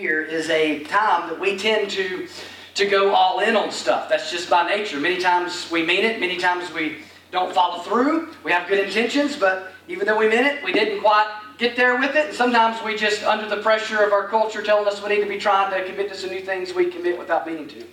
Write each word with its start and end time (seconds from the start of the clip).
year 0.00 0.22
is 0.22 0.48
a 0.50 0.84
time 0.84 1.28
that 1.28 1.38
we 1.38 1.56
tend 1.56 1.90
to 1.90 2.28
to 2.74 2.86
go 2.86 3.12
all 3.12 3.40
in 3.40 3.56
on 3.56 3.72
stuff. 3.72 4.08
That's 4.08 4.30
just 4.30 4.48
by 4.48 4.68
nature. 4.68 5.00
Many 5.00 5.18
times 5.18 5.68
we 5.70 5.84
mean 5.84 6.04
it, 6.04 6.20
many 6.20 6.36
times 6.36 6.72
we 6.72 6.98
don't 7.32 7.52
follow 7.52 7.82
through. 7.82 8.28
We 8.44 8.52
have 8.52 8.68
good 8.68 8.78
intentions, 8.78 9.34
but 9.34 9.72
even 9.88 10.06
though 10.06 10.16
we 10.16 10.28
meant 10.28 10.46
it, 10.46 10.64
we 10.64 10.72
didn't 10.72 11.00
quite 11.00 11.26
get 11.58 11.76
there 11.76 11.96
with 11.98 12.14
it. 12.14 12.26
And 12.26 12.34
sometimes 12.34 12.82
we 12.84 12.96
just, 12.96 13.24
under 13.24 13.48
the 13.48 13.60
pressure 13.62 14.04
of 14.04 14.12
our 14.12 14.28
culture 14.28 14.62
telling 14.62 14.86
us 14.86 15.02
we 15.02 15.08
need 15.08 15.22
to 15.22 15.28
be 15.28 15.38
trying 15.38 15.72
to 15.72 15.90
commit 15.90 16.08
to 16.10 16.14
some 16.16 16.30
new 16.30 16.40
things, 16.40 16.72
we 16.72 16.88
commit 16.88 17.18
without 17.18 17.46
meaning 17.46 17.66
to. 17.68 17.84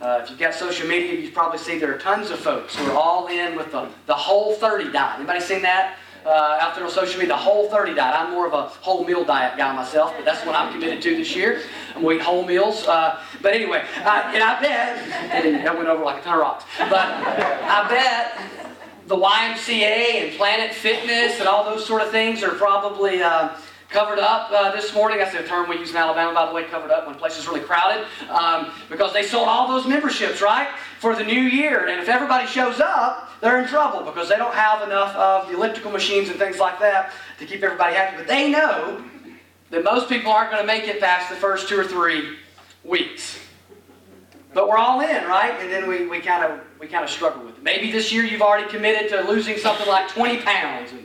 Uh, 0.00 0.20
if 0.22 0.30
you've 0.30 0.38
got 0.38 0.52
social 0.52 0.88
media, 0.88 1.14
you 1.14 1.30
probably 1.30 1.58
see 1.58 1.78
there 1.78 1.94
are 1.94 1.98
tons 1.98 2.30
of 2.30 2.40
folks 2.40 2.74
who 2.74 2.84
are 2.90 2.96
all 2.96 3.28
in 3.28 3.56
with 3.56 3.70
the, 3.70 3.88
the 4.06 4.14
whole 4.14 4.54
30 4.54 4.90
diet. 4.90 5.18
Anybody 5.18 5.40
seen 5.40 5.62
that? 5.62 5.96
Uh, 6.24 6.56
out 6.58 6.74
there 6.74 6.84
on 6.84 6.90
social 6.90 7.20
media, 7.20 7.34
the 7.34 7.36
whole 7.36 7.68
30 7.68 7.94
diet. 7.94 8.18
I'm 8.18 8.32
more 8.32 8.46
of 8.46 8.54
a 8.54 8.62
whole 8.62 9.04
meal 9.04 9.24
diet 9.24 9.58
guy 9.58 9.74
myself, 9.76 10.14
but 10.16 10.24
that's 10.24 10.44
what 10.46 10.56
I'm 10.56 10.72
committed 10.72 11.02
to 11.02 11.16
this 11.16 11.36
year. 11.36 11.60
I'm 11.94 12.00
going 12.00 12.16
to 12.16 12.22
eat 12.22 12.24
whole 12.24 12.46
meals. 12.46 12.86
Uh, 12.86 13.20
but 13.42 13.52
anyway, 13.52 13.84
and 13.98 14.42
I 14.42 14.58
bet, 14.58 14.98
and 15.44 15.66
that 15.66 15.76
went 15.76 15.86
over 15.88 16.02
like 16.02 16.22
a 16.22 16.24
ton 16.24 16.34
of 16.34 16.40
rocks, 16.40 16.64
but 16.78 17.06
I 17.06 17.86
bet 17.90 18.40
the 19.06 19.16
YMCA 19.16 20.24
and 20.24 20.36
Planet 20.36 20.74
Fitness 20.74 21.40
and 21.40 21.46
all 21.46 21.62
those 21.64 21.86
sort 21.86 22.00
of 22.00 22.10
things 22.10 22.42
are 22.42 22.54
probably 22.54 23.22
uh, 23.22 23.50
covered 23.88 24.18
up 24.18 24.50
uh, 24.50 24.72
this 24.72 24.94
morning. 24.94 25.18
That's 25.18 25.34
a 25.34 25.46
term 25.46 25.68
we 25.68 25.78
use 25.78 25.90
in 25.90 25.96
Alabama, 25.96 26.34
by 26.34 26.46
the 26.46 26.52
way, 26.52 26.64
covered 26.64 26.90
up 26.90 27.06
when 27.06 27.16
places 27.16 27.46
really 27.46 27.60
crowded, 27.60 28.06
um, 28.30 28.72
because 28.88 29.12
they 29.12 29.22
sold 29.22 29.48
all 29.48 29.68
those 29.68 29.86
memberships, 29.86 30.40
right, 30.42 30.68
for 30.98 31.14
the 31.14 31.24
new 31.24 31.42
year. 31.42 31.86
And 31.88 32.00
if 32.00 32.08
everybody 32.08 32.46
shows 32.46 32.80
up, 32.80 33.30
they're 33.40 33.60
in 33.60 33.68
trouble 33.68 34.02
because 34.02 34.28
they 34.28 34.36
don't 34.36 34.54
have 34.54 34.82
enough 34.82 35.14
of 35.16 35.48
the 35.48 35.54
elliptical 35.54 35.90
machines 35.90 36.28
and 36.28 36.38
things 36.38 36.58
like 36.58 36.78
that 36.80 37.12
to 37.38 37.46
keep 37.46 37.62
everybody 37.62 37.94
happy. 37.94 38.16
But 38.16 38.26
they 38.26 38.50
know 38.50 39.04
that 39.70 39.84
most 39.84 40.08
people 40.08 40.32
aren't 40.32 40.50
going 40.50 40.62
to 40.62 40.66
make 40.66 40.88
it 40.88 41.00
past 41.00 41.28
the 41.28 41.36
first 41.36 41.68
two 41.68 41.78
or 41.78 41.84
three 41.84 42.36
weeks. 42.84 43.38
But 44.52 44.68
we're 44.68 44.78
all 44.78 45.00
in, 45.00 45.24
right? 45.24 45.52
And 45.60 45.70
then 45.70 45.88
we, 45.88 46.06
we 46.06 46.20
kind 46.20 46.44
of 46.44 46.60
we 46.78 46.86
kind 46.86 47.04
of 47.04 47.10
struggle 47.10 47.44
with 47.44 47.56
it. 47.56 47.62
Maybe 47.62 47.90
this 47.90 48.12
year 48.12 48.24
you've 48.24 48.42
already 48.42 48.68
committed 48.68 49.10
to 49.10 49.22
losing 49.22 49.58
something 49.58 49.88
like 49.88 50.08
20 50.08 50.42
pounds 50.42 50.92
in 50.92 51.04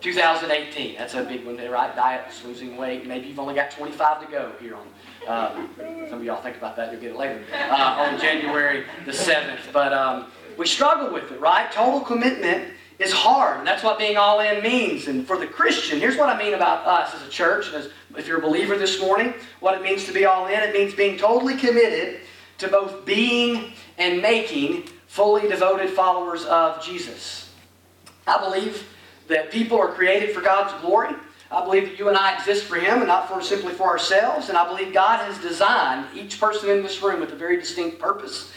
2018. 0.00 0.96
That's 0.96 1.14
a 1.14 1.24
big 1.24 1.44
one, 1.44 1.56
right? 1.56 1.94
Diets, 1.94 2.44
losing 2.44 2.76
weight. 2.76 3.06
Maybe 3.06 3.28
you've 3.28 3.38
only 3.38 3.54
got 3.54 3.70
25 3.70 4.26
to 4.26 4.30
go 4.30 4.52
here 4.60 4.76
on. 4.76 4.86
Uh, 5.26 5.66
some 6.08 6.20
of 6.20 6.24
y'all 6.24 6.40
think 6.40 6.56
about 6.56 6.76
that. 6.76 6.92
You'll 6.92 7.00
get 7.00 7.10
it 7.10 7.16
later 7.16 7.42
uh, 7.52 8.06
on 8.08 8.20
January 8.20 8.84
the 9.04 9.12
7th. 9.12 9.72
But 9.72 9.92
um, 9.92 10.26
we 10.56 10.66
struggle 10.66 11.12
with 11.12 11.30
it, 11.32 11.40
right? 11.40 11.70
Total 11.72 12.00
commitment 12.00 12.72
is 12.98 13.12
hard, 13.12 13.58
and 13.58 13.66
that's 13.66 13.84
what 13.84 13.98
being 13.98 14.16
all 14.16 14.40
in 14.40 14.62
means. 14.62 15.06
And 15.06 15.26
for 15.26 15.36
the 15.36 15.46
Christian, 15.46 16.00
here's 16.00 16.16
what 16.16 16.28
I 16.28 16.38
mean 16.38 16.54
about 16.54 16.86
us 16.86 17.14
as 17.14 17.26
a 17.26 17.30
church, 17.30 17.72
as 17.72 17.90
if 18.16 18.26
you're 18.26 18.38
a 18.38 18.42
believer 18.42 18.76
this 18.76 19.00
morning, 19.00 19.34
what 19.60 19.74
it 19.74 19.82
means 19.82 20.04
to 20.06 20.12
be 20.12 20.24
all 20.24 20.46
in. 20.46 20.60
It 20.60 20.72
means 20.72 20.94
being 20.94 21.16
totally 21.16 21.56
committed 21.56 22.20
to 22.58 22.68
both 22.68 23.04
being 23.04 23.72
and 23.98 24.20
making 24.20 24.88
fully 25.06 25.48
devoted 25.48 25.90
followers 25.90 26.44
of 26.44 26.82
Jesus. 26.84 27.50
I 28.26 28.38
believe 28.38 28.86
that 29.28 29.50
people 29.50 29.78
are 29.78 29.92
created 29.92 30.34
for 30.34 30.40
God's 30.40 30.78
glory. 30.82 31.14
I 31.50 31.64
believe 31.64 31.84
that 31.84 31.98
you 31.98 32.08
and 32.08 32.16
I 32.16 32.36
exist 32.36 32.64
for 32.64 32.76
Him 32.76 32.98
and 32.98 33.06
not 33.06 33.28
for 33.28 33.40
simply 33.40 33.72
for 33.72 33.84
ourselves. 33.84 34.48
And 34.48 34.58
I 34.58 34.66
believe 34.68 34.92
God 34.92 35.18
has 35.24 35.38
designed 35.40 36.06
each 36.14 36.38
person 36.40 36.68
in 36.70 36.82
this 36.82 37.00
room 37.02 37.20
with 37.20 37.32
a 37.32 37.36
very 37.36 37.56
distinct 37.56 37.98
purpose 37.98 38.52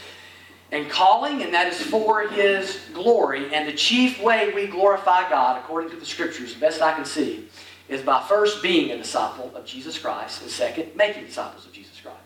and 0.72 0.90
calling, 0.90 1.42
and 1.42 1.54
that 1.54 1.68
is 1.68 1.82
for 1.82 2.28
His 2.28 2.80
glory. 2.94 3.54
And 3.54 3.68
the 3.68 3.74
chief 3.74 4.22
way 4.22 4.54
we 4.54 4.68
glorify 4.68 5.30
God, 5.30 5.58
according 5.58 5.90
to 5.92 5.98
the 5.98 6.06
Scriptures, 6.06 6.54
the 6.54 6.60
best 6.60 6.82
I 6.82 6.94
can 6.94 7.06
see, 7.06 7.48
is 7.90 8.02
by 8.02 8.24
first 8.24 8.64
being 8.64 8.92
a 8.92 8.98
disciple 8.98 9.52
of 9.54 9.66
Jesus 9.66 9.98
Christ, 9.98 10.42
and 10.42 10.50
second, 10.50 10.96
making 10.96 11.26
disciples 11.26 11.66
of 11.66 11.74
Jesus 11.74 12.00
Christ. 12.00 12.18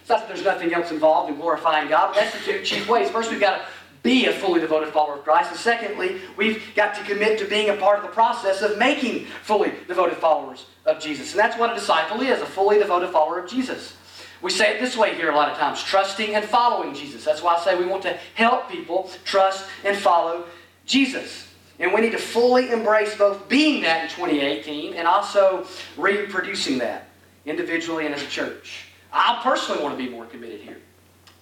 It's 0.00 0.10
not 0.10 0.20
that 0.20 0.28
there's 0.28 0.44
nothing 0.44 0.74
else 0.74 0.90
involved 0.90 1.30
in 1.30 1.36
glorifying 1.36 1.88
God, 1.88 2.08
but 2.08 2.20
that's 2.20 2.36
the 2.36 2.52
two 2.52 2.64
chief 2.64 2.88
ways. 2.88 3.08
First, 3.08 3.30
we've 3.30 3.38
got 3.38 3.58
to 3.58 3.66
be 4.02 4.26
a 4.26 4.32
fully 4.32 4.60
devoted 4.60 4.92
follower 4.92 5.14
of 5.14 5.24
Christ. 5.24 5.50
And 5.50 5.58
secondly, 5.58 6.20
we've 6.36 6.62
got 6.74 6.94
to 6.96 7.04
commit 7.04 7.38
to 7.38 7.44
being 7.44 7.70
a 7.70 7.76
part 7.76 7.98
of 7.98 8.04
the 8.04 8.10
process 8.10 8.62
of 8.62 8.76
making 8.76 9.26
fully 9.42 9.72
devoted 9.86 10.16
followers 10.18 10.66
of 10.86 11.00
Jesus. 11.00 11.32
And 11.32 11.38
that's 11.38 11.58
what 11.58 11.70
a 11.70 11.74
disciple 11.74 12.20
is 12.20 12.40
a 12.40 12.46
fully 12.46 12.78
devoted 12.78 13.10
follower 13.10 13.38
of 13.38 13.48
Jesus. 13.48 13.96
We 14.42 14.50
say 14.50 14.74
it 14.74 14.80
this 14.80 14.96
way 14.96 15.14
here 15.14 15.30
a 15.30 15.36
lot 15.36 15.50
of 15.50 15.56
times 15.56 15.82
trusting 15.82 16.34
and 16.34 16.44
following 16.44 16.94
Jesus. 16.94 17.24
That's 17.24 17.42
why 17.42 17.54
I 17.54 17.60
say 17.60 17.78
we 17.78 17.86
want 17.86 18.02
to 18.02 18.18
help 18.34 18.68
people 18.68 19.08
trust 19.24 19.68
and 19.84 19.96
follow 19.96 20.46
Jesus. 20.84 21.48
And 21.78 21.92
we 21.92 22.00
need 22.00 22.12
to 22.12 22.18
fully 22.18 22.70
embrace 22.70 23.16
both 23.16 23.48
being 23.48 23.82
that 23.82 24.04
in 24.04 24.10
2018 24.10 24.94
and 24.94 25.06
also 25.06 25.66
reproducing 25.96 26.78
that 26.78 27.08
individually 27.46 28.06
and 28.06 28.14
as 28.14 28.22
a 28.22 28.26
church. 28.26 28.86
I 29.12 29.40
personally 29.42 29.82
want 29.82 29.96
to 29.96 30.04
be 30.04 30.10
more 30.10 30.26
committed 30.26 30.60
here. 30.60 30.80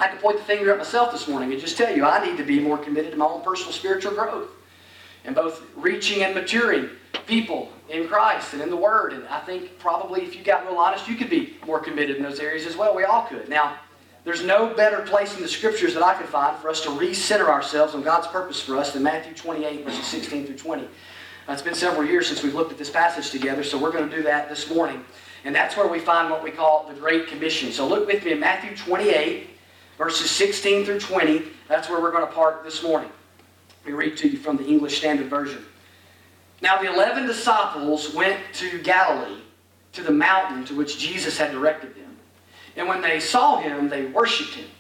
I 0.01 0.09
can 0.09 0.17
point 0.17 0.39
the 0.39 0.45
finger 0.45 0.73
at 0.73 0.79
myself 0.79 1.13
this 1.13 1.29
morning 1.29 1.53
and 1.53 1.61
just 1.61 1.77
tell 1.77 1.95
you 1.95 2.07
I 2.07 2.25
need 2.25 2.39
to 2.39 2.43
be 2.43 2.59
more 2.59 2.79
committed 2.79 3.13
to 3.13 3.19
my 3.19 3.27
own 3.27 3.43
personal 3.43 3.73
spiritual 3.73 4.13
growth 4.13 4.49
and 5.27 5.35
both 5.35 5.63
reaching 5.77 6.23
and 6.23 6.35
maturing 6.35 6.89
people 7.27 7.71
in 7.91 8.09
Christ 8.09 8.55
and 8.55 8.63
in 8.63 8.71
the 8.71 8.77
Word. 8.77 9.13
And 9.13 9.29
I 9.29 9.41
think 9.41 9.79
probably 9.79 10.23
if 10.23 10.35
you 10.35 10.43
got 10.43 10.67
real 10.67 10.79
honest, 10.79 11.07
you 11.07 11.17
could 11.17 11.29
be 11.29 11.59
more 11.67 11.79
committed 11.79 12.17
in 12.17 12.23
those 12.23 12.41
areas 12.41 12.67
as 12.67 12.79
well. 12.79 12.97
We 12.97 13.05
all 13.05 13.27
could. 13.27 13.51
Now, 13.51 13.77
there's 14.25 14.43
no 14.43 14.73
better 14.75 15.03
place 15.03 15.37
in 15.37 15.43
the 15.43 15.49
Scriptures 15.49 15.93
that 15.93 16.03
I 16.03 16.15
can 16.15 16.27
find 16.27 16.57
for 16.59 16.71
us 16.71 16.81
to 16.83 16.89
recenter 16.91 17.49
ourselves 17.49 17.95
on 17.95 18.03
God's 18.03 18.27
purpose 18.27 18.59
for 18.61 18.77
us 18.79 18.93
than 18.93 19.03
Matthew 19.03 19.35
28, 19.35 19.85
verses 19.85 20.07
16 20.07 20.47
through 20.47 20.57
20. 20.57 20.83
Now, 20.83 21.53
it's 21.53 21.63
been 21.63 21.75
several 21.75 22.07
years 22.07 22.27
since 22.27 22.43
we've 22.43 22.55
looked 22.55 22.73
at 22.73 22.79
this 22.79 22.91
passage 22.91 23.31
together, 23.31 23.63
so 23.63 23.77
we're 23.77 23.93
going 23.93 24.09
to 24.09 24.17
do 24.17 24.23
that 24.23 24.49
this 24.49 24.71
morning. 24.71 25.05
And 25.45 25.55
that's 25.55 25.77
where 25.77 25.89
we 25.89 25.99
find 25.99 26.31
what 26.31 26.43
we 26.43 26.51
call 26.51 26.87
the 26.87 26.95
Great 26.95 27.27
Commission. 27.27 27.73
So 27.73 27.87
look 27.87 28.07
with 28.07 28.25
me 28.25 28.33
in 28.33 28.41
Matthew 28.41 28.77
28, 28.77 29.50
verses 30.01 30.31
16 30.31 30.87
through 30.87 30.99
20. 30.99 31.43
That's 31.69 31.91
where 31.91 32.01
we're 32.01 32.11
going 32.11 32.27
to 32.27 32.33
park 32.33 32.65
this 32.65 32.83
morning. 32.83 33.11
Let 33.85 33.87
me 33.87 33.93
read 33.93 34.17
to 34.17 34.29
you 34.29 34.39
from 34.39 34.57
the 34.57 34.65
English 34.67 34.97
Standard 34.97 35.27
Version. 35.27 35.63
Now 36.63 36.81
the 36.81 36.91
eleven 36.91 37.27
disciples 37.27 38.15
went 38.15 38.41
to 38.55 38.81
Galilee, 38.81 39.43
to 39.93 40.03
the 40.03 40.11
mountain 40.11 40.65
to 40.65 40.75
which 40.75 40.99
Jesus 40.99 41.37
had 41.37 41.53
directed 41.53 41.95
them. 41.95 42.17
And 42.77 42.89
when 42.89 43.03
they 43.03 43.21
saw 43.21 43.59
him, 43.59 43.91
they 43.91 44.07
worshipped 44.07 44.55
him, 44.55 44.71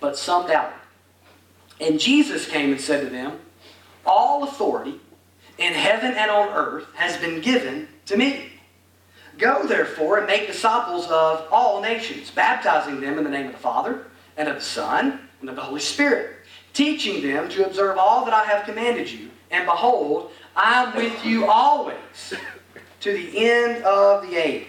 but 0.00 0.16
some 0.16 0.46
doubted. 0.46 0.78
And 1.78 2.00
Jesus 2.00 2.48
came 2.48 2.72
and 2.72 2.80
said 2.80 3.02
to 3.02 3.10
them, 3.10 3.40
All 4.06 4.44
authority 4.44 5.00
in 5.58 5.74
heaven 5.74 6.14
and 6.14 6.30
on 6.30 6.48
earth 6.56 6.86
has 6.94 7.18
been 7.18 7.42
given 7.42 7.88
to 8.06 8.16
me. 8.16 8.52
Go 9.36 9.66
therefore 9.66 10.16
and 10.16 10.26
make 10.26 10.46
disciples 10.46 11.06
of 11.08 11.46
all 11.52 11.82
nations, 11.82 12.30
baptizing 12.30 13.02
them 13.02 13.18
in 13.18 13.24
the 13.24 13.30
name 13.30 13.46
of 13.46 13.52
the 13.52 13.58
Father, 13.58 14.06
and 14.40 14.48
of 14.48 14.54
the 14.54 14.62
Son, 14.62 15.20
and 15.42 15.50
of 15.50 15.54
the 15.54 15.60
Holy 15.60 15.82
Spirit, 15.82 16.30
teaching 16.72 17.22
them 17.22 17.50
to 17.50 17.66
observe 17.66 17.98
all 17.98 18.24
that 18.24 18.32
I 18.32 18.44
have 18.44 18.64
commanded 18.64 19.10
you. 19.10 19.28
And 19.50 19.66
behold, 19.66 20.30
I 20.56 20.82
am 20.82 20.96
with 20.96 21.26
you 21.26 21.44
always 21.44 22.34
to 23.00 23.12
the 23.12 23.46
end 23.46 23.84
of 23.84 24.22
the 24.22 24.36
age. 24.36 24.66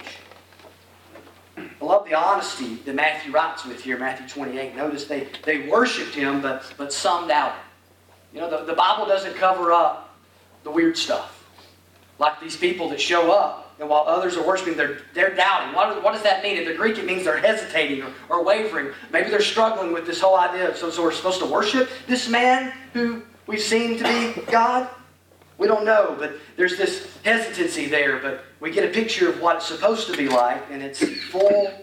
I 1.56 1.86
love 1.86 2.06
the 2.06 2.16
honesty 2.16 2.76
that 2.84 2.96
Matthew 2.96 3.32
writes 3.32 3.66
with 3.66 3.82
here, 3.82 3.98
Matthew 3.98 4.28
28. 4.28 4.76
Notice 4.76 5.06
they, 5.06 5.30
they 5.46 5.70
worshiped 5.70 6.16
him, 6.16 6.42
but, 6.42 6.66
but 6.76 6.92
some 6.92 7.30
doubted. 7.30 7.62
You 8.34 8.42
know, 8.42 8.50
the, 8.50 8.66
the 8.66 8.74
Bible 8.74 9.06
doesn't 9.06 9.36
cover 9.36 9.72
up 9.72 10.18
the 10.64 10.72
weird 10.72 10.98
stuff. 10.98 11.50
Like 12.20 12.42
these 12.42 12.58
people 12.58 12.90
that 12.90 13.00
show 13.00 13.32
up, 13.32 13.61
and 13.82 13.90
while 13.90 14.04
others 14.06 14.38
are 14.38 14.46
worshiping, 14.46 14.78
they're, 14.78 15.00
they're 15.16 15.36
doubting. 15.36 15.74
What, 15.74 16.04
what 16.04 16.14
does 16.14 16.22
that 16.22 16.44
mean? 16.44 16.56
In 16.56 16.66
the 16.66 16.76
Greek, 16.76 17.00
it 17.00 17.06
means 17.06 17.24
they're 17.24 17.40
hesitating 17.40 18.04
or, 18.04 18.14
or 18.30 18.44
wavering. 18.44 18.94
Maybe 19.12 19.32
they're 19.32 19.42
struggling 19.42 19.92
with 19.92 20.06
this 20.06 20.22
whole 20.22 20.38
idea 20.38 20.70
of, 20.70 20.78
so, 20.78 20.92
so 20.92 21.02
we're 21.02 21.12
supposed 21.12 21.40
to 21.40 21.48
worship 21.48 21.90
this 22.06 22.30
man 22.30 22.74
who 22.94 23.24
we've 23.48 23.60
seen 23.60 23.98
to 23.98 24.04
be 24.04 24.42
God? 24.52 24.88
We 25.58 25.68
don't 25.68 25.84
know, 25.84 26.16
but 26.18 26.38
there's 26.58 26.78
this 26.78 27.18
hesitancy 27.26 27.88
there. 27.88 28.20
But 28.20 28.46
we 28.60 28.70
get 28.70 28.88
a 28.88 28.94
picture 28.94 29.28
of 29.30 29.42
what 29.42 29.56
it's 29.56 29.66
supposed 29.66 30.08
to 30.12 30.16
be 30.16 30.30
like, 30.30 30.64
and 30.70 30.84
it's 30.84 31.04
full 31.30 31.74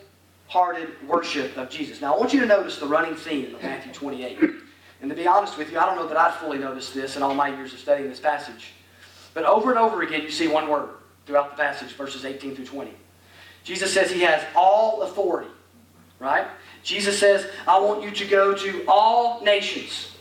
hearted 0.47 0.91
worship 1.09 1.57
of 1.57 1.69
Jesus. 1.69 2.01
Now, 2.01 2.15
I 2.15 2.19
want 2.19 2.33
you 2.33 2.39
to 2.41 2.47
notice 2.47 2.79
the 2.79 2.87
running 2.87 3.17
theme 3.17 3.57
of 3.57 3.63
Matthew 3.63 3.93
28. 3.93 4.39
And 5.01 5.11
to 5.11 5.17
be 5.17 5.27
honest 5.27 5.59
with 5.59 5.73
you, 5.73 5.81
I 5.81 5.87
don't 5.87 5.97
know 5.97 6.07
that 6.07 6.17
I've 6.17 6.35
fully 6.37 6.59
noticed 6.59 6.95
this 6.95 7.17
in 7.17 7.25
all 7.25 7.35
my 7.35 7.49
years 7.49 7.73
of 7.73 7.81
studying 7.81 8.09
this 8.09 8.21
passage. 8.21 8.73
But 9.35 9.45
over 9.45 9.71
and 9.71 9.79
over 9.81 10.03
again, 10.03 10.23
you 10.23 10.31
see 10.31 10.47
one 10.47 10.69
word 10.69 10.91
throughout 11.29 11.51
the 11.55 11.63
passage, 11.63 11.93
verses 11.93 12.25
18 12.25 12.57
through 12.57 12.65
20. 12.65 12.91
Jesus 13.63 13.93
says 13.93 14.11
he 14.11 14.23
has 14.23 14.43
all 14.57 15.03
authority, 15.03 15.51
right? 16.19 16.49
Jesus 16.83 17.19
says, 17.19 17.47
I 17.67 17.79
want 17.79 18.03
you 18.03 18.11
to 18.11 18.25
go 18.25 18.55
to 18.55 18.85
all 18.89 19.45
nations. 19.45 20.17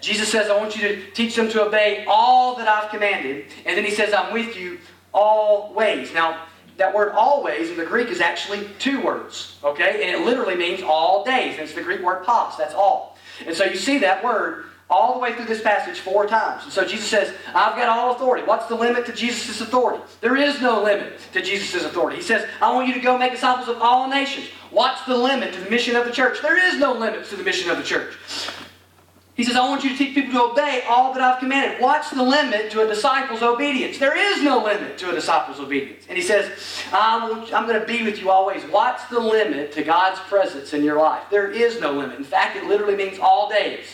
Jesus 0.00 0.28
says, 0.28 0.48
I 0.48 0.56
want 0.56 0.76
you 0.76 0.86
to 0.86 1.10
teach 1.10 1.34
them 1.34 1.50
to 1.50 1.66
obey 1.66 2.04
all 2.06 2.54
that 2.54 2.68
I've 2.68 2.88
commanded. 2.90 3.46
And 3.66 3.76
then 3.76 3.84
he 3.84 3.90
says, 3.90 4.14
I'm 4.14 4.32
with 4.32 4.56
you 4.56 4.78
always. 5.12 6.14
Now, 6.14 6.46
that 6.76 6.94
word 6.94 7.12
always 7.12 7.70
in 7.70 7.76
the 7.76 7.84
Greek 7.84 8.08
is 8.08 8.20
actually 8.20 8.68
two 8.78 9.02
words, 9.02 9.58
okay? 9.64 10.04
And 10.04 10.22
it 10.22 10.24
literally 10.24 10.54
means 10.54 10.82
all 10.82 11.24
days. 11.24 11.54
And 11.54 11.62
it's 11.62 11.74
the 11.74 11.82
Greek 11.82 12.00
word 12.00 12.24
pas, 12.24 12.56
that's 12.56 12.74
all. 12.74 13.18
And 13.44 13.56
so 13.56 13.64
you 13.64 13.76
see 13.76 13.98
that 13.98 14.22
word 14.22 14.66
all 14.90 15.14
the 15.14 15.20
way 15.20 15.34
through 15.34 15.46
this 15.46 15.62
passage 15.62 15.98
four 16.00 16.26
times. 16.26 16.64
And 16.64 16.72
so 16.72 16.84
Jesus 16.84 17.08
says, 17.08 17.34
I've 17.48 17.76
got 17.76 17.88
all 17.88 18.14
authority. 18.14 18.44
What's 18.46 18.66
the 18.66 18.74
limit 18.74 19.06
to 19.06 19.12
Jesus' 19.12 19.60
authority? 19.60 20.02
There 20.20 20.36
is 20.36 20.60
no 20.60 20.82
limit 20.82 21.18
to 21.32 21.42
Jesus' 21.42 21.84
authority. 21.84 22.16
He 22.16 22.22
says, 22.22 22.46
I 22.60 22.72
want 22.72 22.88
you 22.88 22.94
to 22.94 23.00
go 23.00 23.16
make 23.16 23.32
disciples 23.32 23.68
of 23.68 23.80
all 23.80 24.08
nations. 24.08 24.48
What's 24.70 25.04
the 25.06 25.16
limit 25.16 25.54
to 25.54 25.60
the 25.60 25.70
mission 25.70 25.96
of 25.96 26.04
the 26.04 26.12
church? 26.12 26.42
There 26.42 26.58
is 26.58 26.78
no 26.78 26.92
limit 26.92 27.24
to 27.26 27.36
the 27.36 27.42
mission 27.42 27.70
of 27.70 27.78
the 27.78 27.82
church. 27.82 28.14
He 29.34 29.42
says, 29.42 29.56
I 29.56 29.68
want 29.68 29.82
you 29.82 29.90
to 29.90 29.96
teach 29.96 30.14
people 30.14 30.32
to 30.32 30.52
obey 30.52 30.84
all 30.88 31.12
that 31.12 31.20
I've 31.20 31.40
commanded. 31.40 31.80
What's 31.80 32.10
the 32.10 32.22
limit 32.22 32.70
to 32.70 32.82
a 32.82 32.86
disciple's 32.86 33.42
obedience? 33.42 33.98
There 33.98 34.16
is 34.16 34.44
no 34.44 34.62
limit 34.62 34.96
to 34.98 35.10
a 35.10 35.12
disciple's 35.12 35.58
obedience. 35.58 36.04
And 36.08 36.16
he 36.16 36.22
says, 36.22 36.52
I'm, 36.92 37.40
I'm 37.52 37.66
going 37.66 37.80
to 37.80 37.86
be 37.86 38.04
with 38.04 38.20
you 38.20 38.30
always. 38.30 38.62
What's 38.64 39.04
the 39.06 39.18
limit 39.18 39.72
to 39.72 39.82
God's 39.82 40.20
presence 40.20 40.72
in 40.72 40.84
your 40.84 40.98
life? 40.98 41.24
There 41.30 41.50
is 41.50 41.80
no 41.80 41.92
limit. 41.92 42.16
In 42.16 42.22
fact, 42.22 42.56
it 42.56 42.64
literally 42.64 42.94
means 42.94 43.18
all 43.18 43.48
days. 43.50 43.86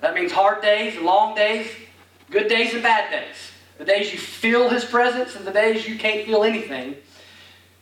That 0.00 0.14
means 0.14 0.32
hard 0.32 0.62
days 0.62 0.96
and 0.96 1.04
long 1.04 1.34
days, 1.34 1.70
good 2.30 2.48
days 2.48 2.72
and 2.72 2.82
bad 2.82 3.10
days. 3.10 3.36
The 3.78 3.84
days 3.84 4.12
you 4.12 4.18
feel 4.18 4.68
His 4.68 4.84
presence 4.84 5.36
and 5.36 5.46
the 5.46 5.52
days 5.52 5.86
you 5.86 5.98
can't 5.98 6.26
feel 6.26 6.44
anything. 6.44 6.96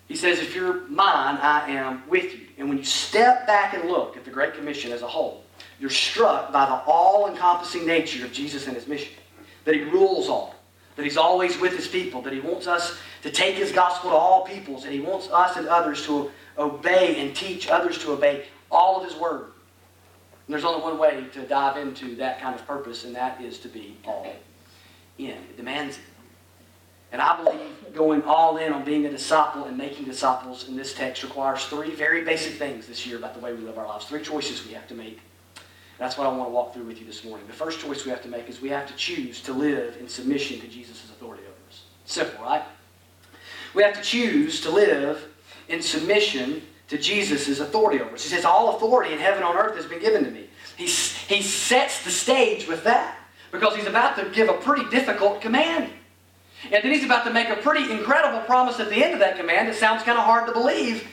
He 0.06 0.16
says, 0.16 0.38
If 0.38 0.54
you're 0.54 0.86
mine, 0.88 1.36
I 1.36 1.70
am 1.70 2.08
with 2.08 2.32
you. 2.34 2.46
And 2.56 2.68
when 2.68 2.78
you 2.78 2.84
step 2.84 3.46
back 3.46 3.74
and 3.74 3.88
look 3.88 4.16
at 4.16 4.24
the 4.24 4.30
Great 4.30 4.54
Commission 4.54 4.90
as 4.90 5.02
a 5.02 5.06
whole, 5.06 5.44
you're 5.80 5.90
struck 5.90 6.52
by 6.52 6.66
the 6.66 6.74
all 6.90 7.28
encompassing 7.28 7.86
nature 7.86 8.24
of 8.24 8.32
Jesus 8.32 8.66
and 8.66 8.74
His 8.74 8.88
mission. 8.88 9.12
That 9.64 9.74
He 9.74 9.82
rules 9.82 10.28
all, 10.28 10.54
that 10.96 11.02
He's 11.02 11.16
always 11.16 11.58
with 11.58 11.76
His 11.76 11.86
people, 11.86 12.22
that 12.22 12.32
He 12.32 12.40
wants 12.40 12.66
us 12.66 12.96
to 13.22 13.30
take 13.30 13.56
His 13.56 13.70
gospel 13.70 14.10
to 14.10 14.16
all 14.16 14.44
peoples, 14.44 14.84
and 14.84 14.92
He 14.92 15.00
wants 15.00 15.28
us 15.30 15.56
and 15.56 15.68
others 15.68 16.04
to 16.06 16.30
obey 16.56 17.20
and 17.20 17.36
teach 17.36 17.68
others 17.68 17.98
to 17.98 18.12
obey 18.12 18.46
all 18.70 19.00
of 19.00 19.08
His 19.08 19.18
word. 19.20 19.52
And 20.48 20.54
there's 20.54 20.64
only 20.64 20.82
one 20.82 20.98
way 20.98 21.26
to 21.34 21.42
dive 21.42 21.76
into 21.76 22.16
that 22.16 22.40
kind 22.40 22.54
of 22.54 22.66
purpose, 22.66 23.04
and 23.04 23.14
that 23.14 23.38
is 23.38 23.58
to 23.58 23.68
be 23.68 23.98
all 24.06 24.34
in. 25.18 25.26
It 25.28 25.58
demands 25.58 25.98
it. 25.98 26.04
And 27.12 27.20
I 27.20 27.36
believe 27.36 27.94
going 27.94 28.22
all 28.22 28.56
in 28.56 28.72
on 28.72 28.82
being 28.82 29.04
a 29.04 29.10
disciple 29.10 29.64
and 29.64 29.76
making 29.76 30.06
disciples 30.06 30.66
in 30.66 30.74
this 30.74 30.94
text 30.94 31.22
requires 31.22 31.66
three 31.66 31.94
very 31.94 32.24
basic 32.24 32.54
things 32.54 32.86
this 32.86 33.06
year 33.06 33.18
about 33.18 33.34
the 33.34 33.40
way 33.40 33.52
we 33.52 33.60
live 33.60 33.76
our 33.76 33.86
lives. 33.86 34.06
Three 34.06 34.22
choices 34.22 34.66
we 34.66 34.72
have 34.72 34.88
to 34.88 34.94
make. 34.94 35.20
That's 35.98 36.16
what 36.16 36.26
I 36.26 36.30
want 36.30 36.48
to 36.48 36.52
walk 36.52 36.72
through 36.72 36.84
with 36.84 36.98
you 36.98 37.06
this 37.06 37.24
morning. 37.24 37.46
The 37.46 37.52
first 37.52 37.80
choice 37.80 38.06
we 38.06 38.10
have 38.10 38.22
to 38.22 38.28
make 38.28 38.48
is 38.48 38.62
we 38.62 38.70
have 38.70 38.86
to 38.86 38.94
choose 38.94 39.42
to 39.42 39.52
live 39.52 39.98
in 40.00 40.08
submission 40.08 40.60
to 40.60 40.68
Jesus' 40.68 41.04
authority 41.10 41.42
over 41.42 41.56
us. 41.68 41.82
Simple, 42.06 42.42
right? 42.42 42.62
We 43.74 43.82
have 43.82 43.94
to 43.94 44.02
choose 44.02 44.62
to 44.62 44.70
live 44.70 45.28
in 45.68 45.82
submission 45.82 46.62
to 46.88 46.98
Jesus' 46.98 47.60
authority 47.60 48.00
over 48.00 48.14
us. 48.14 48.22
He 48.22 48.28
says, 48.28 48.44
All 48.44 48.76
authority 48.76 49.12
in 49.12 49.18
heaven 49.18 49.38
and 49.38 49.46
on 49.46 49.56
earth 49.56 49.76
has 49.76 49.86
been 49.86 50.00
given 50.00 50.24
to 50.24 50.30
me. 50.30 50.48
He, 50.76 50.86
he 50.86 51.42
sets 51.42 52.04
the 52.04 52.10
stage 52.10 52.66
with 52.66 52.84
that 52.84 53.16
because 53.50 53.76
he's 53.76 53.86
about 53.86 54.16
to 54.16 54.28
give 54.30 54.48
a 54.48 54.54
pretty 54.54 54.88
difficult 54.90 55.40
command. 55.40 55.92
And 56.64 56.82
then 56.82 56.92
he's 56.92 57.04
about 57.04 57.24
to 57.24 57.32
make 57.32 57.48
a 57.48 57.56
pretty 57.56 57.90
incredible 57.90 58.40
promise 58.40 58.80
at 58.80 58.88
the 58.88 59.02
end 59.02 59.14
of 59.14 59.20
that 59.20 59.36
command 59.36 59.68
that 59.68 59.76
sounds 59.76 60.02
kind 60.02 60.18
of 60.18 60.24
hard 60.24 60.46
to 60.46 60.52
believe 60.52 61.06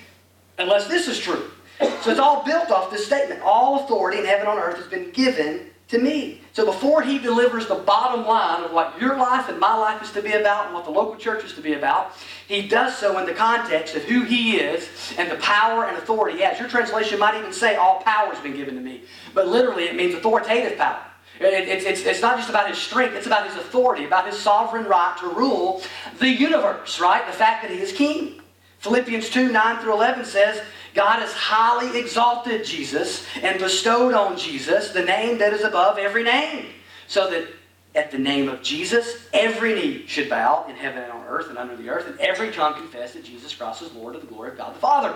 unless 0.57 0.87
this 0.87 1.07
is 1.07 1.19
true. 1.19 1.51
So 1.79 2.11
it's 2.11 2.19
all 2.19 2.43
built 2.43 2.71
off 2.71 2.89
this 2.89 3.05
statement. 3.05 3.41
All 3.41 3.83
authority 3.83 4.19
in 4.19 4.25
heaven 4.25 4.47
and 4.47 4.49
on 4.49 4.57
earth 4.57 4.77
has 4.77 4.87
been 4.87 5.11
given 5.11 5.71
to 5.87 5.99
me. 5.99 6.41
So 6.53 6.65
before 6.65 7.01
he 7.03 7.19
delivers 7.19 7.67
the 7.67 7.75
bottom 7.75 8.25
line 8.25 8.63
of 8.63 8.71
what 8.71 8.99
your 8.99 9.17
life 9.17 9.49
and 9.49 9.59
my 9.59 9.75
life 9.77 10.01
is 10.01 10.11
to 10.11 10.21
be 10.21 10.33
about 10.33 10.65
and 10.65 10.73
what 10.73 10.85
the 10.85 10.91
local 10.91 11.15
church 11.15 11.43
is 11.43 11.53
to 11.53 11.61
be 11.61 11.73
about, 11.73 12.13
he 12.47 12.67
does 12.67 12.97
so 12.97 13.19
in 13.19 13.25
the 13.25 13.33
context 13.33 13.95
of 13.95 14.03
who 14.03 14.23
he 14.23 14.57
is 14.57 14.89
and 15.17 15.29
the 15.29 15.35
power 15.35 15.85
and 15.85 15.97
authority 15.97 16.37
he 16.37 16.43
has. 16.43 16.59
Your 16.59 16.69
translation 16.69 17.19
might 17.19 17.37
even 17.37 17.53
say, 17.53 17.75
All 17.75 18.01
power 18.01 18.33
has 18.33 18.41
been 18.41 18.55
given 18.55 18.75
to 18.75 18.81
me. 18.81 19.03
But 19.33 19.47
literally, 19.47 19.83
it 19.83 19.95
means 19.95 20.15
authoritative 20.15 20.77
power. 20.77 21.01
It's, 21.39 21.85
it's, 21.85 22.01
it's 22.01 22.21
not 22.21 22.37
just 22.37 22.49
about 22.49 22.69
his 22.69 22.77
strength, 22.77 23.13
it's 23.15 23.27
about 23.27 23.45
his 23.45 23.57
authority, 23.57 24.05
about 24.05 24.25
his 24.25 24.39
sovereign 24.39 24.85
right 24.85 25.15
to 25.19 25.27
rule 25.27 25.81
the 26.19 26.29
universe, 26.29 26.99
right? 26.99 27.25
The 27.27 27.33
fact 27.33 27.61
that 27.63 27.71
he 27.71 27.79
is 27.79 27.91
king. 27.91 28.41
Philippians 28.85 29.31
2 29.31 29.51
9 29.51 29.79
through 29.81 29.93
11 29.93 30.25
says, 30.25 30.61
God 30.93 31.17
has 31.19 31.33
highly 31.33 31.99
exalted 31.99 32.63
Jesus 32.63 33.25
and 33.41 33.59
bestowed 33.59 34.13
on 34.13 34.37
Jesus 34.37 34.91
the 34.91 35.03
name 35.03 35.39
that 35.39 35.53
is 35.53 35.63
above 35.63 35.97
every 35.97 36.23
name, 36.23 36.67
so 37.07 37.27
that 37.31 37.47
at 37.95 38.11
the 38.11 38.19
name 38.19 38.47
of 38.47 38.61
Jesus, 38.61 39.27
every 39.33 39.73
knee 39.73 40.05
should 40.05 40.29
bow 40.29 40.67
in 40.69 40.75
heaven 40.75 41.01
and 41.01 41.11
on 41.11 41.25
earth 41.25 41.49
and 41.49 41.57
under 41.57 41.75
the 41.75 41.89
earth, 41.89 42.05
and 42.05 42.19
every 42.19 42.51
tongue 42.51 42.75
confess 42.75 43.13
that 43.13 43.25
Jesus 43.25 43.55
Christ 43.55 43.81
is 43.81 43.91
Lord 43.93 44.13
to 44.13 44.19
the 44.19 44.27
glory 44.27 44.51
of 44.51 44.57
God 44.57 44.75
the 44.75 44.79
Father. 44.79 45.15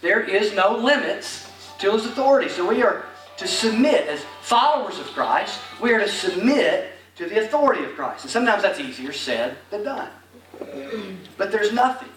There 0.00 0.22
is 0.22 0.54
no 0.54 0.74
limits 0.74 1.46
to 1.80 1.92
his 1.92 2.06
authority. 2.06 2.48
So 2.48 2.66
we 2.66 2.82
are 2.82 3.04
to 3.36 3.46
submit 3.46 4.06
as 4.08 4.24
followers 4.40 4.98
of 4.98 5.06
Christ, 5.08 5.60
we 5.78 5.92
are 5.92 5.98
to 5.98 6.08
submit 6.08 6.92
to 7.16 7.28
the 7.28 7.44
authority 7.44 7.84
of 7.84 7.94
Christ. 7.96 8.24
And 8.24 8.30
sometimes 8.30 8.62
that's 8.62 8.80
easier 8.80 9.12
said 9.12 9.58
than 9.70 9.84
done. 9.84 10.08
But 11.36 11.52
there's 11.52 11.72
nothing. 11.72 12.08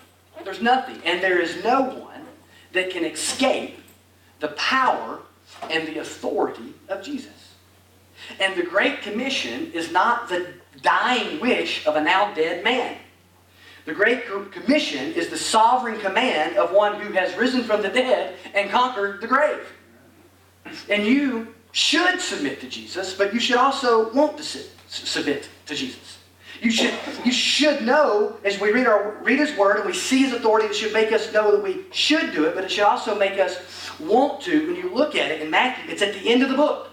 There's 0.44 0.62
nothing. 0.62 1.02
And 1.06 1.22
there 1.22 1.40
is 1.40 1.64
no 1.64 1.82
one 1.82 2.26
that 2.74 2.90
can 2.90 3.06
escape 3.06 3.78
the 4.40 4.50
power 4.50 5.20
and 5.70 5.88
the 5.88 6.00
authority 6.00 6.74
of 6.90 7.04
Jesus. 7.04 7.56
And 8.40 8.56
the 8.56 8.64
Great 8.64 9.02
Commission 9.02 9.72
is 9.74 9.92
not 9.92 10.30
the 10.30 10.54
dying 10.82 11.40
wish 11.40 11.86
of 11.86 11.96
a 11.96 12.02
now 12.02 12.34
dead 12.34 12.64
man. 12.64 12.98
The 13.86 13.94
Great 13.94 14.24
Commission 14.52 15.14
is 15.14 15.30
the 15.30 15.38
sovereign 15.38 16.00
command 16.00 16.56
of 16.56 16.72
one 16.72 17.00
who 17.00 17.14
has 17.14 17.36
risen 17.36 17.64
from 17.64 17.82
the 17.82 17.90
dead 17.90 18.36
and 18.54 18.70
conquered 18.70 19.22
the 19.22 19.28
grave. 19.28 19.66
And 20.88 21.06
you 21.06 21.56
should 21.72 22.22
submit 22.22 22.62
to 22.62 22.70
Jesus, 22.70 23.16
but 23.16 23.34
you 23.34 23.40
should 23.40 23.58
also 23.58 24.12
want 24.14 24.38
to 24.38 24.44
submit 24.88 25.50
to 25.66 25.76
Jesus. 25.76 26.20
You 26.62 26.70
should, 26.70 26.94
you 27.26 27.32
should 27.32 27.82
know, 27.82 28.38
as 28.44 28.62
we 28.62 28.72
read, 28.72 28.86
our, 28.86 29.18
read 29.24 29.40
His 29.40 29.58
Word 29.58 29.78
and 29.78 29.86
we 29.86 29.94
see 29.94 30.20
His 30.20 30.32
authority, 30.32 30.68
it 30.68 30.76
should 30.76 30.94
make 30.94 31.12
us 31.12 31.34
know 31.34 31.52
that 31.52 31.64
we 31.64 31.86
should 31.92 32.34
do 32.34 32.46
it, 32.46 32.54
but 32.54 32.64
it 32.64 32.70
should 32.70 32.84
also 32.84 33.18
make 33.18 33.40
us 33.40 33.60
want 34.00 34.42
to. 34.44 34.68
When 34.68 34.76
you 34.76 34.94
look 34.94 35.16
at 35.16 35.32
it 35.32 35.42
in 35.42 35.50
Matthew, 35.50 35.92
it's 35.92 36.04
at 36.04 36.14
the 36.14 36.30
end 36.30 36.44
of 36.44 36.50
the 36.50 36.56
book. 36.56 36.90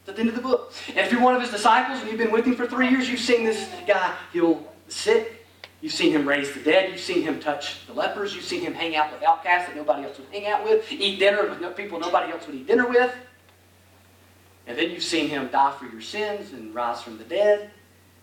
It's 0.00 0.10
at 0.10 0.16
the 0.16 0.20
end 0.20 0.28
of 0.28 0.36
the 0.36 0.42
book. 0.42 0.74
And 0.88 0.98
if 0.98 1.10
you're 1.10 1.22
one 1.22 1.34
of 1.34 1.40
His 1.40 1.50
disciples 1.50 2.00
and 2.00 2.10
you've 2.10 2.18
been 2.18 2.30
with 2.30 2.44
Him 2.44 2.54
for 2.54 2.66
three 2.66 2.90
years, 2.90 3.08
you've 3.08 3.18
seen 3.18 3.44
this 3.44 3.70
guy 3.86 4.14
the 4.34 4.58
sick, 4.88 5.46
you've 5.80 5.94
seen 5.94 6.12
Him 6.12 6.28
raise 6.28 6.52
the 6.52 6.60
dead, 6.60 6.90
you've 6.90 7.00
seen 7.00 7.22
Him 7.22 7.40
touch 7.40 7.86
the 7.86 7.94
lepers, 7.94 8.34
you've 8.34 8.44
seen 8.44 8.60
Him 8.60 8.74
hang 8.74 8.94
out 8.94 9.10
with 9.10 9.22
outcasts 9.22 9.68
that 9.68 9.76
nobody 9.76 10.04
else 10.04 10.18
would 10.18 10.28
hang 10.30 10.48
out 10.48 10.64
with, 10.64 10.84
eat 10.92 11.18
dinner 11.18 11.48
with 11.48 11.76
people 11.78 11.98
nobody 11.98 12.30
else 12.30 12.46
would 12.46 12.56
eat 12.56 12.66
dinner 12.66 12.86
with. 12.86 13.14
And 14.66 14.76
then 14.76 14.90
you've 14.90 15.02
seen 15.02 15.30
Him 15.30 15.48
die 15.50 15.72
for 15.78 15.86
your 15.86 16.02
sins 16.02 16.52
and 16.52 16.74
rise 16.74 17.00
from 17.00 17.16
the 17.16 17.24
dead. 17.24 17.70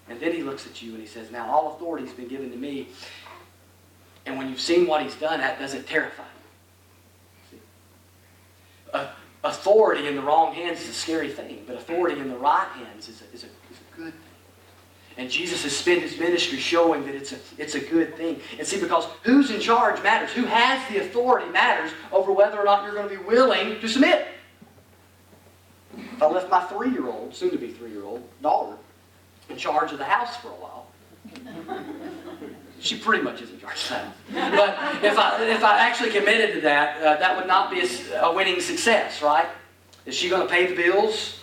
And 0.07 0.19
then 0.19 0.33
he 0.33 0.43
looks 0.43 0.67
at 0.67 0.81
you 0.81 0.91
and 0.91 1.01
he 1.01 1.07
says, 1.07 1.31
Now 1.31 1.49
all 1.49 1.75
authority 1.75 2.05
has 2.05 2.15
been 2.15 2.27
given 2.27 2.51
to 2.51 2.57
me. 2.57 2.89
And 4.25 4.37
when 4.37 4.49
you've 4.49 4.61
seen 4.61 4.87
what 4.87 5.03
he's 5.03 5.15
done, 5.15 5.39
that 5.39 5.59
doesn't 5.59 5.87
terrify 5.87 6.23
you. 7.51 7.59
Uh, 8.93 9.07
authority 9.43 10.07
in 10.07 10.15
the 10.15 10.21
wrong 10.21 10.53
hands 10.53 10.81
is 10.81 10.89
a 10.89 10.93
scary 10.93 11.29
thing, 11.29 11.63
but 11.67 11.75
authority 11.75 12.19
in 12.19 12.29
the 12.29 12.37
right 12.37 12.67
hands 12.75 13.07
is 13.07 13.21
a, 13.21 13.25
is 13.33 13.43
a, 13.43 13.47
is 13.47 13.79
a 13.79 13.95
good 13.95 14.13
thing. 14.13 14.21
And 15.17 15.29
Jesus 15.29 15.63
has 15.63 15.75
spent 15.75 16.01
his 16.01 16.19
ministry 16.19 16.57
showing 16.57 17.05
that 17.05 17.15
it's 17.15 17.31
a, 17.31 17.37
it's 17.57 17.75
a 17.75 17.79
good 17.79 18.17
thing. 18.17 18.41
And 18.57 18.67
see, 18.67 18.79
because 18.79 19.05
who's 19.23 19.49
in 19.49 19.61
charge 19.61 20.01
matters. 20.03 20.31
Who 20.33 20.43
has 20.43 20.85
the 20.89 21.01
authority 21.01 21.49
matters 21.51 21.91
over 22.11 22.33
whether 22.33 22.59
or 22.59 22.65
not 22.65 22.83
you're 22.83 22.93
going 22.93 23.07
to 23.07 23.17
be 23.17 23.23
willing 23.23 23.79
to 23.79 23.87
submit. 23.87 24.27
If 25.97 26.21
I 26.21 26.27
left 26.27 26.49
my 26.49 26.61
three 26.65 26.91
year 26.91 27.07
old, 27.07 27.33
soon 27.33 27.51
to 27.51 27.57
be 27.57 27.71
three 27.71 27.91
year 27.91 28.03
old 28.03 28.27
daughter, 28.41 28.75
in 29.49 29.57
charge 29.57 29.91
of 29.91 29.97
the 29.97 30.05
house 30.05 30.35
for 30.37 30.49
a 30.49 30.51
while. 30.51 30.87
she 32.79 32.97
pretty 32.97 33.23
much 33.23 33.41
is 33.41 33.51
in 33.51 33.59
charge 33.59 33.83
of 33.83 33.89
that. 33.89 34.51
But 34.51 35.03
if 35.03 35.17
I, 35.17 35.43
if 35.45 35.63
I 35.63 35.79
actually 35.79 36.11
committed 36.11 36.55
to 36.55 36.61
that, 36.61 37.01
uh, 37.01 37.15
that 37.17 37.35
would 37.37 37.47
not 37.47 37.71
be 37.71 37.81
a, 37.81 38.21
a 38.21 38.33
winning 38.33 38.59
success, 38.59 39.21
right? 39.21 39.47
Is 40.05 40.15
she 40.15 40.29
going 40.29 40.43
to 40.43 40.47
pay 40.47 40.67
the 40.67 40.75
bills? 40.75 41.39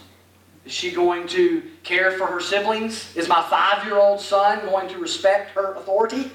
Is 0.65 0.73
she 0.73 0.93
going 0.93 1.27
to 1.29 1.63
care 1.83 2.13
for 2.13 2.27
her 2.27 2.41
siblings? 2.41 3.15
Is 3.17 3.29
my 3.29 3.43
five 3.43 3.85
year 3.85 3.97
old 3.97 4.21
son 4.21 4.65
going 4.67 4.89
to 4.91 4.99
respect 4.99 5.51
her 5.51 5.75
authority? 5.75 6.31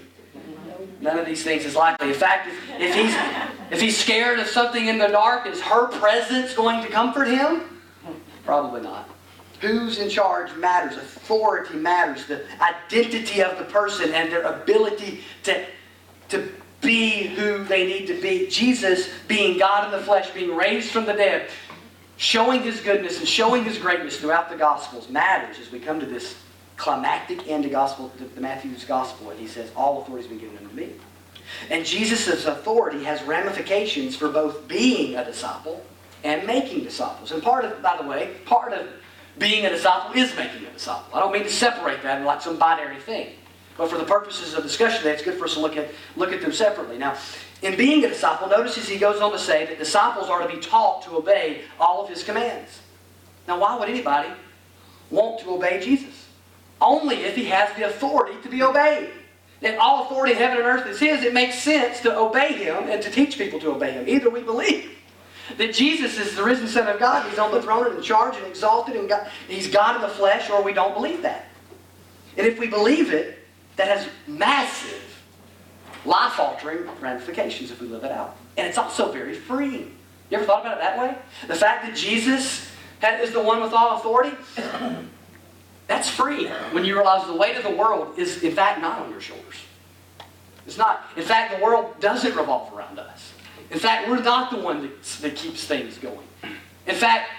None 1.00 1.20
of 1.20 1.26
these 1.26 1.44
things 1.44 1.64
is 1.64 1.76
likely. 1.76 2.10
In 2.10 2.14
fact, 2.14 2.48
if, 2.48 2.82
if, 2.82 2.96
he's, 2.96 3.16
if 3.72 3.82
he's 3.82 3.98
scared 3.98 4.40
of 4.40 4.48
something 4.48 4.88
in 4.88 4.98
the 4.98 5.08
dark, 5.08 5.46
is 5.46 5.62
her 5.62 5.88
presence 5.88 6.54
going 6.54 6.84
to 6.84 6.90
comfort 6.90 7.26
him? 7.26 7.82
Probably 8.44 8.82
not. 8.82 9.10
Who's 9.62 10.00
in 10.00 10.10
charge 10.10 10.56
matters. 10.56 10.98
Authority 10.98 11.76
matters. 11.76 12.26
The 12.26 12.44
identity 12.62 13.42
of 13.42 13.58
the 13.58 13.66
person 13.66 14.14
and 14.14 14.32
their 14.32 14.44
ability 14.44 15.22
to, 15.44 15.66
to 16.30 16.52
be 16.82 17.28
who 17.28 17.64
they 17.64 17.88
need 17.88 18.08
to 18.08 18.22
be. 18.22 18.48
Jesus, 18.50 19.10
being 19.28 19.58
God 19.58 19.86
in 19.86 19.92
the 19.92 20.06
flesh, 20.06 20.30
being 20.32 20.56
raised 20.56 20.92
from 20.92 21.06
the 21.06 21.14
dead, 21.14 21.50
showing 22.18 22.62
his 22.62 22.82
goodness 22.82 23.20
and 23.20 23.28
showing 23.28 23.64
his 23.64 23.78
greatness 23.78 24.18
throughout 24.18 24.50
the 24.50 24.56
Gospels 24.56 25.10
matters 25.10 25.58
as 25.60 25.72
we 25.72 25.80
come 25.80 26.00
to 26.00 26.06
this 26.06 26.36
climactic 26.78 27.48
end 27.48 27.66
of 27.66 27.72
gospel, 27.72 28.12
the 28.36 28.42
Matthew's 28.42 28.86
Gospel, 28.86 29.32
and 29.32 29.40
he 29.40 29.48
says, 29.48 29.72
All 29.76 30.02
authority 30.02 30.28
has 30.28 30.30
been 30.30 30.40
given 30.40 30.58
unto 30.64 30.76
me. 30.76 30.94
And 31.70 31.86
Jesus' 31.86 32.46
authority 32.46 33.04
has 33.04 33.22
ramifications 33.24 34.16
for 34.16 34.30
both 34.30 34.68
being 34.68 35.16
a 35.16 35.26
disciple 35.26 35.84
and 36.24 36.46
making 36.46 36.84
disciples. 36.84 37.32
And 37.32 37.42
part 37.42 37.66
of, 37.66 37.82
by 37.82 37.98
the 37.98 38.08
way, 38.08 38.36
part 38.46 38.74
of 38.74 38.88
being 39.38 39.65
a 39.65 39.70
disciple 39.70 40.20
is 40.20 40.36
making 40.36 40.65
a 40.65 40.72
disciple. 40.72 41.15
I 41.15 41.20
don't 41.20 41.32
mean 41.32 41.44
to 41.44 41.50
separate 41.50 42.03
that 42.03 42.24
like 42.24 42.41
some 42.41 42.58
binary 42.58 43.00
thing. 43.00 43.29
But 43.77 43.89
for 43.89 43.98
the 43.98 44.06
purposes 44.06 44.56
of 44.56 44.63
discussion 44.63 45.00
today, 45.00 45.13
it's 45.13 45.24
good 45.24 45.38
for 45.38 45.46
us 45.46 45.53
to 45.53 45.60
look 45.60 45.77
at, 45.77 45.89
look 46.15 46.34
at 46.34 46.41
them 46.41 46.51
separately. 46.51 46.98
Now, 46.98 47.15
in 47.62 47.77
being 47.77 48.03
a 48.03 48.10
disciple, 48.10 48.48
notice 48.48 48.77
as 48.77 48.88
he 48.88 48.98
goes 48.98 49.22
on 49.22 49.32
to 49.32 49.39
say 49.39 49.65
that 49.67 49.77
disciples 49.77 50.29
are 50.29 50.41
to 50.41 50.53
be 50.53 50.60
taught 50.60 51.03
to 51.03 51.15
obey 51.15 51.62
all 51.79 52.03
of 52.03 52.10
his 52.10 52.24
commands. 52.24 52.82
Now, 53.48 53.60
why 53.60 53.77
would 53.77 53.89
anybody 53.89 54.29
want 55.12 55.39
to 55.41 55.51
obey 55.51 55.79
Jesus? 55.79 56.27
Only 56.82 57.17
if 57.17 57.36
he 57.36 57.46
has 57.46 57.75
the 57.75 57.84
authority 57.84 58.39
to 58.41 58.50
be 58.50 58.63
obeyed. 58.63 59.12
If 59.62 59.79
all 59.79 60.06
authority 60.06 60.34
in 60.34 60.39
heaven 60.39 60.58
and 60.58 60.67
earth 60.67 60.88
is 60.88 61.00
his, 61.00 61.24
it 61.24 61.34
makes 61.34 61.60
sense 61.60 62.01
to 62.01 62.15
obey 62.15 62.53
him 62.53 62.89
and 62.89 63.01
to 63.01 63.10
teach 63.10 63.38
people 63.38 63.60
to 63.60 63.72
obey 63.72 63.91
him. 63.91 64.08
Either 64.08 64.29
we 64.29 64.41
believe 64.41 64.97
that 65.58 65.74
Jesus 65.74 66.18
is 66.18 66.36
the 66.36 66.44
risen 66.44 66.68
Son 66.68 66.88
of 66.88 67.00
God, 67.00 67.30
he's 67.30 67.39
on 67.39 67.51
the 67.51 67.62
throne 67.62 67.88
and 67.88 67.98
in 67.98 68.01
charge 68.04 68.36
and 68.36 68.46
exalted, 68.46 68.96
and 68.96 69.08
God, 69.08 69.30
he's 69.48 69.68
God 69.68 69.96
in 69.96 70.01
the 70.01 70.10
flesh, 70.10 70.50
or 70.50 70.62
we 70.62 70.74
don't 70.74 70.94
believe 70.94 71.22
that. 71.22 71.46
And 72.38 72.46
if 72.46 72.60
we 72.60 72.68
believe 72.68 73.13
it, 73.13 73.39
that 73.77 73.88
has 73.88 74.08
massive 74.27 75.04
life 76.06 76.39
altering 76.39 76.88
ramifications 77.00 77.72
if 77.72 77.82
we 77.82 77.88
live 77.88 78.04
it 78.04 78.12
out. 78.12 78.36
And 78.58 78.68
it's 78.68 78.77
also 78.77 79.12
very 79.12 79.36
freeing. 79.36 79.96
You 80.30 80.38
ever 80.38 80.46
thought 80.46 80.62
about 80.62 80.77
it 80.77 80.82
that 80.82 81.00
way? 81.00 81.16
The 81.48 81.56
fact 81.56 81.86
that 81.86 81.96
Jesus 81.96 82.70
is 83.04 83.32
the 83.32 83.42
one 83.42 83.62
with 83.62 83.74
all 83.74 83.98
authority, 83.98 84.36
that's 85.88 86.10
free 86.10 86.48
when 86.72 86.84
you 86.84 86.96
realize 86.96 87.25
the 87.27 87.36
weight 87.36 87.56
of 87.56 87.63
the 87.63 87.75
world 87.75 88.18
is, 88.18 88.44
in 88.44 88.54
fact, 88.54 88.82
not 88.82 89.00
on 89.00 89.12
your 89.12 89.22
shoulders. 89.22 89.56
It's 90.66 90.77
not. 90.77 91.06
In 91.16 91.24
fact, 91.24 91.58
the 91.58 91.63
world 91.63 92.00
doesn't 92.01 92.36
revolve 92.36 92.74
around 92.74 93.00
us. 93.00 93.34
In 93.70 93.80
fact, 93.80 94.10
we're 94.10 94.22
not 94.22 94.52
the 94.52 94.58
one 94.58 94.82
that, 94.82 95.04
that 95.22 95.36
keeps 95.36 95.66
things 95.66 95.98
going. 95.98 96.28
In 96.86 96.96
fact, 96.96 97.30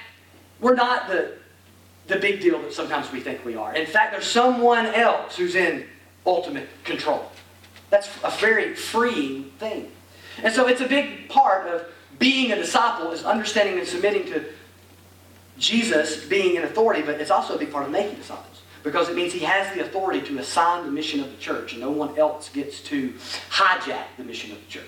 we're 0.61 0.75
not 0.75 1.09
the, 1.09 1.35
the 2.07 2.17
big 2.17 2.41
deal 2.41 2.61
that 2.61 2.73
sometimes 2.73 3.11
we 3.13 3.21
think 3.21 3.45
we 3.45 3.57
are. 3.57 3.75
In 3.75 3.87
fact, 3.87 4.13
there's 4.13 4.27
someone 4.27 4.87
else 4.87 5.37
who's 5.37 5.55
in 5.55 5.87
ultimate 6.27 6.69
control. 6.85 7.31
That's 7.91 8.09
a 8.23 8.31
very 8.31 8.75
freeing 8.75 9.45
thing. 9.59 9.91
And 10.43 10.53
so 10.53 10.69
it's 10.69 10.81
a 10.81 10.89
big 10.89 11.29
part 11.29 11.67
of 11.67 11.87
being 12.19 12.53
a 12.53 12.57
disciple 12.57 13.11
is 13.13 13.25
understanding 13.25 13.79
and 13.79 13.87
submitting 13.87 14.27
to 14.27 14.45
Jesus 15.59 16.25
being 16.25 16.57
in 16.57 16.65
authority, 16.65 17.03
but 17.03 17.21
it's 17.21 17.31
also 17.31 17.55
a 17.55 17.59
big 17.59 17.73
part 17.73 17.85
of 17.87 17.91
making 17.91 18.17
disciples. 18.17 18.63
Because 18.83 19.09
it 19.09 19.17
means 19.17 19.33
he 19.33 19.41
has 19.41 19.75
the 19.75 19.83
authority 19.83 20.21
to 20.23 20.39
assign 20.39 20.85
the 20.85 20.91
mission 20.91 21.21
of 21.21 21.31
the 21.31 21.37
church, 21.39 21.73
and 21.73 21.81
no 21.81 21.91
one 21.91 22.17
else 22.19 22.49
gets 22.49 22.81
to 22.83 23.13
hijack 23.51 24.05
the 24.17 24.25
mission 24.25 24.53
of 24.53 24.59
the 24.65 24.71
church. 24.71 24.85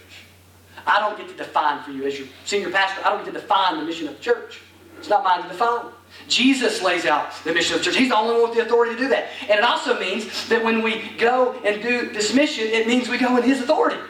I 0.87 1.01
don't 1.01 1.17
get 1.17 1.29
to 1.29 1.37
define 1.37 1.83
for 1.83 1.91
you, 1.91 2.05
as 2.05 2.19
your 2.19 2.29
senior 2.45 2.71
pastor, 2.71 3.03
I 3.05 3.11
don't 3.11 3.25
get 3.25 3.35
to 3.35 3.41
define 3.41 3.79
the 3.79 3.85
mission 3.85 4.09
of 4.09 4.17
the 4.17 4.23
church. 4.23 4.61
It's 4.99 5.09
not 5.09 5.25
mine 5.25 5.43
to 5.43 5.49
define. 5.49 5.87
Jesus 6.29 6.83
lays 6.83 7.07
out 7.07 7.33
the 7.45 7.53
mission 7.53 7.75
of 7.77 7.81
the 7.81 7.85
church. 7.87 7.97
He's 7.97 8.11
the 8.11 8.17
only 8.17 8.35
one 8.35 8.51
with 8.51 8.59
the 8.59 8.65
authority 8.65 8.95
to 8.95 9.01
do 9.01 9.09
that. 9.09 9.29
And 9.43 9.53
it 9.53 9.65
also 9.65 9.99
means 9.99 10.49
that 10.49 10.63
when 10.63 10.83
we 10.83 11.11
go 11.19 11.55
and 11.65 11.83
do 11.83 12.11
this 12.11 12.35
mission, 12.35 12.67
it 12.67 12.87
means 12.87 13.09
we 13.09 13.19
go 13.19 13.37
in 13.37 13.43
His 13.43 13.61
authority. 13.61 14.01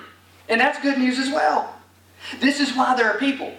And 0.48 0.60
that's 0.60 0.80
good 0.80 0.98
news 0.98 1.18
as 1.18 1.28
well. 1.28 1.74
This 2.40 2.60
is 2.60 2.74
why 2.74 2.96
there 2.96 3.10
are 3.10 3.18
people 3.18 3.52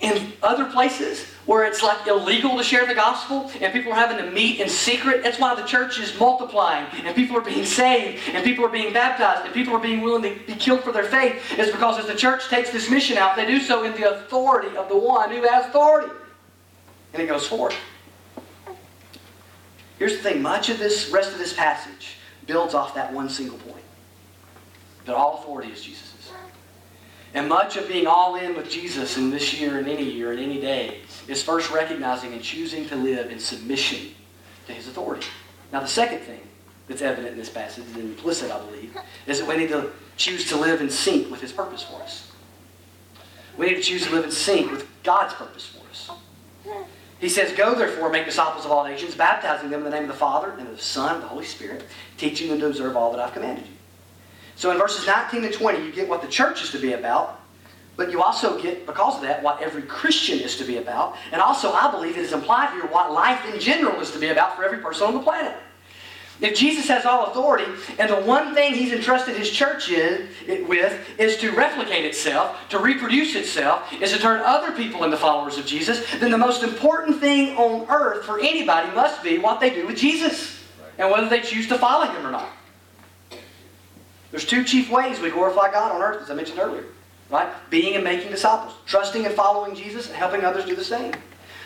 in 0.00 0.32
other 0.42 0.66
places 0.66 1.24
where 1.46 1.64
it's 1.64 1.82
like 1.82 2.06
illegal 2.06 2.56
to 2.56 2.62
share 2.62 2.86
the 2.86 2.94
gospel 2.94 3.50
and 3.60 3.72
people 3.72 3.92
are 3.92 3.96
having 3.96 4.18
to 4.18 4.30
meet 4.30 4.60
in 4.60 4.68
secret. 4.68 5.22
That's 5.22 5.38
why 5.38 5.54
the 5.54 5.62
church 5.62 5.98
is 5.98 6.18
multiplying 6.18 6.86
and 7.04 7.14
people 7.16 7.36
are 7.36 7.42
being 7.42 7.64
saved 7.64 8.22
and 8.32 8.44
people 8.44 8.64
are 8.64 8.70
being 8.70 8.92
baptized 8.92 9.44
and 9.44 9.54
people 9.54 9.74
are 9.74 9.80
being 9.80 10.02
willing 10.02 10.22
to 10.22 10.46
be 10.46 10.54
killed 10.54 10.82
for 10.82 10.92
their 10.92 11.04
faith. 11.04 11.40
Is 11.58 11.70
because 11.70 11.98
as 11.98 12.06
the 12.06 12.14
church 12.14 12.48
takes 12.48 12.70
this 12.70 12.90
mission 12.90 13.16
out, 13.16 13.36
they 13.36 13.46
do 13.46 13.60
so 13.60 13.84
in 13.84 13.92
the 13.92 14.10
authority 14.10 14.76
of 14.76 14.88
the 14.88 14.98
one 14.98 15.30
who 15.30 15.42
has 15.42 15.66
authority. 15.66 16.12
And 17.14 17.22
it 17.22 17.26
goes 17.26 17.46
forth. 17.46 17.74
Here's 19.98 20.16
the 20.16 20.22
thing 20.22 20.42
much 20.42 20.68
of 20.68 20.78
this 20.78 21.10
rest 21.10 21.32
of 21.32 21.38
this 21.38 21.54
passage 21.54 22.16
builds 22.46 22.74
off 22.74 22.94
that 22.94 23.12
one 23.12 23.30
single 23.30 23.58
point 23.58 23.82
that 25.06 25.14
all 25.14 25.38
authority 25.38 25.70
is 25.70 25.82
Jesus'. 25.82 26.15
And 27.36 27.50
much 27.50 27.76
of 27.76 27.86
being 27.86 28.06
all 28.06 28.36
in 28.36 28.56
with 28.56 28.70
Jesus 28.70 29.18
in 29.18 29.28
this 29.28 29.60
year 29.60 29.76
and 29.76 29.86
any 29.86 30.10
year 30.10 30.32
and 30.32 30.40
any 30.40 30.58
day 30.58 31.02
is 31.28 31.42
first 31.42 31.70
recognizing 31.70 32.32
and 32.32 32.42
choosing 32.42 32.88
to 32.88 32.96
live 32.96 33.30
in 33.30 33.38
submission 33.38 34.14
to 34.66 34.72
his 34.72 34.88
authority. 34.88 35.26
Now, 35.70 35.80
the 35.80 35.86
second 35.86 36.20
thing 36.20 36.40
that's 36.88 37.02
evident 37.02 37.32
in 37.32 37.38
this 37.38 37.50
passage, 37.50 37.84
and 37.92 37.98
implicit, 37.98 38.50
I 38.50 38.58
believe, 38.60 38.96
is 39.26 39.40
that 39.40 39.46
we 39.46 39.58
need 39.58 39.68
to 39.68 39.90
choose 40.16 40.48
to 40.48 40.56
live 40.56 40.80
in 40.80 40.88
sync 40.88 41.30
with 41.30 41.42
his 41.42 41.52
purpose 41.52 41.82
for 41.82 42.00
us. 42.00 42.32
We 43.58 43.66
need 43.66 43.74
to 43.74 43.82
choose 43.82 44.06
to 44.06 44.12
live 44.14 44.24
in 44.24 44.30
sync 44.30 44.72
with 44.72 44.88
God's 45.02 45.34
purpose 45.34 45.66
for 45.66 45.86
us. 45.90 46.10
He 47.18 47.28
says, 47.28 47.52
Go 47.52 47.74
therefore, 47.74 48.08
make 48.08 48.24
disciples 48.24 48.64
of 48.64 48.70
all 48.70 48.84
nations, 48.84 49.14
baptizing 49.14 49.68
them 49.68 49.80
in 49.80 49.84
the 49.84 49.90
name 49.90 50.04
of 50.04 50.08
the 50.08 50.14
Father, 50.14 50.52
and 50.52 50.68
of 50.68 50.76
the 50.78 50.82
Son, 50.82 51.16
and 51.16 51.22
the 51.22 51.28
Holy 51.28 51.44
Spirit, 51.44 51.84
teaching 52.16 52.48
them 52.48 52.60
to 52.60 52.66
observe 52.68 52.96
all 52.96 53.10
that 53.12 53.20
I've 53.20 53.34
commanded 53.34 53.66
you. 53.66 53.75
So 54.56 54.70
in 54.70 54.78
verses 54.78 55.06
19 55.06 55.42
to 55.42 55.52
20, 55.52 55.84
you 55.84 55.92
get 55.92 56.08
what 56.08 56.22
the 56.22 56.28
church 56.28 56.64
is 56.64 56.70
to 56.72 56.78
be 56.78 56.94
about, 56.94 57.40
but 57.96 58.10
you 58.10 58.22
also 58.22 58.60
get, 58.60 58.86
because 58.86 59.16
of 59.16 59.22
that, 59.22 59.42
what 59.42 59.60
every 59.60 59.82
Christian 59.82 60.40
is 60.40 60.56
to 60.56 60.64
be 60.64 60.78
about. 60.78 61.16
And 61.30 61.40
also, 61.40 61.72
I 61.72 61.90
believe 61.90 62.16
it 62.16 62.22
is 62.22 62.32
implied 62.32 62.70
here 62.72 62.86
what 62.86 63.12
life 63.12 63.44
in 63.52 63.60
general 63.60 64.00
is 64.00 64.10
to 64.12 64.18
be 64.18 64.28
about 64.28 64.56
for 64.56 64.64
every 64.64 64.78
person 64.78 65.06
on 65.06 65.14
the 65.14 65.20
planet. 65.20 65.54
If 66.40 66.54
Jesus 66.54 66.86
has 66.88 67.06
all 67.06 67.26
authority, 67.26 67.70
and 67.98 68.10
the 68.10 68.16
one 68.16 68.54
thing 68.54 68.74
he's 68.74 68.92
entrusted 68.92 69.36
his 69.36 69.50
church 69.50 69.90
in, 69.90 70.28
with 70.68 71.06
is 71.18 71.38
to 71.38 71.50
replicate 71.52 72.04
itself, 72.04 72.58
to 72.68 72.78
reproduce 72.78 73.34
itself, 73.34 73.90
is 74.02 74.12
to 74.12 74.18
turn 74.18 74.42
other 74.44 74.72
people 74.72 75.04
into 75.04 75.16
followers 75.16 75.56
of 75.56 75.64
Jesus, 75.64 76.04
then 76.18 76.30
the 76.30 76.36
most 76.36 76.62
important 76.62 77.20
thing 77.20 77.56
on 77.56 77.86
earth 77.88 78.26
for 78.26 78.38
anybody 78.38 78.94
must 78.94 79.22
be 79.22 79.38
what 79.38 79.60
they 79.60 79.70
do 79.70 79.86
with 79.86 79.96
Jesus 79.96 80.62
and 80.98 81.10
whether 81.10 81.28
they 81.28 81.40
choose 81.40 81.68
to 81.68 81.78
follow 81.78 82.04
him 82.04 82.26
or 82.26 82.30
not. 82.30 82.50
There's 84.36 84.44
two 84.44 84.64
chief 84.64 84.90
ways 84.90 85.18
we 85.18 85.30
glorify 85.30 85.72
God 85.72 85.92
on 85.92 86.02
earth, 86.02 86.22
as 86.22 86.30
I 86.30 86.34
mentioned 86.34 86.58
earlier. 86.58 86.84
Right? 87.30 87.48
Being 87.70 87.94
and 87.94 88.04
making 88.04 88.30
disciples. 88.30 88.74
Trusting 88.84 89.24
and 89.24 89.34
following 89.34 89.74
Jesus 89.74 90.08
and 90.08 90.14
helping 90.14 90.44
others 90.44 90.66
do 90.66 90.76
the 90.76 90.84
same. 90.84 91.14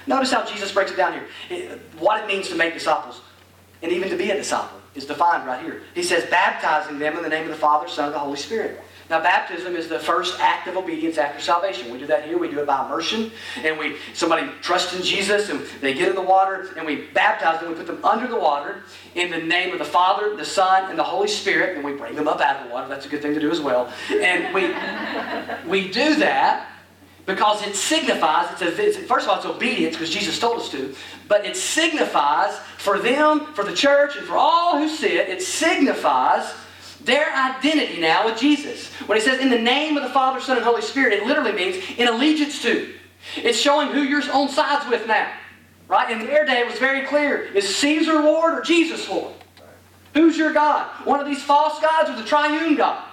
Notice 0.06 0.30
how 0.30 0.46
Jesus 0.46 0.70
breaks 0.70 0.92
it 0.92 0.96
down 0.96 1.14
here. 1.48 1.80
What 1.98 2.22
it 2.22 2.28
means 2.28 2.48
to 2.50 2.54
make 2.54 2.72
disciples 2.72 3.22
and 3.82 3.90
even 3.90 4.08
to 4.08 4.16
be 4.16 4.30
a 4.30 4.36
disciple 4.36 4.78
is 4.94 5.04
defined 5.04 5.48
right 5.48 5.60
here. 5.60 5.82
He 5.96 6.04
says, 6.04 6.26
baptizing 6.30 7.00
them 7.00 7.16
in 7.16 7.24
the 7.24 7.28
name 7.28 7.42
of 7.42 7.50
the 7.50 7.56
Father, 7.56 7.88
Son, 7.88 8.04
and 8.04 8.14
the 8.14 8.20
Holy 8.20 8.36
Spirit. 8.36 8.80
Now, 9.10 9.20
baptism 9.20 9.74
is 9.74 9.88
the 9.88 9.98
first 9.98 10.38
act 10.38 10.68
of 10.68 10.76
obedience 10.76 11.18
after 11.18 11.40
salvation. 11.40 11.90
We 11.90 11.98
do 11.98 12.06
that 12.06 12.24
here. 12.24 12.38
We 12.38 12.48
do 12.48 12.60
it 12.60 12.66
by 12.66 12.86
immersion, 12.86 13.32
and 13.56 13.76
we 13.76 13.96
somebody 14.14 14.48
trusts 14.62 14.94
in 14.94 15.02
Jesus, 15.02 15.50
and 15.50 15.60
they 15.80 15.94
get 15.94 16.08
in 16.08 16.14
the 16.14 16.22
water, 16.22 16.68
and 16.76 16.86
we 16.86 17.08
baptize 17.12 17.58
them. 17.58 17.70
We 17.70 17.74
put 17.74 17.88
them 17.88 18.04
under 18.04 18.28
the 18.28 18.38
water 18.38 18.84
in 19.16 19.32
the 19.32 19.38
name 19.38 19.72
of 19.72 19.80
the 19.80 19.84
Father, 19.84 20.36
the 20.36 20.44
Son, 20.44 20.88
and 20.88 20.96
the 20.96 21.02
Holy 21.02 21.26
Spirit, 21.26 21.74
and 21.74 21.84
we 21.84 21.92
bring 21.92 22.14
them 22.14 22.28
up 22.28 22.40
out 22.40 22.60
of 22.60 22.68
the 22.68 22.72
water. 22.72 22.86
That's 22.86 23.04
a 23.04 23.08
good 23.08 23.20
thing 23.20 23.34
to 23.34 23.40
do 23.40 23.50
as 23.50 23.60
well. 23.60 23.92
And 24.10 24.54
we 24.54 24.68
we 25.68 25.90
do 25.90 26.14
that 26.20 26.68
because 27.26 27.66
it 27.66 27.74
signifies. 27.74 28.52
It's, 28.52 28.62
a, 28.62 28.86
it's 28.86 28.96
first 29.08 29.26
of 29.26 29.30
all, 29.30 29.38
it's 29.38 29.46
obedience 29.46 29.96
because 29.96 30.10
Jesus 30.10 30.38
told 30.38 30.60
us 30.60 30.70
to, 30.70 30.94
but 31.26 31.44
it 31.44 31.56
signifies 31.56 32.60
for 32.78 33.00
them, 33.00 33.52
for 33.54 33.64
the 33.64 33.74
church, 33.74 34.16
and 34.16 34.24
for 34.24 34.36
all 34.36 34.78
who 34.78 34.88
see 34.88 35.18
it. 35.18 35.28
It 35.28 35.42
signifies 35.42 36.54
their 37.04 37.32
identity 37.32 38.00
now 38.00 38.26
with 38.26 38.38
Jesus. 38.38 38.88
When 39.06 39.18
he 39.18 39.24
says 39.24 39.40
in 39.40 39.50
the 39.50 39.58
name 39.58 39.96
of 39.96 40.02
the 40.02 40.10
Father, 40.10 40.40
Son, 40.40 40.56
and 40.56 40.64
Holy 40.64 40.82
Spirit, 40.82 41.12
it 41.12 41.26
literally 41.26 41.52
means 41.52 41.76
in 41.96 42.08
allegiance 42.08 42.62
to. 42.62 42.94
It's 43.36 43.58
showing 43.58 43.88
who 43.88 44.02
you're 44.02 44.22
on 44.32 44.48
sides 44.48 44.88
with 44.88 45.06
now. 45.06 45.30
Right? 45.88 46.10
In 46.10 46.26
their 46.26 46.44
day, 46.44 46.60
it 46.60 46.66
was 46.66 46.78
very 46.78 47.06
clear. 47.06 47.42
Is 47.42 47.74
Caesar 47.76 48.22
Lord 48.22 48.54
or 48.54 48.62
Jesus 48.62 49.08
Lord? 49.08 49.34
Who's 50.14 50.36
your 50.36 50.52
God? 50.52 50.86
One 51.04 51.20
of 51.20 51.26
these 51.26 51.42
false 51.42 51.80
gods 51.80 52.10
or 52.10 52.16
the 52.16 52.24
triune 52.24 52.76
God? 52.76 53.04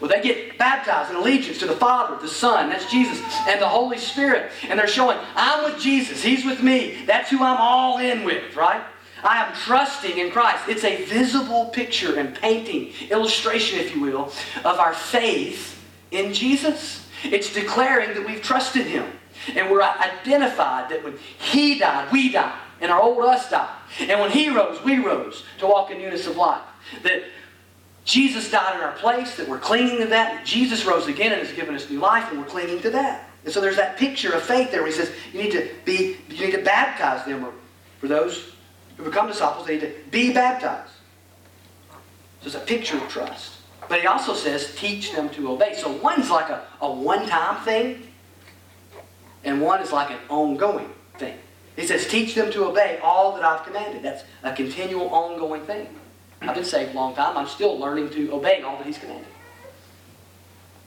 Well, 0.00 0.10
they 0.10 0.22
get 0.22 0.58
baptized 0.58 1.10
in 1.10 1.16
allegiance 1.16 1.58
to 1.58 1.66
the 1.66 1.74
Father, 1.74 2.20
the 2.20 2.28
Son, 2.28 2.70
that's 2.70 2.88
Jesus, 2.90 3.20
and 3.48 3.60
the 3.60 3.68
Holy 3.68 3.98
Spirit. 3.98 4.52
And 4.68 4.78
they're 4.78 4.86
showing, 4.86 5.18
I'm 5.34 5.64
with 5.64 5.80
Jesus. 5.80 6.22
He's 6.22 6.44
with 6.44 6.62
me. 6.62 7.04
That's 7.06 7.30
who 7.30 7.42
I'm 7.42 7.56
all 7.58 7.98
in 7.98 8.24
with, 8.24 8.54
right? 8.54 8.82
I 9.22 9.44
am 9.44 9.54
trusting 9.54 10.18
in 10.18 10.30
Christ. 10.30 10.68
It's 10.68 10.84
a 10.84 11.04
visible 11.04 11.66
picture 11.66 12.18
and 12.18 12.34
painting, 12.34 12.92
illustration, 13.10 13.78
if 13.78 13.94
you 13.94 14.00
will, 14.00 14.32
of 14.64 14.78
our 14.78 14.94
faith 14.94 15.84
in 16.10 16.32
Jesus. 16.32 17.06
It's 17.24 17.52
declaring 17.52 18.14
that 18.14 18.26
we've 18.26 18.42
trusted 18.42 18.86
Him. 18.86 19.06
And 19.54 19.70
we're 19.70 19.82
identified 19.82 20.90
that 20.90 21.02
when 21.04 21.16
He 21.38 21.78
died, 21.78 22.12
we 22.12 22.30
died. 22.30 22.58
And 22.80 22.90
our 22.90 23.00
old 23.00 23.18
us 23.24 23.50
died. 23.50 23.74
And 24.00 24.20
when 24.20 24.30
He 24.30 24.48
rose, 24.48 24.82
we 24.84 24.98
rose 24.98 25.44
to 25.58 25.66
walk 25.66 25.90
in 25.90 25.98
newness 25.98 26.26
of 26.26 26.36
life. 26.36 26.62
That 27.02 27.24
Jesus 28.04 28.50
died 28.50 28.76
in 28.76 28.82
our 28.82 28.92
place, 28.92 29.36
that 29.36 29.48
we're 29.48 29.58
clinging 29.58 29.98
to 29.98 30.06
that. 30.06 30.44
Jesus 30.44 30.86
rose 30.86 31.08
again 31.08 31.32
and 31.32 31.46
has 31.46 31.54
given 31.54 31.74
us 31.74 31.90
new 31.90 32.00
life, 32.00 32.30
and 32.30 32.40
we're 32.40 32.46
clinging 32.46 32.80
to 32.82 32.90
that. 32.90 33.28
And 33.44 33.52
so 33.52 33.60
there's 33.60 33.76
that 33.76 33.96
picture 33.96 34.32
of 34.32 34.42
faith 34.42 34.70
there 34.70 34.82
where 34.82 34.90
he 34.90 34.96
says, 34.96 35.12
you 35.32 35.42
need 35.42 35.52
to 35.52 35.68
be, 35.84 36.16
you 36.28 36.46
need 36.46 36.52
to 36.52 36.62
baptize 36.62 37.24
them 37.24 37.44
or 37.44 37.52
for 38.00 38.08
those 38.08 38.52
who 38.98 39.04
become 39.04 39.28
disciples, 39.28 39.66
they 39.66 39.74
need 39.74 39.80
to 39.80 39.94
be 40.10 40.32
baptized. 40.32 40.92
So 42.40 42.46
it's 42.46 42.54
a 42.56 42.60
picture 42.60 42.96
of 42.96 43.08
trust. 43.08 43.54
But 43.88 44.00
he 44.00 44.06
also 44.06 44.34
says, 44.34 44.74
teach 44.76 45.12
them 45.12 45.30
to 45.30 45.52
obey. 45.52 45.74
So 45.74 45.90
one's 45.90 46.30
like 46.30 46.50
a, 46.50 46.66
a 46.80 46.90
one 46.90 47.26
time 47.26 47.64
thing, 47.64 48.08
and 49.44 49.62
one 49.62 49.80
is 49.80 49.92
like 49.92 50.10
an 50.10 50.18
ongoing 50.28 50.90
thing. 51.16 51.38
He 51.76 51.86
says, 51.86 52.06
teach 52.06 52.34
them 52.34 52.50
to 52.52 52.66
obey 52.66 52.98
all 53.02 53.34
that 53.36 53.44
I've 53.44 53.64
commanded. 53.64 54.02
That's 54.02 54.24
a 54.42 54.52
continual, 54.52 55.08
ongoing 55.08 55.62
thing. 55.62 55.88
I've 56.40 56.54
been 56.54 56.64
saved 56.64 56.92
a 56.92 56.94
long 56.94 57.14
time. 57.14 57.36
I'm 57.36 57.48
still 57.48 57.78
learning 57.78 58.10
to 58.10 58.32
obey 58.32 58.62
all 58.62 58.76
that 58.76 58.86
He's 58.86 58.98
commanded. 58.98 59.26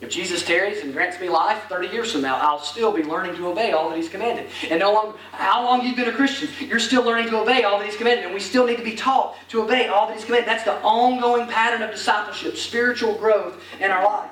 If 0.01 0.10
Jesus 0.10 0.43
tarries 0.43 0.81
and 0.81 0.93
grants 0.93 1.20
me 1.20 1.29
life 1.29 1.63
30 1.70 1.89
years 1.89 2.12
from 2.12 2.22
now, 2.22 2.36
I'll 2.38 2.60
still 2.60 2.91
be 2.91 3.03
learning 3.03 3.36
to 3.36 3.48
obey 3.48 3.72
all 3.72 3.88
that 3.89 3.96
He's 3.96 4.10
commanded. 4.10 4.48
And 4.70 4.79
no 4.79 4.93
longer, 4.93 5.17
how 5.31 5.63
long 5.63 5.86
you've 5.86 5.96
been 5.96 6.10
a 6.10 6.12
Christian, 6.12 6.50
you're 6.67 6.79
still 6.79 7.03
learning 7.03 7.29
to 7.29 7.39
obey 7.39 7.63
all 7.63 7.77
that 7.77 7.86
He's 7.86 7.98
commanded. 7.98 8.25
And 8.25 8.34
we 8.34 8.39
still 8.39 8.65
need 8.65 8.77
to 8.77 8.84
be 8.84 8.96
taught 8.96 9.38
to 9.50 9.62
obey 9.62 9.88
all 9.88 10.08
that 10.08 10.15
He's 10.15 10.25
commanded. 10.25 10.50
That's 10.50 10.63
the 10.63 10.81
ongoing 10.81 11.48
pattern 11.48 11.84
of 11.84 11.91
discipleship, 11.91 12.58
spiritual 12.58 13.13
growth 13.13 13.62
in 13.79 13.91
our 13.91 14.03
life. 14.03 14.31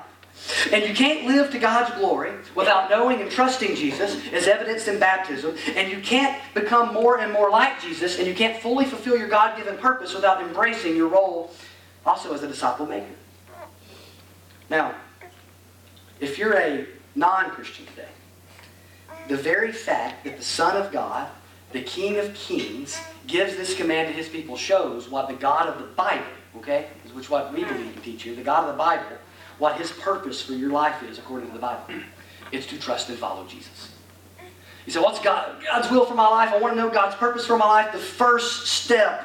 And 0.72 0.82
you 0.82 0.92
can't 0.92 1.26
live 1.26 1.52
to 1.52 1.58
God's 1.60 1.94
glory 1.96 2.32
without 2.56 2.90
knowing 2.90 3.20
and 3.20 3.30
trusting 3.30 3.76
Jesus 3.76 4.20
as 4.32 4.48
evidenced 4.48 4.88
in 4.88 4.98
baptism. 4.98 5.54
And 5.76 5.90
you 5.90 6.00
can't 6.00 6.40
become 6.52 6.92
more 6.92 7.20
and 7.20 7.32
more 7.32 7.48
like 7.48 7.80
Jesus. 7.80 8.18
And 8.18 8.26
you 8.26 8.34
can't 8.34 8.60
fully 8.60 8.86
fulfill 8.86 9.16
your 9.16 9.28
God 9.28 9.56
given 9.56 9.76
purpose 9.76 10.14
without 10.14 10.42
embracing 10.42 10.96
your 10.96 11.08
role 11.08 11.52
also 12.04 12.34
as 12.34 12.42
a 12.42 12.48
disciple 12.48 12.86
maker. 12.86 13.06
Now, 14.68 14.94
if 16.20 16.38
you're 16.38 16.56
a 16.56 16.86
non 17.14 17.50
Christian 17.50 17.86
today, 17.86 18.08
the 19.28 19.36
very 19.36 19.72
fact 19.72 20.24
that 20.24 20.36
the 20.36 20.44
Son 20.44 20.76
of 20.76 20.92
God, 20.92 21.28
the 21.72 21.82
King 21.82 22.18
of 22.18 22.32
Kings, 22.34 23.00
gives 23.26 23.56
this 23.56 23.74
command 23.74 24.08
to 24.08 24.14
his 24.14 24.28
people 24.28 24.56
shows 24.56 25.08
what 25.08 25.28
the 25.28 25.34
God 25.34 25.68
of 25.68 25.78
the 25.78 25.86
Bible, 25.94 26.24
okay, 26.56 26.86
which 27.12 27.24
is 27.24 27.30
what 27.30 27.52
we 27.52 27.64
believe 27.64 27.94
and 27.94 28.02
teach 28.02 28.24
you, 28.24 28.34
the 28.34 28.42
God 28.42 28.64
of 28.64 28.72
the 28.74 28.78
Bible, 28.78 29.04
what 29.58 29.76
his 29.76 29.90
purpose 29.92 30.42
for 30.42 30.52
your 30.52 30.70
life 30.70 31.02
is 31.02 31.18
according 31.18 31.48
to 31.48 31.54
the 31.54 31.60
Bible. 31.60 31.84
It's 32.52 32.66
to 32.66 32.80
trust 32.80 33.08
and 33.08 33.16
follow 33.16 33.46
Jesus. 33.46 33.92
You 34.84 34.92
say, 34.92 34.98
what's 34.98 35.20
God, 35.20 35.62
God's 35.64 35.88
will 35.88 36.04
for 36.04 36.16
my 36.16 36.26
life? 36.26 36.52
I 36.52 36.58
want 36.58 36.74
to 36.74 36.76
know 36.76 36.90
God's 36.90 37.14
purpose 37.14 37.46
for 37.46 37.56
my 37.56 37.66
life. 37.66 37.92
The 37.92 37.98
first 37.98 38.66
step, 38.66 39.24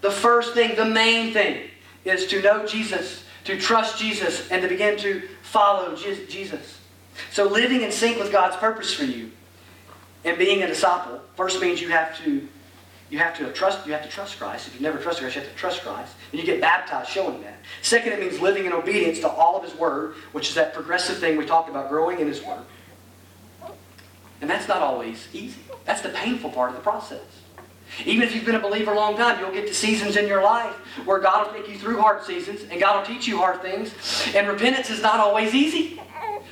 the 0.00 0.12
first 0.12 0.54
thing, 0.54 0.76
the 0.76 0.84
main 0.84 1.32
thing 1.32 1.70
is 2.04 2.26
to 2.28 2.40
know 2.40 2.64
Jesus, 2.64 3.24
to 3.44 3.58
trust 3.58 3.98
Jesus, 3.98 4.50
and 4.50 4.62
to 4.62 4.68
begin 4.68 4.96
to 4.98 5.22
follow 5.42 5.96
Jesus. 5.96 6.80
So 7.30 7.44
living 7.44 7.82
in 7.82 7.92
sync 7.92 8.18
with 8.18 8.32
God's 8.32 8.56
purpose 8.56 8.94
for 8.94 9.04
you 9.04 9.30
and 10.24 10.38
being 10.38 10.62
a 10.62 10.66
disciple 10.66 11.20
first 11.36 11.60
means 11.60 11.80
you 11.80 11.88
have 11.88 12.16
to 12.24 12.48
you 13.10 13.18
have 13.18 13.36
to 13.36 13.52
trust 13.52 13.86
you 13.86 13.92
have 13.92 14.02
to 14.02 14.08
trust 14.08 14.38
Christ. 14.38 14.68
If 14.68 14.74
you've 14.74 14.82
never 14.82 14.98
trusted 14.98 15.22
Christ, 15.22 15.36
you 15.36 15.42
have 15.42 15.50
to 15.50 15.56
trust 15.56 15.82
Christ. 15.82 16.14
And 16.30 16.40
you 16.40 16.46
get 16.46 16.60
baptized 16.60 17.10
showing 17.10 17.42
that. 17.42 17.58
Second, 17.82 18.12
it 18.12 18.20
means 18.20 18.40
living 18.40 18.64
in 18.64 18.72
obedience 18.72 19.18
to 19.20 19.28
all 19.28 19.56
of 19.56 19.64
His 19.64 19.74
Word, 19.74 20.14
which 20.32 20.48
is 20.48 20.54
that 20.54 20.72
progressive 20.72 21.18
thing 21.18 21.36
we 21.36 21.44
talked 21.44 21.68
about, 21.68 21.90
growing 21.90 22.20
in 22.20 22.26
His 22.26 22.42
Word. 22.42 22.62
And 24.40 24.48
that's 24.48 24.66
not 24.66 24.78
always 24.78 25.28
easy. 25.32 25.60
That's 25.84 26.00
the 26.00 26.08
painful 26.08 26.50
part 26.50 26.70
of 26.70 26.76
the 26.76 26.82
process. 26.82 27.20
Even 28.04 28.22
if 28.26 28.34
you've 28.34 28.44
been 28.44 28.54
a 28.54 28.60
believer 28.60 28.92
a 28.92 28.96
long 28.96 29.16
time, 29.16 29.38
you'll 29.38 29.52
get 29.52 29.66
to 29.66 29.74
seasons 29.74 30.16
in 30.16 30.26
your 30.26 30.42
life 30.42 30.74
where 31.04 31.18
God 31.18 31.46
will 31.46 31.54
take 31.54 31.70
you 31.70 31.78
through 31.78 32.00
hard 32.00 32.24
seasons 32.24 32.62
and 32.70 32.80
God 32.80 32.96
will 32.96 33.14
teach 33.14 33.26
you 33.26 33.36
hard 33.36 33.62
things. 33.62 33.92
And 34.34 34.48
repentance 34.48 34.90
is 34.90 35.02
not 35.02 35.20
always 35.20 35.54
easy. 35.54 36.00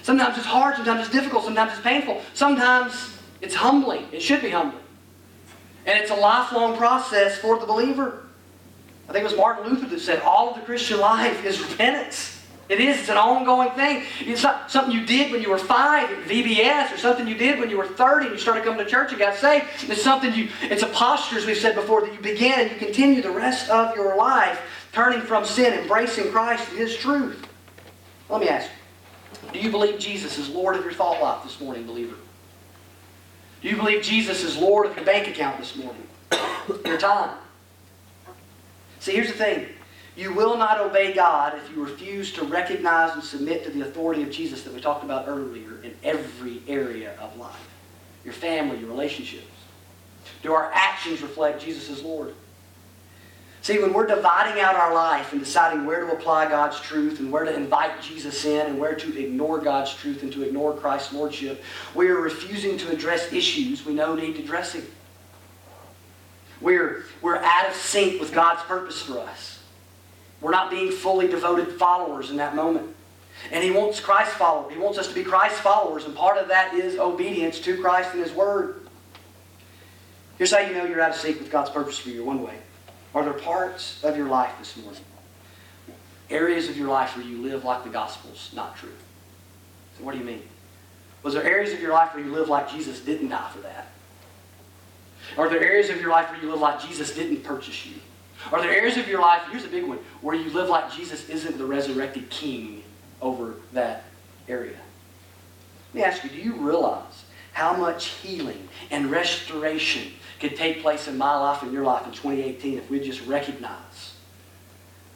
Sometimes 0.02 0.36
it's 0.36 0.46
hard, 0.46 0.76
sometimes 0.76 1.00
it's 1.00 1.10
difficult, 1.10 1.44
sometimes 1.44 1.72
it's 1.72 1.82
painful. 1.82 2.22
Sometimes 2.34 3.18
it's 3.40 3.54
humbling. 3.54 4.06
It 4.12 4.20
should 4.20 4.42
be 4.42 4.50
humbling. 4.50 4.82
And 5.86 5.98
it's 5.98 6.10
a 6.10 6.14
lifelong 6.14 6.76
process 6.76 7.38
for 7.38 7.58
the 7.58 7.66
believer. 7.66 8.26
I 9.08 9.12
think 9.12 9.24
it 9.24 9.28
was 9.28 9.36
Martin 9.36 9.68
Luther 9.68 9.88
that 9.88 10.00
said 10.00 10.20
all 10.22 10.50
of 10.50 10.56
the 10.56 10.62
Christian 10.62 11.00
life 11.00 11.44
is 11.44 11.60
repentance. 11.60 12.39
It 12.70 12.78
is. 12.78 13.00
It's 13.00 13.08
an 13.08 13.16
ongoing 13.16 13.70
thing. 13.70 14.04
It's 14.20 14.44
not 14.44 14.70
something 14.70 14.94
you 14.94 15.04
did 15.04 15.32
when 15.32 15.42
you 15.42 15.50
were 15.50 15.58
five 15.58 16.08
at 16.08 16.24
VBS 16.24 16.94
or 16.94 16.98
something 16.98 17.26
you 17.26 17.34
did 17.34 17.58
when 17.58 17.68
you 17.68 17.76
were 17.76 17.86
30 17.86 18.26
and 18.26 18.34
you 18.36 18.40
started 18.40 18.62
coming 18.62 18.78
to 18.78 18.88
church 18.88 19.10
and 19.10 19.18
got 19.18 19.34
saved. 19.34 19.66
It's 19.88 20.02
something 20.02 20.32
you, 20.32 20.48
it's 20.62 20.84
a 20.84 20.86
posture, 20.86 21.36
as 21.36 21.44
we've 21.44 21.56
said 21.56 21.74
before, 21.74 22.00
that 22.02 22.14
you 22.14 22.20
begin 22.20 22.60
and 22.60 22.70
you 22.70 22.76
continue 22.76 23.22
the 23.22 23.30
rest 23.32 23.68
of 23.70 23.96
your 23.96 24.16
life 24.16 24.60
turning 24.92 25.20
from 25.20 25.44
sin, 25.44 25.80
embracing 25.80 26.30
Christ 26.30 26.68
and 26.68 26.78
His 26.78 26.96
truth. 26.96 27.44
Let 28.28 28.40
me 28.40 28.48
ask 28.48 28.70
you, 29.42 29.52
do 29.52 29.58
you 29.58 29.72
believe 29.72 29.98
Jesus 29.98 30.38
is 30.38 30.48
Lord 30.48 30.76
of 30.76 30.84
your 30.84 30.92
thought 30.92 31.20
life 31.20 31.42
this 31.42 31.60
morning, 31.60 31.84
believer? 31.86 32.14
Do 33.62 33.68
you 33.68 33.76
believe 33.76 34.04
Jesus 34.04 34.44
is 34.44 34.56
Lord 34.56 34.86
of 34.86 34.94
your 34.94 35.04
bank 35.04 35.26
account 35.26 35.58
this 35.58 35.74
morning? 35.74 36.06
your 36.84 36.98
time? 36.98 37.36
See, 39.00 39.12
here's 39.12 39.26
the 39.26 39.34
thing. 39.34 39.66
You 40.20 40.34
will 40.34 40.58
not 40.58 40.78
obey 40.78 41.14
God 41.14 41.54
if 41.56 41.74
you 41.74 41.82
refuse 41.82 42.30
to 42.34 42.44
recognize 42.44 43.14
and 43.14 43.24
submit 43.24 43.64
to 43.64 43.70
the 43.70 43.80
authority 43.80 44.22
of 44.22 44.30
Jesus 44.30 44.62
that 44.64 44.74
we 44.74 44.78
talked 44.78 45.02
about 45.02 45.26
earlier 45.26 45.82
in 45.82 45.94
every 46.04 46.60
area 46.68 47.14
of 47.18 47.38
life. 47.38 47.70
Your 48.22 48.34
family, 48.34 48.78
your 48.80 48.90
relationships. 48.90 49.46
Do 50.42 50.52
our 50.52 50.70
actions 50.74 51.22
reflect 51.22 51.62
Jesus 51.62 51.88
as 51.88 52.02
Lord? 52.02 52.34
See, 53.62 53.78
when 53.78 53.94
we're 53.94 54.06
dividing 54.06 54.60
out 54.60 54.74
our 54.74 54.92
life 54.92 55.32
and 55.32 55.40
deciding 55.40 55.86
where 55.86 56.00
to 56.00 56.12
apply 56.12 56.50
God's 56.50 56.78
truth 56.78 57.18
and 57.18 57.32
where 57.32 57.44
to 57.44 57.54
invite 57.54 58.02
Jesus 58.02 58.44
in 58.44 58.66
and 58.66 58.78
where 58.78 58.94
to 58.94 59.18
ignore 59.18 59.58
God's 59.58 59.94
truth 59.94 60.22
and 60.22 60.30
to 60.34 60.42
ignore 60.42 60.74
Christ's 60.74 61.14
lordship, 61.14 61.64
we 61.94 62.08
are 62.08 62.20
refusing 62.20 62.76
to 62.76 62.90
address 62.90 63.32
issues 63.32 63.86
we 63.86 63.94
know 63.94 64.14
need 64.14 64.36
addressing. 64.36 64.84
We're, 66.60 67.06
we're 67.22 67.38
out 67.38 67.70
of 67.70 67.74
sync 67.74 68.20
with 68.20 68.34
God's 68.34 68.60
purpose 68.64 69.00
for 69.00 69.18
us. 69.20 69.59
We're 70.40 70.50
not 70.50 70.70
being 70.70 70.90
fully 70.90 71.28
devoted 71.28 71.72
followers 71.72 72.30
in 72.30 72.36
that 72.36 72.54
moment. 72.54 72.94
And 73.52 73.64
he 73.64 73.70
wants 73.70 74.00
Christ 74.00 74.32
followers. 74.32 74.72
He 74.72 74.78
wants 74.78 74.98
us 74.98 75.08
to 75.08 75.14
be 75.14 75.22
Christ 75.24 75.56
followers, 75.60 76.04
and 76.04 76.14
part 76.14 76.38
of 76.38 76.48
that 76.48 76.74
is 76.74 76.98
obedience 76.98 77.60
to 77.60 77.80
Christ 77.80 78.10
and 78.12 78.22
His 78.22 78.32
Word. 78.32 78.86
Here's 80.38 80.52
how 80.52 80.58
you 80.58 80.74
know 80.74 80.84
you're 80.84 81.00
out 81.00 81.10
of 81.10 81.16
sync 81.16 81.38
with 81.38 81.50
God's 81.50 81.70
purpose 81.70 81.98
for 81.98 82.10
you 82.10 82.24
one 82.24 82.42
way. 82.42 82.54
Are 83.14 83.24
there 83.24 83.32
parts 83.32 84.02
of 84.04 84.16
your 84.16 84.28
life 84.28 84.52
this 84.58 84.76
morning, 84.76 85.00
areas 86.28 86.68
of 86.68 86.76
your 86.76 86.88
life 86.88 87.16
where 87.16 87.26
you 87.26 87.42
live 87.42 87.64
like 87.64 87.84
the 87.84 87.90
gospel's 87.90 88.50
not 88.54 88.76
true? 88.76 88.92
So 89.98 90.04
what 90.04 90.12
do 90.12 90.18
you 90.18 90.24
mean? 90.24 90.42
Was 91.22 91.34
there 91.34 91.44
areas 91.44 91.72
of 91.72 91.80
your 91.80 91.92
life 91.92 92.14
where 92.14 92.24
you 92.24 92.32
live 92.32 92.48
like 92.48 92.70
Jesus 92.70 93.00
didn't 93.00 93.28
die 93.28 93.50
for 93.52 93.60
that? 93.60 93.88
Are 95.36 95.48
there 95.48 95.62
areas 95.62 95.90
of 95.90 96.00
your 96.00 96.10
life 96.10 96.30
where 96.30 96.40
you 96.40 96.50
live 96.50 96.60
like 96.60 96.80
Jesus 96.80 97.14
didn't 97.14 97.42
purchase 97.42 97.84
you? 97.86 97.96
Are 98.52 98.60
there 98.60 98.72
areas 98.72 98.96
of 98.96 99.06
your 99.06 99.20
life, 99.20 99.42
here's 99.50 99.64
a 99.64 99.68
big 99.68 99.84
one, 99.84 99.98
where 100.20 100.34
you 100.34 100.50
live 100.50 100.68
like 100.68 100.92
Jesus 100.92 101.28
isn't 101.28 101.58
the 101.58 101.64
resurrected 101.64 102.30
king 102.30 102.82
over 103.20 103.54
that 103.72 104.04
area? 104.48 104.78
Let 105.92 105.94
me 105.94 106.02
ask 106.02 106.24
you, 106.24 106.30
do 106.30 106.36
you 106.36 106.54
realize 106.54 107.24
how 107.52 107.76
much 107.76 108.06
healing 108.06 108.68
and 108.90 109.10
restoration 109.10 110.12
could 110.38 110.56
take 110.56 110.82
place 110.82 111.06
in 111.06 111.18
my 111.18 111.36
life 111.36 111.62
and 111.62 111.72
your 111.72 111.84
life 111.84 112.06
in 112.06 112.12
2018 112.12 112.78
if 112.78 112.90
we 112.90 113.00
just 113.00 113.24
recognize 113.26 114.14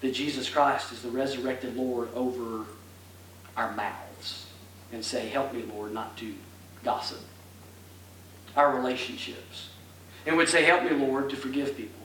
that 0.00 0.12
Jesus 0.12 0.50
Christ 0.50 0.92
is 0.92 1.02
the 1.02 1.08
resurrected 1.08 1.76
Lord 1.76 2.08
over 2.14 2.66
our 3.56 3.72
mouths 3.74 4.46
and 4.92 5.04
say, 5.04 5.28
help 5.28 5.52
me, 5.54 5.62
Lord, 5.62 5.92
not 5.92 6.16
to 6.18 6.34
gossip. 6.84 7.20
Our 8.56 8.76
relationships. 8.76 9.70
And 10.26 10.36
would 10.36 10.48
say, 10.48 10.64
help 10.64 10.84
me, 10.84 10.90
Lord, 10.90 11.30
to 11.30 11.36
forgive 11.36 11.76
people 11.76 12.03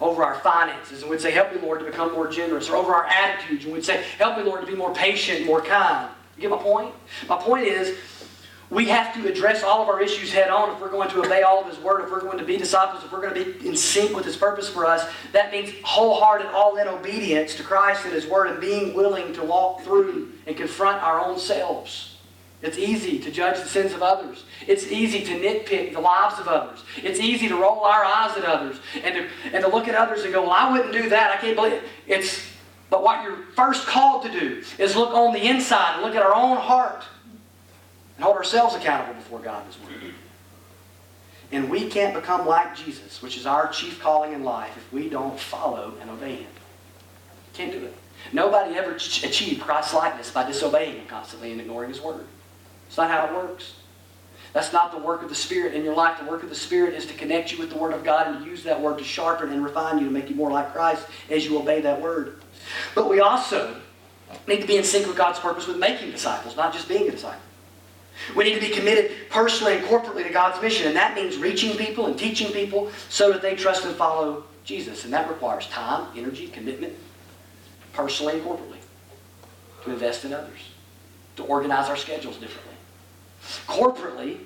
over 0.00 0.22
our 0.22 0.36
finances 0.40 1.02
and 1.02 1.10
we'd 1.10 1.20
say, 1.20 1.30
Help 1.30 1.52
me, 1.54 1.60
Lord, 1.60 1.80
to 1.80 1.86
become 1.86 2.12
more 2.12 2.28
generous, 2.28 2.68
or 2.68 2.76
over 2.76 2.94
our 2.94 3.06
attitudes 3.06 3.64
and 3.64 3.72
we'd 3.72 3.84
say, 3.84 4.04
Help 4.18 4.36
me, 4.36 4.44
Lord, 4.44 4.60
to 4.60 4.66
be 4.66 4.76
more 4.76 4.94
patient, 4.94 5.46
more 5.46 5.60
kind. 5.60 6.10
You 6.36 6.42
get 6.42 6.50
my 6.50 6.56
point? 6.56 6.94
My 7.28 7.36
point 7.36 7.66
is, 7.66 7.96
we 8.70 8.86
have 8.86 9.14
to 9.14 9.30
address 9.30 9.62
all 9.62 9.82
of 9.82 9.88
our 9.88 10.00
issues 10.00 10.32
head 10.32 10.50
on 10.50 10.70
if 10.70 10.80
we're 10.80 10.90
going 10.90 11.08
to 11.10 11.20
obey 11.20 11.42
all 11.42 11.60
of 11.60 11.68
His 11.68 11.78
Word, 11.78 12.02
if 12.02 12.10
we're 12.10 12.20
going 12.20 12.38
to 12.38 12.44
be 12.44 12.56
disciples, 12.56 13.04
if 13.04 13.12
we're 13.12 13.20
going 13.20 13.34
to 13.34 13.44
be 13.44 13.68
in 13.68 13.76
sync 13.76 14.16
with 14.16 14.24
His 14.24 14.36
purpose 14.36 14.68
for 14.68 14.84
us. 14.84 15.08
That 15.32 15.52
means 15.52 15.70
wholehearted, 15.84 16.48
all 16.48 16.76
in 16.76 16.88
obedience 16.88 17.54
to 17.56 17.62
Christ 17.62 18.04
and 18.04 18.12
His 18.12 18.26
Word 18.26 18.48
and 18.48 18.60
being 18.60 18.94
willing 18.94 19.32
to 19.34 19.44
walk 19.44 19.82
through 19.82 20.32
and 20.46 20.56
confront 20.56 21.02
our 21.02 21.24
own 21.24 21.38
selves. 21.38 22.13
It's 22.64 22.78
easy 22.78 23.18
to 23.18 23.30
judge 23.30 23.60
the 23.60 23.68
sins 23.68 23.92
of 23.92 24.02
others. 24.02 24.44
It's 24.66 24.86
easy 24.86 25.22
to 25.22 25.32
nitpick 25.38 25.92
the 25.92 26.00
lives 26.00 26.40
of 26.40 26.48
others. 26.48 26.82
It's 26.96 27.20
easy 27.20 27.46
to 27.48 27.56
roll 27.56 27.84
our 27.84 28.02
eyes 28.02 28.34
at 28.38 28.44
others 28.46 28.78
and 29.02 29.14
to, 29.14 29.28
and 29.52 29.62
to 29.62 29.68
look 29.68 29.86
at 29.86 29.94
others 29.94 30.24
and 30.24 30.32
go, 30.32 30.40
well, 30.40 30.52
I 30.52 30.72
wouldn't 30.72 30.94
do 30.94 31.10
that. 31.10 31.30
I 31.30 31.36
can't 31.36 31.56
believe 31.56 31.74
it. 31.74 31.82
It's, 32.06 32.42
but 32.88 33.02
what 33.02 33.22
you're 33.22 33.36
first 33.54 33.86
called 33.86 34.24
to 34.24 34.30
do 34.30 34.62
is 34.78 34.96
look 34.96 35.12
on 35.12 35.34
the 35.34 35.46
inside 35.46 35.96
and 35.96 36.02
look 36.02 36.14
at 36.14 36.22
our 36.22 36.34
own 36.34 36.56
heart 36.56 37.04
and 38.16 38.24
hold 38.24 38.38
ourselves 38.38 38.74
accountable 38.74 39.12
before 39.12 39.40
God 39.40 39.62
as 39.68 39.78
well. 39.80 40.10
And 41.52 41.68
we 41.68 41.90
can't 41.90 42.14
become 42.14 42.46
like 42.46 42.74
Jesus, 42.74 43.20
which 43.20 43.36
is 43.36 43.44
our 43.44 43.68
chief 43.68 44.00
calling 44.00 44.32
in 44.32 44.42
life, 44.42 44.74
if 44.74 44.90
we 44.90 45.10
don't 45.10 45.38
follow 45.38 45.92
and 46.00 46.08
obey 46.08 46.36
Him. 46.36 46.50
Can't 47.52 47.72
do 47.72 47.84
it. 47.84 47.94
Nobody 48.32 48.74
ever 48.76 48.92
achieved 48.94 49.60
Christ's 49.60 49.92
likeness 49.92 50.30
by 50.30 50.46
disobeying 50.46 50.96
Him 50.96 51.06
constantly 51.06 51.52
and 51.52 51.60
ignoring 51.60 51.90
His 51.90 52.00
Word. 52.00 52.24
It's 52.86 52.96
not 52.96 53.10
how 53.10 53.26
it 53.26 53.34
works. 53.34 53.74
That's 54.52 54.72
not 54.72 54.92
the 54.92 54.98
work 54.98 55.22
of 55.22 55.28
the 55.28 55.34
Spirit 55.34 55.74
in 55.74 55.84
your 55.84 55.96
life. 55.96 56.18
The 56.20 56.30
work 56.30 56.44
of 56.44 56.48
the 56.48 56.54
Spirit 56.54 56.94
is 56.94 57.06
to 57.06 57.14
connect 57.14 57.50
you 57.50 57.58
with 57.58 57.70
the 57.70 57.76
Word 57.76 57.92
of 57.92 58.04
God 58.04 58.28
and 58.28 58.44
to 58.44 58.48
use 58.48 58.62
that 58.62 58.80
Word 58.80 58.98
to 58.98 59.04
sharpen 59.04 59.52
and 59.52 59.64
refine 59.64 59.98
you 59.98 60.04
to 60.04 60.10
make 60.12 60.30
you 60.30 60.36
more 60.36 60.50
like 60.50 60.72
Christ 60.72 61.06
as 61.28 61.44
you 61.44 61.58
obey 61.58 61.80
that 61.80 62.00
Word. 62.00 62.40
But 62.94 63.10
we 63.10 63.18
also 63.20 63.76
need 64.46 64.60
to 64.60 64.66
be 64.66 64.76
in 64.76 64.84
sync 64.84 65.06
with 65.06 65.16
God's 65.16 65.40
purpose 65.40 65.66
with 65.66 65.78
making 65.78 66.12
disciples, 66.12 66.56
not 66.56 66.72
just 66.72 66.88
being 66.88 67.08
a 67.08 67.10
disciple. 67.10 67.40
We 68.36 68.44
need 68.44 68.54
to 68.54 68.60
be 68.60 68.68
committed 68.68 69.10
personally 69.28 69.76
and 69.76 69.84
corporately 69.86 70.22
to 70.24 70.32
God's 70.32 70.62
mission, 70.62 70.86
and 70.86 70.96
that 70.96 71.16
means 71.16 71.36
reaching 71.36 71.76
people 71.76 72.06
and 72.06 72.16
teaching 72.16 72.52
people 72.52 72.92
so 73.08 73.32
that 73.32 73.42
they 73.42 73.56
trust 73.56 73.84
and 73.84 73.94
follow 73.96 74.44
Jesus. 74.64 75.04
And 75.04 75.12
that 75.12 75.28
requires 75.28 75.66
time, 75.66 76.06
energy, 76.16 76.46
commitment, 76.46 76.94
personally 77.92 78.34
and 78.34 78.42
corporately, 78.44 78.78
to 79.82 79.90
invest 79.90 80.24
in 80.24 80.32
others, 80.32 80.70
to 81.36 81.42
organize 81.44 81.88
our 81.88 81.96
schedules 81.96 82.36
differently. 82.36 82.73
Corporately, 83.66 84.38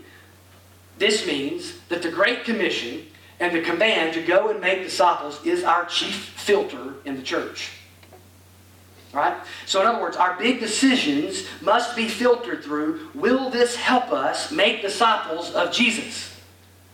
this 0.98 1.26
means 1.26 1.78
that 1.88 2.02
the 2.02 2.10
Great 2.10 2.44
Commission 2.44 3.06
and 3.40 3.54
the 3.54 3.62
command 3.62 4.14
to 4.14 4.22
go 4.22 4.48
and 4.50 4.60
make 4.60 4.82
disciples 4.82 5.44
is 5.44 5.62
our 5.62 5.84
chief 5.86 6.14
filter 6.14 6.94
in 7.04 7.16
the 7.16 7.22
church. 7.22 7.70
Right? 9.12 9.36
So, 9.64 9.80
in 9.80 9.86
other 9.86 10.02
words, 10.02 10.16
our 10.16 10.38
big 10.38 10.60
decisions 10.60 11.44
must 11.62 11.96
be 11.96 12.08
filtered 12.08 12.62
through 12.62 13.08
will 13.14 13.48
this 13.48 13.74
help 13.74 14.12
us 14.12 14.50
make 14.52 14.82
disciples 14.82 15.52
of 15.52 15.72
Jesus? 15.72 16.36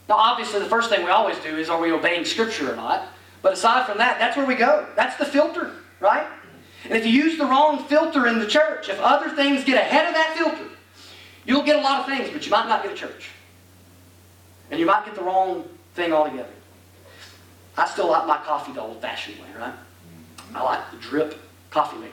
Now, 0.08 0.16
obviously, 0.16 0.60
the 0.60 0.66
first 0.66 0.90
thing 0.90 1.04
we 1.04 1.10
always 1.10 1.38
do 1.38 1.56
is 1.56 1.68
are 1.68 1.80
we 1.80 1.90
obeying 1.92 2.24
Scripture 2.24 2.72
or 2.72 2.76
not? 2.76 3.08
But 3.42 3.54
aside 3.54 3.86
from 3.86 3.98
that, 3.98 4.18
that's 4.18 4.36
where 4.36 4.46
we 4.46 4.54
go. 4.54 4.86
That's 4.96 5.16
the 5.16 5.24
filter, 5.24 5.72
right? 6.00 6.26
And 6.84 6.92
if 6.92 7.06
you 7.06 7.12
use 7.12 7.38
the 7.38 7.46
wrong 7.46 7.84
filter 7.84 8.26
in 8.26 8.38
the 8.38 8.46
church, 8.46 8.88
if 8.88 9.00
other 9.00 9.30
things 9.30 9.64
get 9.64 9.76
ahead 9.76 10.06
of 10.06 10.14
that 10.14 10.36
filter, 10.36 10.73
you'll 11.46 11.62
get 11.62 11.76
a 11.76 11.82
lot 11.82 12.00
of 12.00 12.06
things, 12.06 12.30
but 12.30 12.44
you 12.44 12.50
might 12.50 12.68
not 12.68 12.82
get 12.82 12.92
a 12.92 12.94
church. 12.94 13.30
And 14.70 14.80
you 14.80 14.86
might 14.86 15.04
get 15.04 15.14
the 15.14 15.22
wrong 15.22 15.64
thing 15.94 16.12
altogether. 16.12 16.48
I 17.76 17.86
still 17.86 18.08
like 18.08 18.26
my 18.26 18.38
coffee 18.38 18.72
the 18.72 18.80
old 18.80 19.00
fashioned 19.00 19.38
way, 19.38 19.48
right? 19.58 19.74
I 20.54 20.62
like 20.62 20.90
the 20.90 20.96
drip 20.98 21.38
coffee 21.70 21.98
maker, 21.98 22.12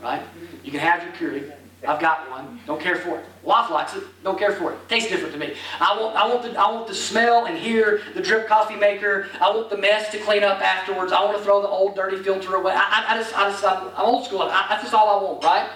right? 0.00 0.22
You 0.62 0.70
can 0.70 0.80
have 0.80 1.02
your 1.02 1.12
Keurig. 1.12 1.52
I've 1.86 2.00
got 2.00 2.30
one. 2.30 2.60
Don't 2.64 2.80
care 2.80 2.94
for 2.94 3.18
it. 3.18 3.24
Wife 3.42 3.68
likes 3.68 3.96
it. 3.96 4.04
Don't 4.22 4.38
care 4.38 4.52
for 4.52 4.72
it. 4.72 4.78
Tastes 4.88 5.10
different 5.10 5.32
to 5.32 5.40
me. 5.40 5.54
I 5.80 6.00
want, 6.00 6.14
I 6.14 6.28
want 6.28 6.42
the, 6.44 6.56
I 6.56 6.70
want 6.70 6.86
the 6.86 6.94
smell 6.94 7.46
and 7.46 7.58
hear 7.58 8.02
the 8.14 8.22
drip 8.22 8.46
coffee 8.46 8.76
maker. 8.76 9.28
I 9.40 9.50
want 9.50 9.68
the 9.68 9.76
mess 9.76 10.12
to 10.12 10.18
clean 10.18 10.44
up 10.44 10.60
afterwards. 10.60 11.10
I 11.10 11.24
want 11.24 11.36
to 11.38 11.42
throw 11.42 11.60
the 11.60 11.68
old 11.68 11.96
dirty 11.96 12.22
filter 12.22 12.54
away. 12.54 12.72
I, 12.72 12.78
I, 12.78 13.14
I 13.14 13.18
just, 13.18 13.36
I 13.36 13.50
just, 13.50 13.64
I'm, 13.64 13.88
I'm 13.96 14.04
old 14.06 14.24
school. 14.26 14.42
I, 14.42 14.66
that's 14.68 14.82
just 14.82 14.94
all 14.94 15.18
I 15.18 15.24
want, 15.24 15.42
right? 15.42 15.68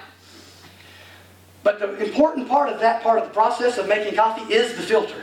But 1.66 1.80
the 1.80 1.96
important 2.00 2.48
part 2.48 2.68
of 2.68 2.78
that 2.78 3.02
part 3.02 3.18
of 3.18 3.24
the 3.24 3.34
process 3.34 3.76
of 3.76 3.88
making 3.88 4.14
coffee 4.14 4.54
is 4.54 4.76
the 4.76 4.82
filter. 4.82 5.20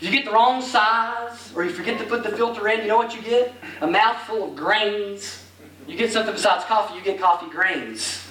You 0.00 0.08
get 0.08 0.24
the 0.24 0.30
wrong 0.30 0.62
size 0.62 1.52
or 1.56 1.64
you 1.64 1.70
forget 1.70 1.98
to 1.98 2.04
put 2.04 2.22
the 2.22 2.30
filter 2.36 2.68
in, 2.68 2.82
you 2.82 2.86
know 2.86 2.96
what 2.96 3.12
you 3.12 3.20
get? 3.20 3.52
A 3.80 3.88
mouthful 3.88 4.44
of 4.44 4.54
grains. 4.54 5.42
You 5.88 5.96
get 5.96 6.12
something 6.12 6.32
besides 6.32 6.64
coffee, 6.66 6.94
you 6.94 7.02
get 7.02 7.18
coffee 7.18 7.50
grains. 7.50 8.24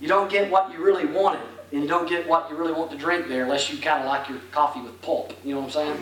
You 0.00 0.08
don't 0.08 0.28
get 0.28 0.50
what 0.50 0.72
you 0.72 0.82
really 0.84 1.06
wanted, 1.06 1.46
and 1.70 1.82
you 1.82 1.88
don't 1.88 2.08
get 2.08 2.26
what 2.26 2.50
you 2.50 2.56
really 2.56 2.72
want 2.72 2.90
to 2.90 2.96
drink 2.96 3.28
there 3.28 3.44
unless 3.44 3.70
you 3.72 3.78
kind 3.78 4.02
of 4.02 4.08
like 4.08 4.28
your 4.28 4.38
coffee 4.50 4.80
with 4.80 5.00
pulp. 5.02 5.34
You 5.44 5.54
know 5.54 5.60
what 5.60 5.76
I'm 5.76 6.00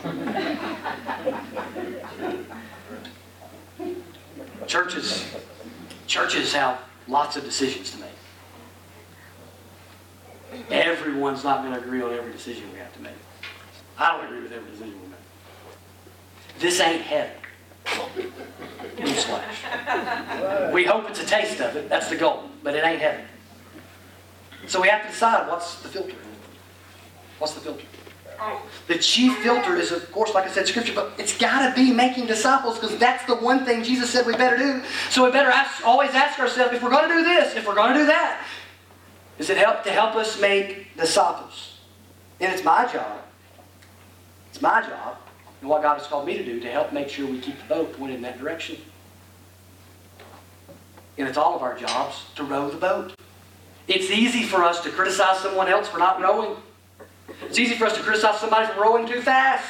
saying? 3.78 3.96
churches, 4.66 5.30
churches 6.06 6.54
have 6.54 6.80
lots 7.06 7.36
of 7.36 7.44
decisions 7.44 7.90
to 7.90 7.98
make. 7.98 8.17
Everyone's 10.70 11.44
not 11.44 11.62
going 11.62 11.74
to 11.74 11.80
agree 11.80 12.02
on 12.02 12.12
every 12.12 12.32
decision 12.32 12.70
we 12.72 12.78
have 12.78 12.92
to 12.94 13.00
make. 13.02 13.12
I 13.98 14.16
don't 14.16 14.26
agree 14.26 14.42
with 14.42 14.52
every 14.52 14.70
decision 14.70 14.94
we 15.00 15.08
make. 15.08 15.18
This 16.58 16.80
ain't 16.80 17.02
heaven. 17.02 17.36
Newsflash. 18.96 20.72
We 20.72 20.84
hope 20.84 21.08
it's 21.08 21.22
a 21.22 21.26
taste 21.26 21.60
of 21.60 21.76
it. 21.76 21.88
That's 21.88 22.08
the 22.08 22.16
goal. 22.16 22.44
But 22.62 22.74
it 22.74 22.84
ain't 22.84 23.00
heaven. 23.00 23.24
So 24.66 24.80
we 24.80 24.88
have 24.88 25.02
to 25.02 25.08
decide 25.08 25.48
what's 25.48 25.80
the 25.82 25.88
filter. 25.88 26.16
What's 27.38 27.54
the 27.54 27.60
filter? 27.60 27.84
The 28.86 28.98
chief 28.98 29.36
filter 29.38 29.74
is, 29.76 29.90
of 29.90 30.10
course, 30.12 30.32
like 30.32 30.44
I 30.44 30.50
said, 30.50 30.66
Scripture, 30.68 30.94
but 30.94 31.12
it's 31.18 31.36
got 31.36 31.68
to 31.68 31.74
be 31.74 31.92
making 31.92 32.26
disciples 32.26 32.78
because 32.78 32.96
that's 32.96 33.24
the 33.26 33.34
one 33.34 33.64
thing 33.64 33.82
Jesus 33.82 34.10
said 34.10 34.26
we 34.26 34.32
better 34.34 34.56
do. 34.56 34.82
So 35.10 35.24
we 35.24 35.32
better 35.32 35.50
ask, 35.50 35.84
always 35.84 36.10
ask 36.10 36.38
ourselves 36.38 36.72
if 36.72 36.82
we're 36.82 36.90
going 36.90 37.08
to 37.08 37.14
do 37.14 37.24
this, 37.24 37.56
if 37.56 37.66
we're 37.66 37.74
going 37.74 37.94
to 37.94 38.00
do 38.00 38.06
that, 38.06 38.44
is 39.38 39.50
it 39.50 39.56
help 39.56 39.84
to 39.84 39.90
help 39.90 40.16
us 40.16 40.40
make 40.40 40.96
disciples? 40.96 41.78
And 42.40 42.52
it's 42.52 42.64
my 42.64 42.90
job. 42.90 43.20
It's 44.50 44.60
my 44.60 44.82
job 44.82 45.18
and 45.60 45.68
what 45.68 45.82
God 45.82 45.98
has 45.98 46.06
called 46.06 46.26
me 46.26 46.36
to 46.36 46.44
do 46.44 46.60
to 46.60 46.70
help 46.70 46.92
make 46.92 47.08
sure 47.08 47.26
we 47.26 47.40
keep 47.40 47.58
the 47.58 47.74
boat 47.74 47.92
pointed 47.98 48.16
in 48.16 48.22
that 48.22 48.38
direction. 48.38 48.76
And 51.16 51.26
it's 51.26 51.36
all 51.36 51.56
of 51.56 51.62
our 51.62 51.76
jobs 51.76 52.24
to 52.36 52.44
row 52.44 52.70
the 52.70 52.76
boat. 52.76 53.14
It's 53.88 54.10
easy 54.10 54.44
for 54.44 54.62
us 54.62 54.82
to 54.82 54.90
criticize 54.90 55.40
someone 55.40 55.68
else 55.68 55.88
for 55.88 55.98
not 55.98 56.20
rowing. 56.20 56.56
It's 57.42 57.58
easy 57.58 57.74
for 57.74 57.86
us 57.86 57.96
to 57.96 58.02
criticize 58.02 58.38
somebody 58.38 58.72
for 58.72 58.82
rowing 58.82 59.06
too 59.06 59.20
fast, 59.20 59.64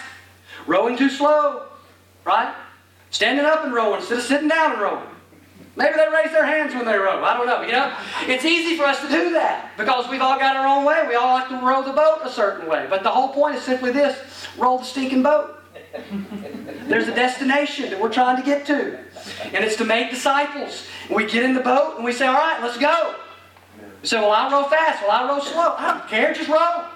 rowing 0.67 0.97
too 0.97 1.09
slow, 1.09 1.63
right? 2.25 2.55
Standing 3.11 3.47
up 3.47 3.65
and 3.65 3.73
rowing 3.73 4.01
instead 4.01 4.19
of 4.19 4.25
sitting 4.25 4.49
down 4.49 4.73
and 4.73 4.81
rowing. 4.81 5.07
Maybe 5.79 5.95
they 5.95 6.09
raise 6.09 6.33
their 6.33 6.45
hands 6.45 6.75
when 6.75 6.85
they 6.85 6.99
row. 6.99 7.23
I 7.23 7.35
don't 7.37 7.47
know. 7.47 7.63
You 7.63 7.71
know, 7.71 7.97
it's 8.27 8.45
easy 8.45 8.77
for 8.77 8.83
us 8.83 9.01
to 9.01 9.09
do 9.09 9.31
that 9.31 9.77
because 9.79 10.11
we've 10.11 10.21
all 10.21 10.37
got 10.37 10.57
our 10.57 10.67
own 10.67 10.85
way. 10.85 11.05
We 11.07 11.15
all 11.15 11.35
like 11.35 11.49
to 11.51 11.65
row 11.65 11.85
the 11.85 11.93
boat 11.93 12.19
a 12.25 12.29
certain 12.29 12.69
way. 12.69 12.89
But 12.91 13.05
the 13.05 13.11
whole 13.11 13.29
point 13.29 13.55
is 13.55 13.63
simply 13.63 13.93
this: 13.93 14.19
roll 14.59 14.79
the 14.79 14.85
stinking 14.85 15.23
boat. 15.23 15.55
There's 16.89 17.07
a 17.07 17.15
destination 17.15 17.91
that 17.91 18.01
we're 18.01 18.13
trying 18.13 18.37
to 18.39 18.43
get 18.43 18.67
to, 18.67 18.99
and 19.55 19.65
it's 19.65 19.77
to 19.77 19.85
make 19.85 20.11
disciples. 20.11 20.85
We 21.09 21.27
get 21.27 21.45
in 21.45 21.55
the 21.55 21.61
boat 21.61 21.95
and 21.95 22.05
we 22.05 22.11
say, 22.11 22.27
"All 22.27 22.35
right, 22.35 22.61
let's 22.61 22.77
go." 22.77 23.15
Say, 24.03 24.19
"Well, 24.19 24.33
I 24.33 24.51
row 24.51 24.65
fast. 24.65 25.03
Well, 25.03 25.13
I 25.13 25.29
row 25.29 25.39
slow. 25.39 25.77
I 25.79 25.93
don't 25.93 26.09
care. 26.09 26.35
Just 26.35 26.49
row." 26.49 26.87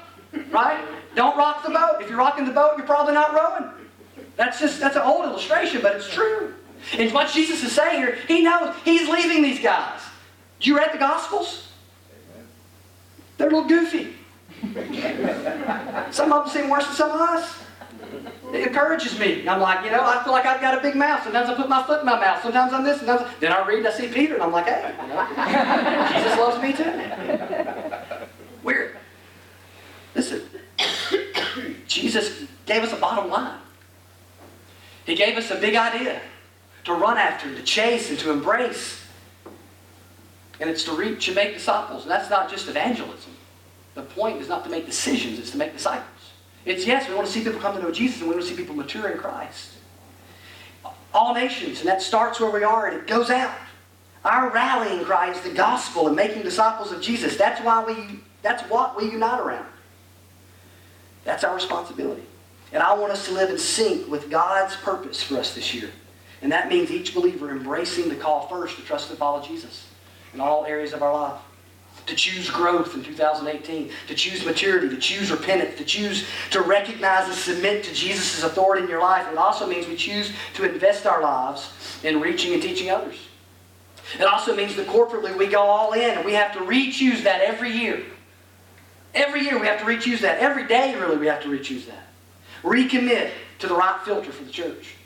Right? 0.51 0.81
Don't 1.15 1.37
rock 1.37 1.63
the 1.63 1.71
boat. 1.71 1.99
If 2.01 2.09
you're 2.09 2.19
rocking 2.19 2.47
the 2.47 2.53
boat, 2.53 2.73
you're 2.77 2.87
probably 2.87 3.15
not 3.15 3.33
rowing. 3.33 3.71
That's 4.37 4.59
just 4.59 4.81
that's 4.81 4.97
an 4.97 5.03
old 5.03 5.25
illustration, 5.25 5.83
but 5.83 5.95
it's 5.95 6.13
true. 6.13 6.55
And 6.99 7.13
what 7.13 7.33
Jesus 7.33 7.63
is 7.63 7.73
saying 7.73 8.01
here, 8.01 8.19
he 8.29 8.43
knows 8.43 8.75
he's 8.85 9.09
leaving 9.09 9.43
these 9.43 9.61
guys. 9.61 10.01
You 10.61 10.77
read 10.77 10.93
the 10.93 10.99
Gospels? 10.99 11.69
They're 13.39 13.49
a 13.49 13.51
little 13.51 13.69
goofy. 13.69 14.15
some 16.13 16.33
of 16.33 16.45
them 16.45 16.49
seem 16.49 16.71
worse 16.71 16.87
than 16.87 16.95
some 16.95 17.11
of 17.11 17.21
us. 17.21 17.59
It 18.53 18.69
encourages 18.69 19.19
me. 19.19 19.49
I'm 19.49 19.61
like, 19.61 19.85
you 19.85 19.91
know, 19.91 20.05
I 20.05 20.23
feel 20.23 20.33
like 20.33 20.45
I've 20.45 20.61
got 20.61 20.77
a 20.77 20.81
big 20.81 20.95
mouth. 20.95 21.25
Sometimes 21.25 21.49
I 21.49 21.55
put 21.55 21.69
my 21.69 21.83
foot 21.83 22.01
in 22.01 22.07
my 22.07 22.21
mouth. 22.21 22.43
Sometimes 22.43 22.73
I'm 22.73 22.85
this. 22.85 22.99
Sometimes 22.99 23.29
then 23.41 23.53
I 23.53 23.67
read, 23.67 23.79
and 23.79 23.89
I 23.89 23.93
see 23.93 24.09
Peter, 24.09 24.35
and 24.35 24.43
I'm 24.43 24.53
like, 24.53 24.67
hey, 24.67 24.93
Jesus 26.15 26.39
loves 26.39 26.63
me 26.63 26.73
too. 26.73 28.19
Weird. 28.63 28.97
Listen, 30.15 30.43
Jesus 31.87 32.45
gave 32.67 32.83
us 32.83 32.93
a 32.93 32.97
bottom 32.97 33.31
line. 33.31 33.59
He 35.07 35.17
gave 35.17 35.37
us 35.37 35.51
a 35.51 35.57
big 35.57 35.75
idea 35.75 36.21
to 36.85 36.95
run 36.95 37.17
after, 37.17 37.55
to 37.55 37.63
chase, 37.63 38.11
and 38.11 38.19
to 38.21 38.31
embrace. 38.31 39.01
And 40.61 40.69
it's 40.69 40.85
to 40.85 40.93
reach 40.93 41.29
and 41.29 41.35
make 41.35 41.55
disciples. 41.55 42.03
And 42.03 42.11
that's 42.11 42.31
not 42.31 42.51
just 42.51 42.69
evangelism. 42.69 43.33
The 43.95 44.03
point 44.03 44.41
is 44.41 44.49
not 44.49 44.65
to 44.65 44.71
make 44.71 44.87
decisions, 44.87 45.39
it's 45.39 45.51
to 45.51 45.59
make 45.59 45.73
disciples. 45.73 46.09
It's 46.65 46.87
yes, 46.87 47.09
we 47.09 47.15
want 47.15 47.27
to 47.27 47.33
see 47.33 47.43
people 47.43 47.61
come 47.61 47.77
to 47.77 47.83
know 47.83 47.91
Jesus 47.91 48.21
and 48.21 48.29
we 48.29 48.35
want 48.35 48.47
to 48.47 48.51
see 48.51 48.57
people 48.57 48.75
mature 48.75 49.09
in 49.09 49.19
Christ. 49.19 49.73
All 51.13 51.35
nations, 51.35 51.81
and 51.81 51.89
that 51.89 52.01
starts 52.01 52.41
where 52.41 52.51
we 52.51 52.65
are 52.65 52.87
and 52.87 52.97
it 52.97 53.07
goes 53.07 53.29
out. 53.29 53.55
Our 54.25 54.51
rallying 54.51 55.05
cry 55.05 55.31
is 55.31 55.41
the 55.41 55.51
gospel 55.51 56.07
and 56.07 56.15
making 56.15 56.43
disciples 56.43 56.93
of 56.93 57.03
Jesus. 57.03 57.37
That's 57.37 57.61
why 57.63 57.85
we 57.85 58.21
that's 58.41 58.63
what 58.71 58.97
we 58.97 59.11
unite 59.11 59.41
around. 59.41 59.67
That's 61.25 61.45
our 61.45 61.55
responsibility. 61.55 62.23
And 62.73 62.83
I 62.83 62.95
want 62.95 63.13
us 63.13 63.27
to 63.27 63.33
live 63.33 63.51
in 63.51 63.59
sync 63.59 64.09
with 64.09 64.31
God's 64.31 64.75
purpose 64.77 65.23
for 65.23 65.39
us 65.39 65.55
this 65.55 65.75
year. 65.75 65.91
And 66.43 66.51
that 66.51 66.69
means 66.69 66.91
each 66.91 67.15
believer 67.15 67.51
embracing 67.51 68.09
the 68.09 68.17
call 68.17 68.49
first 68.49 68.77
to 68.77 68.83
trust 68.83 69.11
and 69.11 69.19
follow 69.19 69.41
Jesus 69.41 69.87
in 70.35 70.41
all 70.41 70.65
areas 70.65 70.93
of 70.93 71.03
our 71.03 71.13
life. 71.13 71.41
To 72.07 72.17
choose 72.17 72.51
growth 72.51 72.95
in 72.95 73.05
2018, 73.05 73.91
to 74.09 74.15
choose 74.15 74.45
maturity, 74.45 74.89
to 74.89 74.97
choose 74.97 75.31
repentance, 75.31 75.79
to 75.79 75.85
choose 75.85 76.27
to 76.51 76.61
recognize 76.61 77.27
and 77.29 77.35
submit 77.35 77.85
to 77.85 77.95
Jesus' 77.95 78.43
authority 78.43 78.83
in 78.83 78.89
your 78.89 79.01
life. 79.01 79.31
It 79.31 79.39
also 79.39 79.69
means 79.69 79.87
we 79.87 79.95
choose 79.95 80.33
to 80.55 80.65
invest 80.65 81.07
our 81.07 81.23
lives 81.23 81.71
in 82.03 82.21
reaching 82.21 82.55
and 82.55 82.63
teaching 82.63 82.91
others. 82.91 83.17
It 84.19 84.25
also 84.25 84.57
means 84.57 84.75
that 84.77 84.89
corporately 84.89 85.37
we 85.37 85.47
go 85.47 85.61
all 85.61 85.93
in 85.93 86.17
and 86.17 86.25
we 86.25 86.33
have 86.33 86.53
to 86.55 86.65
re-choose 86.65 87.23
that 87.23 87.41
every 87.41 87.71
year. 87.71 88.03
Every 89.15 89.43
year 89.43 89.59
we 89.61 89.67
have 89.67 89.79
to 89.81 89.85
re-choose 89.85 90.23
that. 90.23 90.39
Every 90.39 90.67
day, 90.67 90.97
really, 90.97 91.19
we 91.19 91.27
have 91.27 91.43
to 91.43 91.49
re-choose 91.49 91.87
that. 91.87 92.09
Recommit 92.63 93.31
to 93.61 93.69
the 93.69 93.75
right 93.75 94.01
filter 94.05 94.33
for 94.33 94.45
the 94.45 94.51
church. 94.51 94.97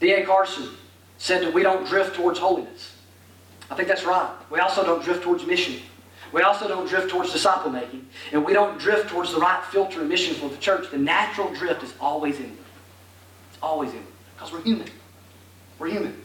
D.A. 0.00 0.24
Carson 0.24 0.68
said 1.18 1.42
that 1.42 1.52
we 1.52 1.62
don't 1.62 1.86
drift 1.86 2.16
towards 2.16 2.38
holiness. 2.38 2.94
I 3.70 3.74
think 3.74 3.88
that's 3.88 4.04
right. 4.04 4.30
We 4.50 4.60
also 4.60 4.84
don't 4.84 5.02
drift 5.02 5.22
towards 5.22 5.46
mission. 5.46 5.80
We 6.32 6.42
also 6.42 6.68
don't 6.68 6.88
drift 6.88 7.10
towards 7.10 7.32
disciple 7.32 7.70
making. 7.70 8.06
And 8.32 8.44
we 8.44 8.52
don't 8.52 8.78
drift 8.78 9.08
towards 9.08 9.32
the 9.32 9.38
right 9.38 9.64
filter 9.64 10.00
and 10.00 10.08
mission 10.08 10.34
for 10.34 10.48
the 10.48 10.56
church. 10.58 10.90
The 10.90 10.98
natural 10.98 11.52
drift 11.54 11.82
is 11.82 11.94
always 12.00 12.36
inward. 12.38 12.58
It's 13.50 13.58
always 13.62 13.90
inward. 13.90 14.06
Because 14.34 14.52
we're 14.52 14.62
human. 14.62 14.88
We're 15.78 15.88
human. 15.88 16.22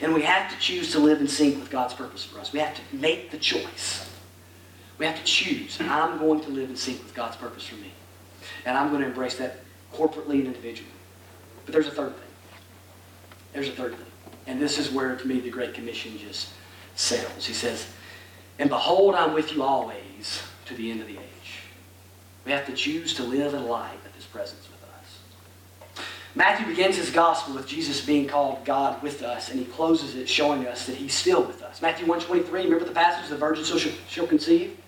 And 0.00 0.14
we 0.14 0.22
have 0.22 0.52
to 0.52 0.58
choose 0.58 0.92
to 0.92 0.98
live 0.98 1.20
in 1.20 1.28
sync 1.28 1.58
with 1.58 1.70
God's 1.70 1.94
purpose 1.94 2.24
for 2.24 2.38
us. 2.38 2.52
We 2.52 2.60
have 2.60 2.74
to 2.74 2.96
make 2.96 3.30
the 3.30 3.38
choice. 3.38 4.08
We 4.98 5.06
have 5.06 5.16
to 5.16 5.24
choose. 5.24 5.78
I'm 5.80 6.18
going 6.18 6.40
to 6.42 6.50
live 6.50 6.70
in 6.70 6.76
sync 6.76 7.02
with 7.02 7.14
God's 7.14 7.36
purpose 7.36 7.66
for 7.66 7.76
me. 7.76 7.92
And 8.64 8.76
I'm 8.76 8.90
going 8.90 9.00
to 9.00 9.08
embrace 9.08 9.36
that 9.36 9.60
corporately 9.94 10.34
and 10.34 10.46
individually. 10.46 10.90
But 11.64 11.72
there's 11.72 11.86
a 11.86 11.92
third 11.92 12.14
thing. 12.16 12.27
There's 13.52 13.68
a 13.68 13.72
third 13.72 13.94
thing. 13.96 14.06
And 14.46 14.60
this 14.60 14.78
is 14.78 14.90
where, 14.90 15.14
to 15.14 15.28
me, 15.28 15.40
the 15.40 15.50
Great 15.50 15.74
Commission 15.74 16.18
just 16.18 16.48
settles. 16.94 17.46
He 17.46 17.52
says, 17.52 17.86
And 18.58 18.68
behold, 18.68 19.14
I'm 19.14 19.34
with 19.34 19.52
you 19.52 19.62
always 19.62 20.42
to 20.66 20.74
the 20.74 20.90
end 20.90 21.00
of 21.00 21.06
the 21.06 21.18
age. 21.18 21.60
We 22.44 22.52
have 22.52 22.66
to 22.66 22.72
choose 22.72 23.14
to 23.14 23.24
live 23.24 23.54
in 23.54 23.66
light 23.68 23.98
of 24.06 24.14
his 24.14 24.24
presence 24.24 24.66
with 24.70 24.82
us. 24.82 26.04
Matthew 26.34 26.66
begins 26.66 26.96
his 26.96 27.10
gospel 27.10 27.54
with 27.54 27.66
Jesus 27.66 28.04
being 28.04 28.26
called 28.26 28.64
God 28.64 29.02
with 29.02 29.22
us, 29.22 29.50
and 29.50 29.58
he 29.58 29.66
closes 29.66 30.14
it 30.14 30.28
showing 30.28 30.66
us 30.66 30.86
that 30.86 30.96
he's 30.96 31.14
still 31.14 31.42
with 31.42 31.62
us. 31.62 31.82
Matthew 31.82 32.06
1.23, 32.06 32.50
remember 32.50 32.84
the 32.84 32.90
passage, 32.90 33.28
the 33.28 33.36
virgin 33.36 33.64
shall, 33.64 33.78
shall 34.08 34.26
conceive? 34.26 34.78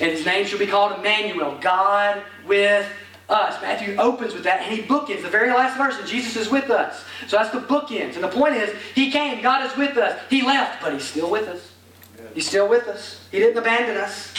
And 0.00 0.10
his 0.10 0.24
name 0.24 0.46
shall 0.46 0.58
be 0.58 0.66
called 0.66 0.98
Emmanuel, 0.98 1.58
God 1.60 2.22
with 2.46 2.84
us. 2.84 2.90
Matthew 3.28 3.96
opens 3.96 4.32
with 4.32 4.44
that, 4.44 4.62
and 4.62 4.74
he 4.74 4.82
bookends 4.82 5.22
the 5.22 5.28
very 5.28 5.50
last 5.50 5.76
verse, 5.76 5.98
and 5.98 6.08
Jesus 6.08 6.36
is 6.36 6.50
with 6.50 6.70
us. 6.70 7.04
So 7.26 7.36
that's 7.36 7.50
the 7.50 7.60
bookends. 7.60 8.14
And 8.14 8.24
the 8.24 8.28
point 8.28 8.54
is, 8.54 8.74
he 8.94 9.10
came, 9.10 9.42
God 9.42 9.70
is 9.70 9.76
with 9.76 9.96
us. 9.98 10.18
He 10.30 10.42
left, 10.42 10.80
but 10.80 10.92
he's 10.94 11.04
still 11.04 11.30
with 11.30 11.48
us. 11.48 11.72
He's 12.34 12.46
still 12.46 12.68
with 12.68 12.88
us. 12.88 13.26
He 13.30 13.38
didn't 13.38 13.58
abandon 13.58 13.96
us. 13.96 14.32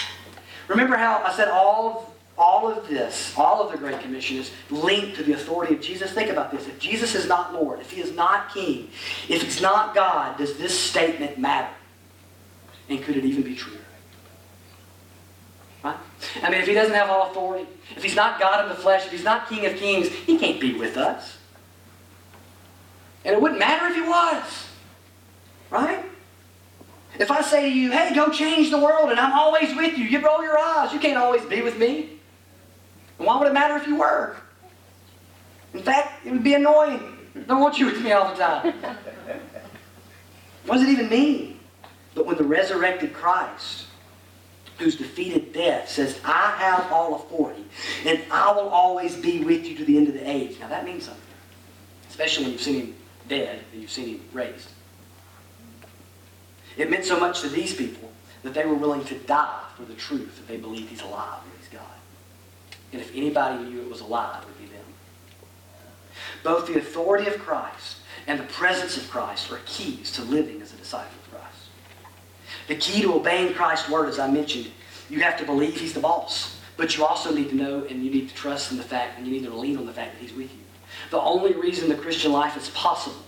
Remember 0.67 0.97
how 0.97 1.23
I 1.23 1.33
said 1.35 1.49
all, 1.49 1.89
of, 1.89 2.09
all 2.37 2.67
of 2.67 2.87
this, 2.87 3.33
all 3.37 3.63
of 3.63 3.71
the 3.71 3.77
Great 3.77 3.99
Commission 3.99 4.37
is 4.37 4.51
linked 4.69 5.17
to 5.17 5.23
the 5.23 5.33
authority 5.33 5.75
of 5.75 5.81
Jesus? 5.81 6.11
Think 6.11 6.29
about 6.29 6.51
this. 6.51 6.67
If 6.67 6.79
Jesus 6.79 7.15
is 7.15 7.27
not 7.27 7.53
Lord, 7.53 7.79
if 7.79 7.91
he 7.91 8.01
is 8.01 8.15
not 8.15 8.53
King, 8.53 8.89
if 9.27 9.41
he's 9.41 9.61
not 9.61 9.93
God, 9.93 10.37
does 10.37 10.57
this 10.57 10.77
statement 10.77 11.37
matter? 11.37 11.73
And 12.87 13.03
could 13.03 13.17
it 13.17 13.25
even 13.25 13.43
be 13.43 13.55
true? 13.55 13.78
Right? 15.83 15.97
I 16.43 16.49
mean, 16.49 16.59
if 16.59 16.67
he 16.67 16.73
doesn't 16.73 16.93
have 16.93 17.09
all 17.09 17.31
authority, 17.31 17.67
if 17.95 18.03
he's 18.03 18.15
not 18.15 18.39
God 18.39 18.63
in 18.63 18.69
the 18.69 18.75
flesh, 18.75 19.05
if 19.05 19.11
he's 19.11 19.23
not 19.23 19.47
King 19.47 19.65
of 19.65 19.75
Kings, 19.77 20.09
he 20.09 20.37
can't 20.37 20.59
be 20.59 20.73
with 20.73 20.97
us. 20.97 21.37
And 23.23 23.33
it 23.33 23.41
wouldn't 23.41 23.59
matter 23.59 23.87
if 23.87 23.95
he 23.95 24.01
was. 24.01 24.67
Right? 25.69 26.03
If 27.17 27.31
I 27.31 27.41
say 27.41 27.69
to 27.69 27.75
you, 27.75 27.91
hey, 27.91 28.13
go 28.13 28.29
change 28.29 28.71
the 28.71 28.77
world 28.77 29.11
and 29.11 29.19
I'm 29.19 29.33
always 29.33 29.75
with 29.75 29.97
you, 29.97 30.05
you 30.05 30.19
roll 30.19 30.43
your 30.43 30.57
eyes. 30.57 30.93
You 30.93 30.99
can't 30.99 31.17
always 31.17 31.43
be 31.45 31.61
with 31.61 31.77
me. 31.77 32.19
And 33.17 33.27
why 33.27 33.37
would 33.37 33.47
it 33.47 33.53
matter 33.53 33.75
if 33.75 33.87
you 33.87 33.97
were? 33.97 34.37
In 35.73 35.81
fact, 35.81 36.25
it 36.25 36.31
would 36.31 36.43
be 36.43 36.53
annoying. 36.53 37.17
I 37.35 37.39
don't 37.41 37.61
want 37.61 37.77
you 37.77 37.85
with 37.85 38.01
me 38.01 38.11
all 38.11 38.33
the 38.33 38.39
time. 38.39 38.73
what 40.65 40.77
does 40.77 40.83
it 40.83 40.89
even 40.89 41.09
mean? 41.09 41.59
But 42.15 42.25
when 42.25 42.37
the 42.37 42.43
resurrected 42.43 43.13
Christ 43.13 43.85
who's 44.79 44.95
defeated 44.95 45.53
death, 45.53 45.89
says, 45.89 46.19
I 46.23 46.55
have 46.57 46.91
all 46.91 47.15
authority, 47.15 47.65
and 48.05 48.23
I 48.31 48.51
will 48.53 48.69
always 48.69 49.15
be 49.15 49.43
with 49.43 49.65
you 49.65 49.75
to 49.75 49.85
the 49.85 49.97
end 49.97 50.07
of 50.07 50.13
the 50.13 50.27
age. 50.27 50.57
Now 50.59 50.69
that 50.69 50.85
means 50.85 51.03
something, 51.05 51.21
especially 52.09 52.45
when 52.45 52.53
you've 52.53 52.61
seen 52.61 52.79
him 52.79 52.95
dead 53.27 53.59
and 53.71 53.81
you've 53.81 53.91
seen 53.91 54.07
him 54.07 54.21
raised. 54.33 54.69
It 56.77 56.89
meant 56.89 57.03
so 57.03 57.19
much 57.19 57.41
to 57.41 57.49
these 57.49 57.75
people 57.75 58.09
that 58.41 58.53
they 58.53 58.65
were 58.65 58.73
willing 58.73 59.03
to 59.05 59.15
die 59.19 59.63
for 59.75 59.83
the 59.83 59.95
truth 59.95 60.37
that 60.37 60.47
they 60.47 60.57
believed 60.57 60.89
he's 60.89 61.01
alive 61.01 61.39
and 61.43 61.51
he's 61.59 61.67
God. 61.67 61.81
And 62.93 63.01
if 63.01 63.13
anybody 63.13 63.63
knew 63.65 63.81
it 63.81 63.89
was 63.89 63.99
alive, 63.99 64.43
it 64.43 64.47
would 64.47 64.57
be 64.57 64.73
them. 64.73 64.85
Both 66.41 66.67
the 66.67 66.79
authority 66.79 67.27
of 67.27 67.37
Christ 67.37 67.97
and 68.27 68.39
the 68.39 68.45
presence 68.45 68.95
of 68.95 69.09
Christ 69.09 69.51
are 69.51 69.59
keys 69.65 70.11
to 70.13 70.21
living 70.21 70.61
as 70.61 70.73
a 70.73 70.77
disciple. 70.77 71.19
The 72.69 72.75
key 72.75 73.01
to 73.01 73.15
obeying 73.15 73.55
Christ's 73.55 73.89
word, 73.89 74.09
as 74.09 74.19
I 74.19 74.29
mentioned, 74.29 74.67
you 75.09 75.21
have 75.21 75.37
to 75.39 75.45
believe 75.45 75.75
he's 75.75 75.93
the 75.93 75.99
boss. 75.99 76.55
But 76.77 76.95
you 76.95 77.03
also 77.03 77.33
need 77.33 77.49
to 77.49 77.55
know 77.55 77.83
and 77.89 78.05
you 78.05 78.11
need 78.11 78.29
to 78.29 78.35
trust 78.35 78.71
in 78.71 78.77
the 78.77 78.83
fact 78.83 79.17
and 79.17 79.27
you 79.27 79.33
need 79.33 79.43
to 79.43 79.53
lean 79.53 79.75
on 79.75 79.87
the 79.87 79.91
fact 79.91 80.13
that 80.13 80.21
he's 80.21 80.33
with 80.33 80.51
you. 80.51 80.59
The 81.09 81.19
only 81.19 81.53
reason 81.53 81.89
the 81.89 81.95
Christian 81.95 82.31
life 82.31 82.55
is 82.55 82.69
possible 82.69 83.23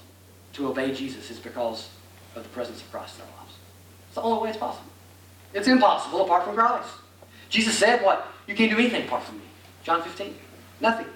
to 0.54 0.68
obey 0.68 0.94
Jesus 0.94 1.32
is 1.32 1.40
because 1.40 1.90
of 2.36 2.44
the 2.44 2.50
presence 2.50 2.82
of 2.82 2.92
Christ 2.92 3.16
in 3.18 3.24
our 3.24 3.40
lives. 3.40 3.56
It's 4.06 4.16
the 4.16 4.22
only 4.22 4.44
way 4.44 4.50
it's 4.50 4.60
possible. 4.60 4.92
It's 5.56 5.68
impossible 5.68 6.24
apart 6.24 6.46
from 6.46 6.54
Christ. 6.54 6.90
Jesus 7.50 7.76
said 7.76 8.04
what? 8.04 8.28
You 8.48 8.54
can't 8.54 8.70
do 8.70 8.78
anything 8.78 9.06
apart 9.08 9.24
from 9.24 9.40
me. 9.40 9.46
John 9.84 10.04
15. 10.04 10.36
Nothing. 10.80 11.08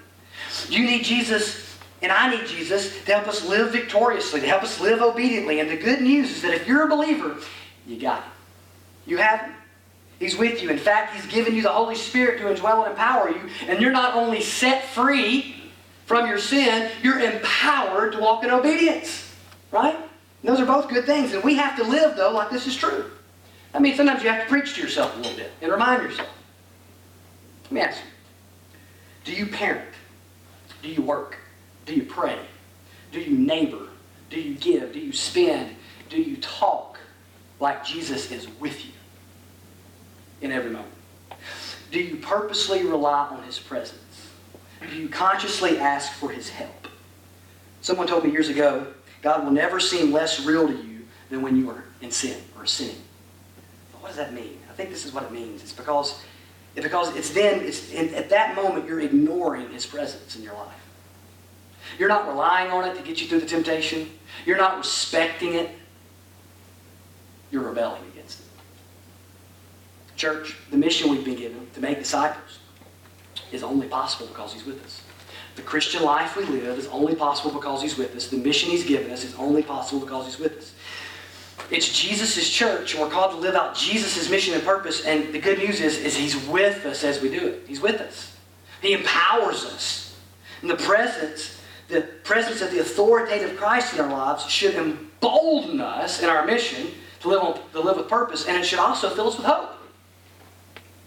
You 0.67 0.83
need 0.83 1.05
Jesus 1.05 1.77
and 2.01 2.11
I 2.11 2.35
need 2.35 2.47
Jesus 2.47 3.03
to 3.05 3.13
help 3.13 3.27
us 3.27 3.47
live 3.47 3.71
victoriously, 3.71 4.41
to 4.41 4.47
help 4.47 4.63
us 4.63 4.81
live 4.81 5.01
obediently. 5.01 5.59
And 5.59 5.69
the 5.69 5.77
good 5.77 6.01
news 6.01 6.31
is 6.31 6.41
that 6.41 6.53
if 6.53 6.67
you're 6.67 6.85
a 6.85 6.89
believer, 6.89 7.37
you 7.85 7.99
got 7.99 8.23
him. 8.23 8.31
You 9.05 9.17
have 9.17 9.41
him. 9.41 9.53
He's 10.19 10.37
with 10.37 10.61
you. 10.63 10.69
In 10.69 10.77
fact, 10.77 11.13
he's 11.13 11.25
given 11.25 11.55
you 11.55 11.61
the 11.61 11.69
Holy 11.69 11.95
Spirit 11.95 12.39
to 12.39 12.45
indwell 12.45 12.83
and 12.83 12.91
empower 12.91 13.29
you. 13.29 13.41
And 13.67 13.81
you're 13.81 13.91
not 13.91 14.15
only 14.15 14.41
set 14.41 14.85
free 14.85 15.55
from 16.05 16.27
your 16.27 16.37
sin, 16.37 16.89
you're 17.03 17.19
empowered 17.19 18.13
to 18.13 18.19
walk 18.19 18.43
in 18.43 18.51
obedience. 18.51 19.33
Right? 19.71 19.95
And 19.95 20.03
those 20.43 20.59
are 20.59 20.65
both 20.65 20.89
good 20.89 21.05
things. 21.05 21.33
And 21.33 21.43
we 21.43 21.55
have 21.55 21.75
to 21.77 21.83
live, 21.83 22.15
though, 22.15 22.31
like 22.31 22.49
this 22.49 22.65
is 22.65 22.75
true. 22.75 23.11
I 23.73 23.79
mean, 23.79 23.95
sometimes 23.95 24.23
you 24.23 24.29
have 24.29 24.43
to 24.43 24.49
preach 24.49 24.75
to 24.75 24.81
yourself 24.81 25.15
a 25.15 25.17
little 25.17 25.35
bit 25.35 25.51
and 25.61 25.71
remind 25.71 26.01
yourself. 26.01 26.29
Let 27.65 27.71
me 27.71 27.81
ask 27.81 27.99
you 27.99 29.33
Do 29.33 29.37
you 29.37 29.47
parent? 29.47 29.89
Do 30.81 30.89
you 30.89 31.01
work? 31.01 31.37
Do 31.85 31.93
you 31.93 32.03
pray? 32.03 32.37
Do 33.11 33.19
you 33.19 33.37
neighbor? 33.37 33.89
Do 34.29 34.39
you 34.39 34.55
give? 34.55 34.93
Do 34.93 34.99
you 34.99 35.11
spend? 35.11 35.75
Do 36.09 36.21
you 36.21 36.37
talk? 36.37 36.84
Like 37.59 37.85
Jesus 37.85 38.31
is 38.31 38.47
with 38.59 38.85
you 38.85 38.91
in 40.41 40.51
every 40.51 40.71
moment? 40.71 40.91
Do 41.91 41.99
you 41.99 42.17
purposely 42.17 42.83
rely 42.83 43.27
on 43.27 43.43
his 43.43 43.59
presence? 43.59 44.01
Do 44.81 44.95
you 44.95 45.09
consciously 45.09 45.79
ask 45.79 46.11
for 46.13 46.29
his 46.29 46.49
help? 46.49 46.87
Someone 47.81 48.07
told 48.07 48.23
me 48.23 48.31
years 48.31 48.49
ago, 48.49 48.87
God 49.21 49.43
will 49.43 49.51
never 49.51 49.79
seem 49.79 50.11
less 50.11 50.45
real 50.45 50.67
to 50.67 50.73
you 50.73 51.05
than 51.29 51.41
when 51.41 51.55
you 51.55 51.69
are 51.69 51.83
in 52.01 52.11
sin 52.11 52.39
or 52.57 52.65
sinning. 52.65 53.01
But 53.91 54.01
what 54.01 54.07
does 54.09 54.17
that 54.17 54.33
mean? 54.33 54.59
I 54.69 54.73
think 54.73 54.89
this 54.89 55.05
is 55.05 55.13
what 55.13 55.23
it 55.23 55.31
means. 55.31 55.63
It's 55.63 55.73
because, 55.73 56.21
because 56.75 57.15
it's 57.15 57.31
then, 57.31 57.61
it's 57.61 57.93
at 57.93 58.29
that 58.29 58.55
moment, 58.55 58.87
you're 58.87 58.99
ignoring 58.99 59.69
his 59.69 59.85
presence 59.85 60.35
in 60.35 60.43
your 60.43 60.53
life. 60.53 60.73
You're 61.97 62.09
not 62.09 62.27
relying 62.27 62.71
on 62.71 62.87
it 62.89 62.95
to 62.95 63.01
get 63.01 63.21
you 63.21 63.27
through 63.27 63.39
the 63.39 63.45
temptation. 63.45 64.09
You're 64.45 64.57
not 64.57 64.77
respecting 64.77 65.53
it 65.53 65.69
you're 67.51 67.63
rebelling 67.63 68.01
against 68.13 68.39
it. 68.39 68.45
Church, 70.15 70.57
the 70.71 70.77
mission 70.77 71.09
we've 71.09 71.25
been 71.25 71.35
given 71.35 71.67
to 71.73 71.81
make 71.81 71.99
disciples 71.99 72.59
is 73.51 73.63
only 73.63 73.87
possible 73.87 74.27
because 74.27 74.53
He's 74.53 74.65
with 74.65 74.83
us. 74.83 75.01
The 75.55 75.61
Christian 75.61 76.03
life 76.03 76.35
we 76.35 76.45
live 76.45 76.77
is 76.77 76.87
only 76.87 77.15
possible 77.15 77.51
because 77.51 77.81
He's 77.81 77.97
with 77.97 78.15
us. 78.15 78.27
The 78.27 78.37
mission 78.37 78.69
He's 78.69 78.85
given 78.85 79.11
us 79.11 79.23
is 79.23 79.35
only 79.35 79.63
possible 79.63 79.99
because 79.99 80.25
He's 80.25 80.39
with 80.39 80.57
us. 80.57 80.73
It's 81.71 81.97
Jesus' 81.97 82.49
church, 82.49 82.93
and 82.93 83.01
we're 83.01 83.09
called 83.09 83.31
to 83.31 83.37
live 83.37 83.55
out 83.55 83.75
Jesus' 83.75 84.29
mission 84.29 84.53
and 84.53 84.63
purpose. 84.63 85.03
And 85.05 85.33
the 85.33 85.39
good 85.39 85.57
news 85.57 85.81
is, 85.81 85.97
is 85.97 86.15
He's 86.15 86.35
with 86.47 86.85
us 86.85 87.03
as 87.03 87.21
we 87.21 87.29
do 87.29 87.47
it. 87.47 87.63
He's 87.67 87.81
with 87.81 88.01
us. 88.01 88.35
He 88.81 88.93
empowers 88.93 89.65
us. 89.65 90.17
And 90.61 90.69
the 90.69 90.75
presence, 90.75 91.61
the 91.87 92.01
presence 92.01 92.61
of 92.61 92.71
the 92.71 92.79
authoritative 92.79 93.57
Christ 93.57 93.93
in 93.93 93.99
our 93.99 94.11
lives 94.11 94.45
should 94.45 94.75
embolden 94.75 95.81
us 95.81 96.21
in 96.21 96.29
our 96.29 96.45
mission 96.45 96.87
to 97.25 97.29
live, 97.29 97.41
on, 97.41 97.59
to 97.71 97.81
live 97.81 97.97
with 97.97 98.07
purpose, 98.07 98.45
and 98.45 98.55
it 98.55 98.63
should 98.63 98.79
also 98.79 99.09
fill 99.09 99.27
us 99.27 99.37
with 99.37 99.45
hope. 99.45 99.71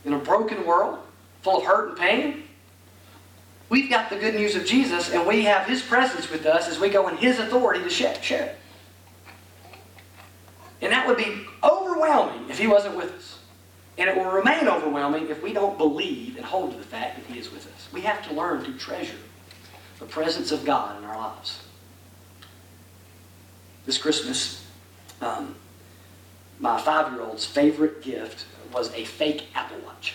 In 0.04 0.12
a 0.12 0.18
broken 0.18 0.66
world, 0.66 0.98
full 1.42 1.58
of 1.58 1.64
hurt 1.64 1.90
and 1.90 1.98
pain, 1.98 2.42
we've 3.68 3.88
got 3.88 4.10
the 4.10 4.16
good 4.16 4.34
news 4.34 4.56
of 4.56 4.64
Jesus, 4.64 5.10
and 5.10 5.26
we 5.26 5.44
have 5.44 5.66
His 5.66 5.80
presence 5.80 6.28
with 6.28 6.44
us 6.44 6.68
as 6.68 6.80
we 6.80 6.88
go 6.88 7.08
in 7.08 7.16
His 7.16 7.38
authority 7.38 7.82
to 7.84 7.90
share, 7.90 8.20
share 8.20 8.46
it. 8.46 8.58
And 10.80 10.92
that 10.92 11.06
would 11.06 11.16
be 11.16 11.46
overwhelming 11.62 12.50
if 12.50 12.58
He 12.58 12.66
wasn't 12.66 12.96
with 12.96 13.12
us. 13.12 13.38
And 13.96 14.08
it 14.08 14.16
will 14.16 14.30
remain 14.30 14.68
overwhelming 14.68 15.28
if 15.28 15.42
we 15.42 15.52
don't 15.52 15.78
believe 15.78 16.36
and 16.36 16.44
hold 16.44 16.72
to 16.72 16.76
the 16.76 16.84
fact 16.84 17.16
that 17.16 17.32
He 17.32 17.38
is 17.38 17.50
with 17.52 17.66
us. 17.66 17.88
We 17.92 18.00
have 18.02 18.26
to 18.28 18.34
learn 18.34 18.64
to 18.64 18.72
treasure 18.76 19.16
the 19.98 20.06
presence 20.06 20.50
of 20.50 20.64
God 20.64 20.98
in 20.98 21.04
our 21.04 21.16
lives. 21.16 21.60
This 23.86 23.98
Christmas, 23.98 24.64
um, 25.20 25.56
my 26.60 26.80
five-year-old's 26.80 27.44
favorite 27.44 28.02
gift 28.02 28.46
was 28.72 28.92
a 28.94 29.04
fake 29.04 29.46
Apple 29.54 29.78
Watch. 29.84 30.14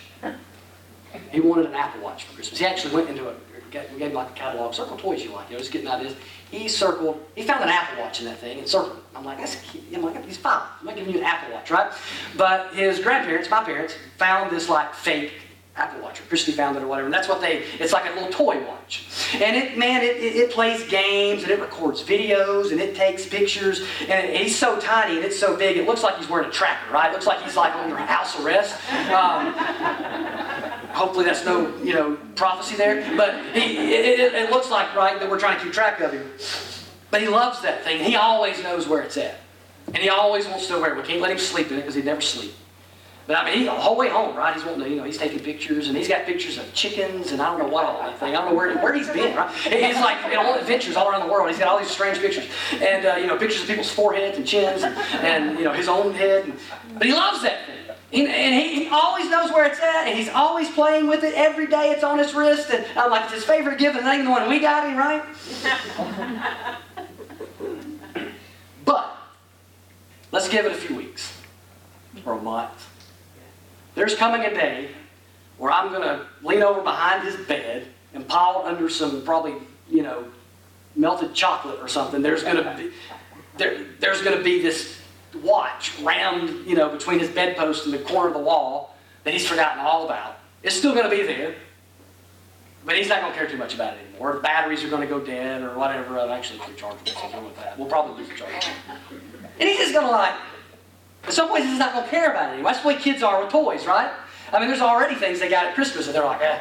He 1.30 1.40
wanted 1.40 1.66
an 1.66 1.74
Apple 1.74 2.02
Watch 2.02 2.24
for 2.24 2.34
Christmas. 2.34 2.58
He 2.58 2.66
actually 2.66 2.94
went 2.94 3.08
into 3.08 3.28
a, 3.28 3.34
we 3.92 3.98
gave 3.98 4.08
him 4.10 4.14
like 4.14 4.30
a 4.30 4.34
catalog, 4.34 4.74
circle 4.74 4.96
toys 4.96 5.22
you 5.22 5.32
like, 5.32 5.48
you 5.48 5.54
know, 5.54 5.60
just 5.60 5.72
getting 5.72 5.88
ideas. 5.88 6.14
He 6.50 6.68
circled, 6.68 7.24
he 7.34 7.42
found 7.42 7.62
an 7.64 7.70
Apple 7.70 8.02
Watch 8.02 8.20
in 8.20 8.26
that 8.26 8.38
thing 8.38 8.58
and 8.58 8.68
circled 8.68 8.98
it. 8.98 9.02
I'm 9.16 9.24
like, 9.24 9.38
that's 9.38 9.56
cute. 9.56 9.84
I'm 9.94 10.02
like, 10.02 10.24
he's 10.24 10.36
five. 10.36 10.62
I'm 10.80 10.86
not 10.86 10.96
giving 10.96 11.12
you 11.12 11.20
an 11.20 11.24
Apple 11.24 11.52
Watch, 11.52 11.70
right? 11.70 11.92
But 12.36 12.74
his 12.74 13.00
grandparents, 13.00 13.50
my 13.50 13.64
parents, 13.64 13.94
found 14.18 14.50
this 14.50 14.68
like 14.68 14.94
fake 14.94 15.32
Apple 15.76 16.02
Watch, 16.02 16.20
or 16.20 16.24
Christy 16.24 16.52
found 16.52 16.76
it 16.76 16.84
or 16.84 16.86
whatever. 16.86 17.06
And 17.06 17.14
that's 17.14 17.28
what 17.28 17.40
they, 17.40 17.64
it's 17.80 17.92
like 17.92 18.08
a 18.08 18.14
little 18.14 18.30
toy 18.30 18.64
watch. 18.64 19.06
And 19.34 19.56
it, 19.56 19.76
man, 19.76 20.02
it, 20.02 20.16
it, 20.18 20.36
it 20.36 20.50
plays 20.52 20.84
games 20.88 21.42
and 21.42 21.50
it 21.50 21.58
records 21.58 22.00
videos 22.00 22.70
and 22.70 22.80
it 22.80 22.94
takes 22.94 23.26
pictures. 23.26 23.84
And 24.02 24.12
it, 24.12 24.40
he's 24.40 24.56
so 24.56 24.78
tiny 24.78 25.16
and 25.16 25.24
it's 25.24 25.38
so 25.38 25.56
big, 25.56 25.76
it 25.76 25.86
looks 25.86 26.04
like 26.04 26.16
he's 26.16 26.28
wearing 26.28 26.48
a 26.48 26.52
tracker, 26.52 26.92
right? 26.92 27.10
It 27.10 27.12
looks 27.12 27.26
like 27.26 27.42
he's 27.42 27.56
like 27.56 27.74
under 27.74 27.96
house 27.96 28.38
arrest. 28.40 28.76
Um, 29.10 29.52
hopefully 30.94 31.24
that's 31.24 31.44
no, 31.44 31.76
you 31.78 31.94
know, 31.94 32.16
prophecy 32.36 32.76
there. 32.76 33.16
But 33.16 33.34
he, 33.52 33.76
it, 33.94 34.20
it, 34.20 34.34
it 34.34 34.50
looks 34.50 34.70
like, 34.70 34.94
right, 34.94 35.18
that 35.18 35.28
we're 35.28 35.40
trying 35.40 35.58
to 35.58 35.64
keep 35.64 35.72
track 35.72 36.00
of 36.00 36.12
him. 36.12 36.30
But 37.10 37.20
he 37.20 37.26
loves 37.26 37.60
that 37.62 37.82
thing. 37.82 38.02
He 38.02 38.14
always 38.14 38.62
knows 38.62 38.86
where 38.86 39.02
it's 39.02 39.16
at. 39.16 39.40
And 39.88 39.98
he 39.98 40.08
always 40.08 40.46
wants 40.46 40.68
to 40.68 40.74
know 40.74 40.80
where. 40.80 40.94
We 40.94 41.02
can't 41.02 41.20
let 41.20 41.32
him 41.32 41.38
sleep 41.38 41.72
in 41.72 41.78
it 41.78 41.80
because 41.80 41.96
he'd 41.96 42.04
never 42.04 42.20
sleep. 42.20 42.54
But 43.26 43.38
I 43.38 43.44
mean, 43.46 43.58
he, 43.60 43.64
the 43.64 43.70
whole 43.70 43.96
way 43.96 44.10
home, 44.10 44.36
right? 44.36 44.54
He's 44.54 44.64
wanting 44.64 44.82
to, 44.82 44.90
you 44.90 44.96
know, 44.96 45.04
he's 45.04 45.16
taking 45.16 45.40
pictures, 45.40 45.88
and 45.88 45.96
he's 45.96 46.08
got 46.08 46.26
pictures 46.26 46.58
of 46.58 46.72
chickens, 46.74 47.32
and 47.32 47.40
I 47.40 47.46
don't 47.46 47.58
know 47.58 47.72
what 47.72 47.86
all 47.86 47.98
that 48.00 48.18
thing. 48.18 48.36
I 48.36 48.40
don't 48.42 48.50
know 48.50 48.54
where, 48.54 48.76
where 48.78 48.92
he's 48.92 49.08
been, 49.08 49.34
right? 49.34 49.50
He's 49.50 49.96
like 49.96 50.30
in 50.30 50.36
all 50.36 50.54
adventures 50.54 50.94
all 50.94 51.08
around 51.08 51.26
the 51.26 51.32
world. 51.32 51.48
He's 51.48 51.58
got 51.58 51.68
all 51.68 51.78
these 51.78 51.90
strange 51.90 52.18
pictures, 52.18 52.46
and 52.72 53.06
uh, 53.06 53.14
you 53.16 53.26
know, 53.26 53.38
pictures 53.38 53.62
of 53.62 53.68
people's 53.68 53.90
foreheads 53.90 54.36
and 54.36 54.46
chins, 54.46 54.82
and, 54.82 54.94
and 55.24 55.58
you 55.58 55.64
know, 55.64 55.72
his 55.72 55.88
own 55.88 56.12
head. 56.12 56.44
And, 56.44 56.58
but 56.98 57.06
he 57.06 57.14
loves 57.14 57.42
that 57.42 57.64
thing. 57.66 57.76
And, 58.12 58.28
and 58.28 58.54
he, 58.54 58.84
he 58.84 58.88
always 58.90 59.30
knows 59.30 59.50
where 59.50 59.64
it's 59.64 59.80
at, 59.80 60.06
and 60.06 60.18
he's 60.18 60.28
always 60.28 60.70
playing 60.70 61.06
with 61.08 61.24
it. 61.24 61.32
Every 61.34 61.66
day 61.66 61.92
it's 61.92 62.04
on 62.04 62.18
his 62.18 62.34
wrist, 62.34 62.68
and 62.70 62.84
I'm 62.94 63.10
like, 63.10 63.24
it's 63.24 63.32
his 63.32 63.44
favorite 63.44 63.78
gift, 63.78 63.96
and 63.96 64.06
ain't 64.06 64.24
the 64.24 64.30
one 64.30 64.50
we 64.50 64.60
got 64.60 64.86
him, 64.86 64.98
right? 64.98 65.24
but 68.84 69.16
let's 70.30 70.48
give 70.48 70.66
it 70.66 70.72
a 70.72 70.74
few 70.74 70.94
weeks 70.94 71.40
or 72.26 72.34
a 72.34 72.42
month. 72.42 72.90
There's 73.94 74.14
coming 74.14 74.42
a 74.42 74.50
day 74.50 74.88
where 75.58 75.70
I'm 75.72 75.90
going 75.90 76.02
to 76.02 76.26
lean 76.42 76.62
over 76.62 76.82
behind 76.82 77.26
his 77.26 77.36
bed 77.46 77.86
and 78.12 78.26
pile 78.26 78.62
under 78.64 78.88
some 78.88 79.22
probably, 79.22 79.54
you 79.88 80.02
know, 80.02 80.24
melted 80.96 81.34
chocolate 81.34 81.78
or 81.80 81.88
something. 81.88 82.22
There's 82.22 82.42
going 82.42 82.56
to 82.56 82.76
be 82.76 82.90
there, 83.56 83.84
there's 84.00 84.22
going 84.22 84.36
to 84.36 84.42
be 84.42 84.60
this 84.60 85.00
watch 85.42 85.98
rammed, 86.00 86.66
you 86.66 86.74
know, 86.74 86.88
between 86.88 87.18
his 87.18 87.28
bedpost 87.28 87.84
and 87.84 87.94
the 87.94 87.98
corner 87.98 88.28
of 88.28 88.34
the 88.34 88.40
wall 88.40 88.96
that 89.22 89.32
he's 89.32 89.46
forgotten 89.46 89.78
all 89.78 90.04
about. 90.04 90.38
It's 90.62 90.74
still 90.74 90.92
going 90.92 91.08
to 91.08 91.14
be 91.14 91.22
there, 91.22 91.54
but 92.84 92.96
he's 92.96 93.08
not 93.08 93.20
going 93.20 93.32
to 93.32 93.38
care 93.38 93.48
too 93.48 93.56
much 93.56 93.74
about 93.74 93.94
it 93.94 94.00
anymore. 94.08 94.40
Batteries 94.40 94.82
are 94.82 94.88
going 94.88 95.02
to 95.02 95.08
go 95.08 95.20
dead 95.20 95.62
or 95.62 95.76
whatever. 95.78 96.18
I've 96.18 96.30
actually 96.30 96.60
rechargeable, 96.60 97.44
with 97.44 97.56
that. 97.56 97.78
We'll 97.78 97.88
probably 97.88 98.22
lose 98.22 98.28
the 98.28 98.36
charge. 98.36 98.66
And 99.60 99.68
he's 99.68 99.78
just 99.78 99.92
going 99.92 100.06
to 100.06 100.10
like 100.10 100.34
in 101.26 101.32
some 101.32 101.52
ways, 101.52 101.64
he's 101.64 101.78
not 101.78 101.92
going 101.92 102.04
to 102.04 102.10
care 102.10 102.30
about 102.30 102.50
it 102.50 102.52
anymore. 102.54 102.72
That's 102.72 102.82
the 102.82 102.88
way 102.88 102.96
kids 102.96 103.22
are 103.22 103.42
with 103.42 103.50
toys, 103.50 103.86
right? 103.86 104.10
I 104.52 104.58
mean, 104.58 104.68
there's 104.68 104.80
already 104.80 105.14
things 105.14 105.40
they 105.40 105.48
got 105.48 105.66
at 105.66 105.74
Christmas 105.74 106.06
and 106.06 106.14
they're 106.14 106.24
like, 106.24 106.40
eh. 106.40 106.60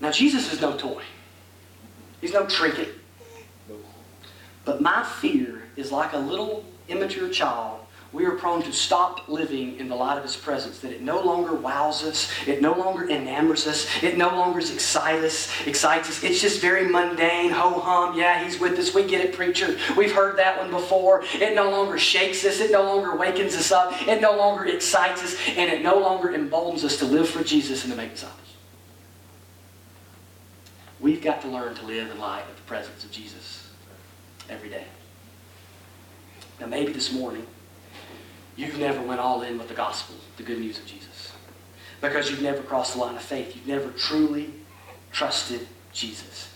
Now, 0.00 0.10
Jesus 0.10 0.52
is 0.52 0.60
no 0.60 0.76
toy. 0.76 1.02
He's 2.20 2.32
no 2.32 2.46
trinket. 2.46 2.94
But 4.64 4.80
my 4.80 5.02
fear 5.02 5.62
is 5.76 5.90
like 5.90 6.12
a 6.12 6.18
little 6.18 6.64
immature 6.88 7.28
child 7.30 7.79
we 8.12 8.24
are 8.24 8.32
prone 8.32 8.60
to 8.62 8.72
stop 8.72 9.28
living 9.28 9.78
in 9.78 9.88
the 9.88 9.94
light 9.94 10.18
of 10.18 10.24
His 10.24 10.34
presence, 10.34 10.80
that 10.80 10.90
it 10.90 11.00
no 11.00 11.22
longer 11.22 11.54
wows 11.54 12.02
us, 12.02 12.28
it 12.46 12.60
no 12.60 12.72
longer 12.72 13.08
enamors 13.08 13.68
us, 13.68 13.86
it 14.02 14.18
no 14.18 14.28
longer 14.28 14.58
excites 14.58 15.24
us, 15.24 15.66
excites 15.66 16.08
us. 16.08 16.24
It's 16.24 16.40
just 16.40 16.60
very 16.60 16.88
mundane, 16.88 17.50
ho-hum, 17.50 18.18
yeah, 18.18 18.42
He's 18.42 18.58
with 18.58 18.76
us, 18.78 18.92
we 18.92 19.04
get 19.04 19.24
it, 19.24 19.32
preacher. 19.32 19.78
We've 19.96 20.12
heard 20.12 20.36
that 20.38 20.58
one 20.58 20.70
before. 20.70 21.22
It 21.34 21.54
no 21.54 21.70
longer 21.70 21.98
shakes 21.98 22.44
us, 22.44 22.58
it 22.58 22.72
no 22.72 22.82
longer 22.82 23.14
wakens 23.14 23.54
us 23.54 23.70
up, 23.70 23.92
it 24.08 24.20
no 24.20 24.36
longer 24.36 24.64
excites 24.64 25.22
us, 25.22 25.36
and 25.56 25.70
it 25.70 25.82
no 25.82 25.98
longer 26.00 26.34
emboldens 26.34 26.84
us 26.84 26.96
to 26.98 27.04
live 27.04 27.28
for 27.28 27.44
Jesus 27.44 27.84
and 27.84 27.92
to 27.92 27.96
make 27.96 28.12
disciples. 28.12 28.38
We've 30.98 31.22
got 31.22 31.42
to 31.42 31.48
learn 31.48 31.76
to 31.76 31.86
live 31.86 32.10
in 32.10 32.18
light 32.18 32.42
of 32.50 32.56
the 32.56 32.62
presence 32.62 33.04
of 33.04 33.12
Jesus 33.12 33.68
every 34.48 34.68
day. 34.68 34.84
Now, 36.60 36.66
maybe 36.66 36.92
this 36.92 37.12
morning, 37.12 37.46
You've 38.60 38.78
never 38.78 39.00
went 39.00 39.20
all 39.20 39.40
in 39.40 39.56
with 39.56 39.68
the 39.68 39.74
gospel, 39.74 40.16
the 40.36 40.42
good 40.42 40.58
news 40.58 40.78
of 40.78 40.84
Jesus. 40.84 41.32
Because 42.02 42.30
you've 42.30 42.42
never 42.42 42.60
crossed 42.60 42.92
the 42.92 43.00
line 43.00 43.16
of 43.16 43.22
faith. 43.22 43.56
You've 43.56 43.66
never 43.66 43.90
truly 43.92 44.50
trusted 45.12 45.66
Jesus. 45.94 46.52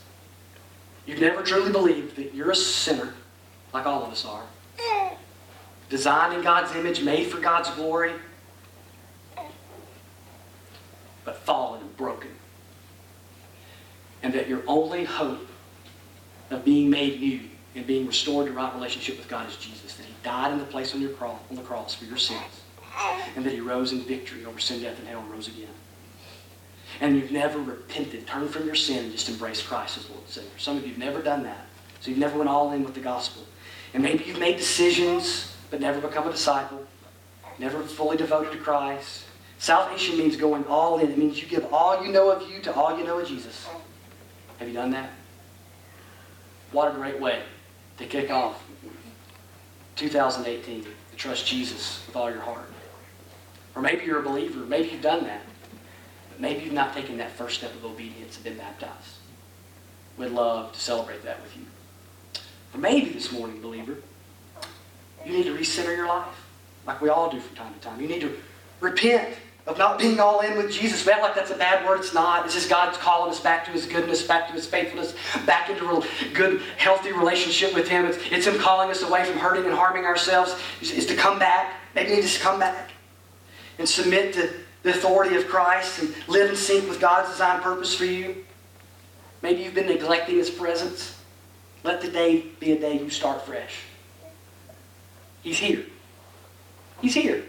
You've 1.06 1.20
never 1.20 1.42
truly 1.42 1.72
believed 1.72 2.16
that 2.16 2.34
you're 2.34 2.50
a 2.50 2.56
sinner, 2.56 3.14
like 3.72 3.86
all 3.86 4.04
of 4.04 4.12
us 4.12 4.26
are. 4.26 4.42
Designed 5.88 6.34
in 6.34 6.42
God's 6.42 6.76
image, 6.76 7.02
made 7.02 7.28
for 7.28 7.40
God's 7.40 7.70
glory, 7.70 8.12
but 11.24 11.38
fallen 11.38 11.80
and 11.80 11.96
broken. 11.96 12.32
And 14.22 14.34
that 14.34 14.46
your 14.46 14.62
only 14.66 15.04
hope 15.04 15.48
of 16.50 16.66
being 16.66 16.90
made 16.90 17.18
new 17.20 17.40
and 17.74 17.86
being 17.86 18.06
restored 18.06 18.46
to 18.48 18.52
right 18.52 18.74
relationship 18.74 19.16
with 19.16 19.26
God 19.26 19.48
is 19.48 19.56
Jesus. 19.56 19.94
That 19.94 20.04
He 20.04 20.13
died 20.24 20.52
in 20.52 20.58
the 20.58 20.64
place 20.64 20.94
on, 20.94 21.00
your 21.00 21.10
cross, 21.10 21.38
on 21.50 21.56
the 21.56 21.62
cross 21.62 21.94
for 21.94 22.06
your 22.06 22.16
sins. 22.16 22.40
And 23.36 23.44
that 23.44 23.52
He 23.52 23.60
rose 23.60 23.92
in 23.92 24.00
victory 24.02 24.44
over 24.44 24.58
sin, 24.58 24.82
death, 24.82 24.98
and 24.98 25.06
hell 25.06 25.20
and 25.20 25.30
rose 25.30 25.48
again. 25.48 25.68
And 27.00 27.16
you've 27.16 27.32
never 27.32 27.58
repented, 27.58 28.26
turned 28.26 28.50
from 28.50 28.66
your 28.66 28.74
sin, 28.74 29.04
and 29.04 29.12
just 29.12 29.28
embraced 29.28 29.66
Christ 29.66 29.98
as 29.98 30.08
Lord 30.08 30.22
and 30.22 30.30
Savior. 30.30 30.50
Some 30.58 30.76
of 30.76 30.84
you 30.84 30.90
have 30.90 30.98
never 30.98 31.20
done 31.20 31.42
that. 31.42 31.66
So 32.00 32.10
you've 32.10 32.20
never 32.20 32.38
went 32.38 32.48
all 32.48 32.72
in 32.72 32.84
with 32.84 32.94
the 32.94 33.00
gospel. 33.00 33.44
And 33.92 34.02
maybe 34.02 34.24
you've 34.24 34.38
made 34.38 34.56
decisions, 34.56 35.56
but 35.70 35.80
never 35.80 36.00
become 36.00 36.28
a 36.28 36.30
disciple. 36.30 36.84
Never 37.58 37.82
fully 37.82 38.16
devoted 38.16 38.52
to 38.52 38.58
Christ. 38.58 39.24
Salvation 39.58 40.18
means 40.18 40.36
going 40.36 40.64
all 40.66 40.98
in. 40.98 41.10
It 41.10 41.18
means 41.18 41.40
you 41.40 41.48
give 41.48 41.72
all 41.72 42.04
you 42.04 42.12
know 42.12 42.30
of 42.30 42.48
you 42.50 42.60
to 42.62 42.74
all 42.74 42.98
you 42.98 43.04
know 43.04 43.18
of 43.18 43.28
Jesus. 43.28 43.66
Have 44.58 44.68
you 44.68 44.74
done 44.74 44.90
that? 44.90 45.10
What 46.72 46.90
a 46.90 46.94
great 46.94 47.20
way 47.20 47.42
to 47.98 48.06
kick 48.06 48.30
off 48.30 48.63
2018 49.96 50.84
to 50.84 50.90
trust 51.16 51.46
Jesus 51.46 52.02
with 52.06 52.16
all 52.16 52.30
your 52.30 52.40
heart. 52.40 52.70
Or 53.74 53.82
maybe 53.82 54.04
you're 54.04 54.20
a 54.20 54.22
believer. 54.22 54.60
Maybe 54.60 54.90
you've 54.90 55.02
done 55.02 55.24
that. 55.24 55.42
But 56.30 56.40
maybe 56.40 56.64
you've 56.64 56.72
not 56.72 56.94
taken 56.94 57.16
that 57.18 57.32
first 57.32 57.58
step 57.58 57.74
of 57.74 57.84
obedience 57.84 58.36
and 58.36 58.44
been 58.44 58.56
baptized. 58.56 59.16
We'd 60.16 60.30
love 60.30 60.72
to 60.72 60.80
celebrate 60.80 61.24
that 61.24 61.42
with 61.42 61.56
you. 61.56 61.64
Or 62.72 62.80
maybe 62.80 63.10
this 63.10 63.32
morning, 63.32 63.60
believer, 63.60 63.96
you 65.24 65.32
need 65.32 65.44
to 65.44 65.56
recenter 65.56 65.96
your 65.96 66.08
life 66.08 66.34
like 66.86 67.00
we 67.00 67.08
all 67.08 67.30
do 67.30 67.40
from 67.40 67.56
time 67.56 67.74
to 67.74 67.80
time. 67.80 68.00
You 68.00 68.08
need 68.08 68.20
to 68.20 68.36
repent 68.80 69.34
of 69.66 69.78
not 69.78 69.98
being 69.98 70.20
all 70.20 70.40
in 70.40 70.58
with 70.58 70.70
Jesus. 70.70 71.06
We 71.06 71.12
act 71.12 71.22
like 71.22 71.34
that's 71.34 71.50
a 71.50 71.56
bad 71.56 71.86
word. 71.86 72.00
It's 72.00 72.12
not. 72.12 72.44
It's 72.44 72.54
just 72.54 72.68
God's 72.68 72.98
calling 72.98 73.30
us 73.30 73.40
back 73.40 73.64
to 73.64 73.70
His 73.70 73.86
goodness, 73.86 74.22
back 74.22 74.46
to 74.48 74.52
His 74.52 74.66
faithfulness, 74.66 75.14
back 75.46 75.70
into 75.70 75.88
a 75.88 76.04
good, 76.34 76.60
healthy 76.76 77.12
relationship 77.12 77.74
with 77.74 77.88
Him. 77.88 78.04
It's, 78.04 78.18
it's 78.30 78.46
Him 78.46 78.58
calling 78.58 78.90
us 78.90 79.02
away 79.02 79.24
from 79.24 79.38
hurting 79.38 79.64
and 79.64 79.74
harming 79.74 80.04
ourselves. 80.04 80.54
Is 80.82 81.06
to 81.06 81.16
come 81.16 81.38
back. 81.38 81.74
Maybe 81.94 82.10
you 82.10 82.16
need 82.16 82.26
to 82.26 82.40
come 82.40 82.58
back 82.58 82.90
and 83.78 83.88
submit 83.88 84.34
to 84.34 84.52
the 84.82 84.90
authority 84.90 85.36
of 85.36 85.48
Christ 85.48 86.00
and 86.00 86.14
live 86.28 86.50
in 86.50 86.56
sync 86.56 86.88
with 86.88 87.00
God's 87.00 87.30
design 87.30 87.60
purpose 87.62 87.94
for 87.94 88.04
you. 88.04 88.44
Maybe 89.40 89.62
you've 89.62 89.74
been 89.74 89.86
neglecting 89.86 90.36
His 90.36 90.50
presence. 90.50 91.18
Let 91.84 92.02
the 92.02 92.08
day 92.08 92.44
be 92.60 92.72
a 92.72 92.78
day 92.78 92.98
you 92.98 93.08
start 93.08 93.46
fresh. 93.46 93.80
He's 95.42 95.58
here. 95.58 95.84
He's 97.00 97.14
here. 97.14 97.44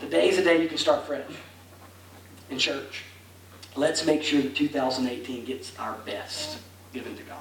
The 0.00 0.06
day 0.06 0.28
is 0.28 0.38
a 0.38 0.44
day 0.44 0.60
you 0.60 0.68
can 0.68 0.78
start 0.78 1.06
fresh 1.06 1.30
in 2.50 2.58
church. 2.58 3.04
Let's 3.76 4.06
make 4.06 4.22
sure 4.22 4.40
that 4.42 4.54
2018 4.54 5.44
gets 5.44 5.76
our 5.78 5.94
best 6.04 6.58
given 6.92 7.16
to 7.16 7.22
God. 7.22 7.38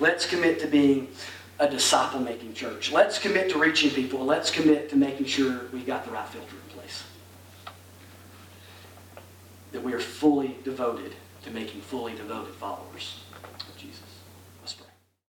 Let's 0.00 0.26
commit 0.26 0.58
to 0.60 0.66
being 0.66 1.08
a 1.60 1.68
disciple 1.68 2.20
making 2.20 2.54
church. 2.54 2.92
Let's 2.92 3.18
commit 3.18 3.50
to 3.50 3.58
reaching 3.58 3.90
people. 3.90 4.24
Let's 4.24 4.50
commit 4.50 4.90
to 4.90 4.96
making 4.96 5.26
sure 5.26 5.62
we've 5.72 5.86
got 5.86 6.04
the 6.04 6.10
right 6.10 6.28
filter 6.28 6.54
in 6.54 6.78
place. 6.78 7.04
That 9.72 9.82
we 9.82 9.92
are 9.92 10.00
fully 10.00 10.56
devoted 10.64 11.14
to 11.44 11.50
making 11.50 11.80
fully 11.80 12.14
devoted 12.14 12.54
followers. 12.54 13.22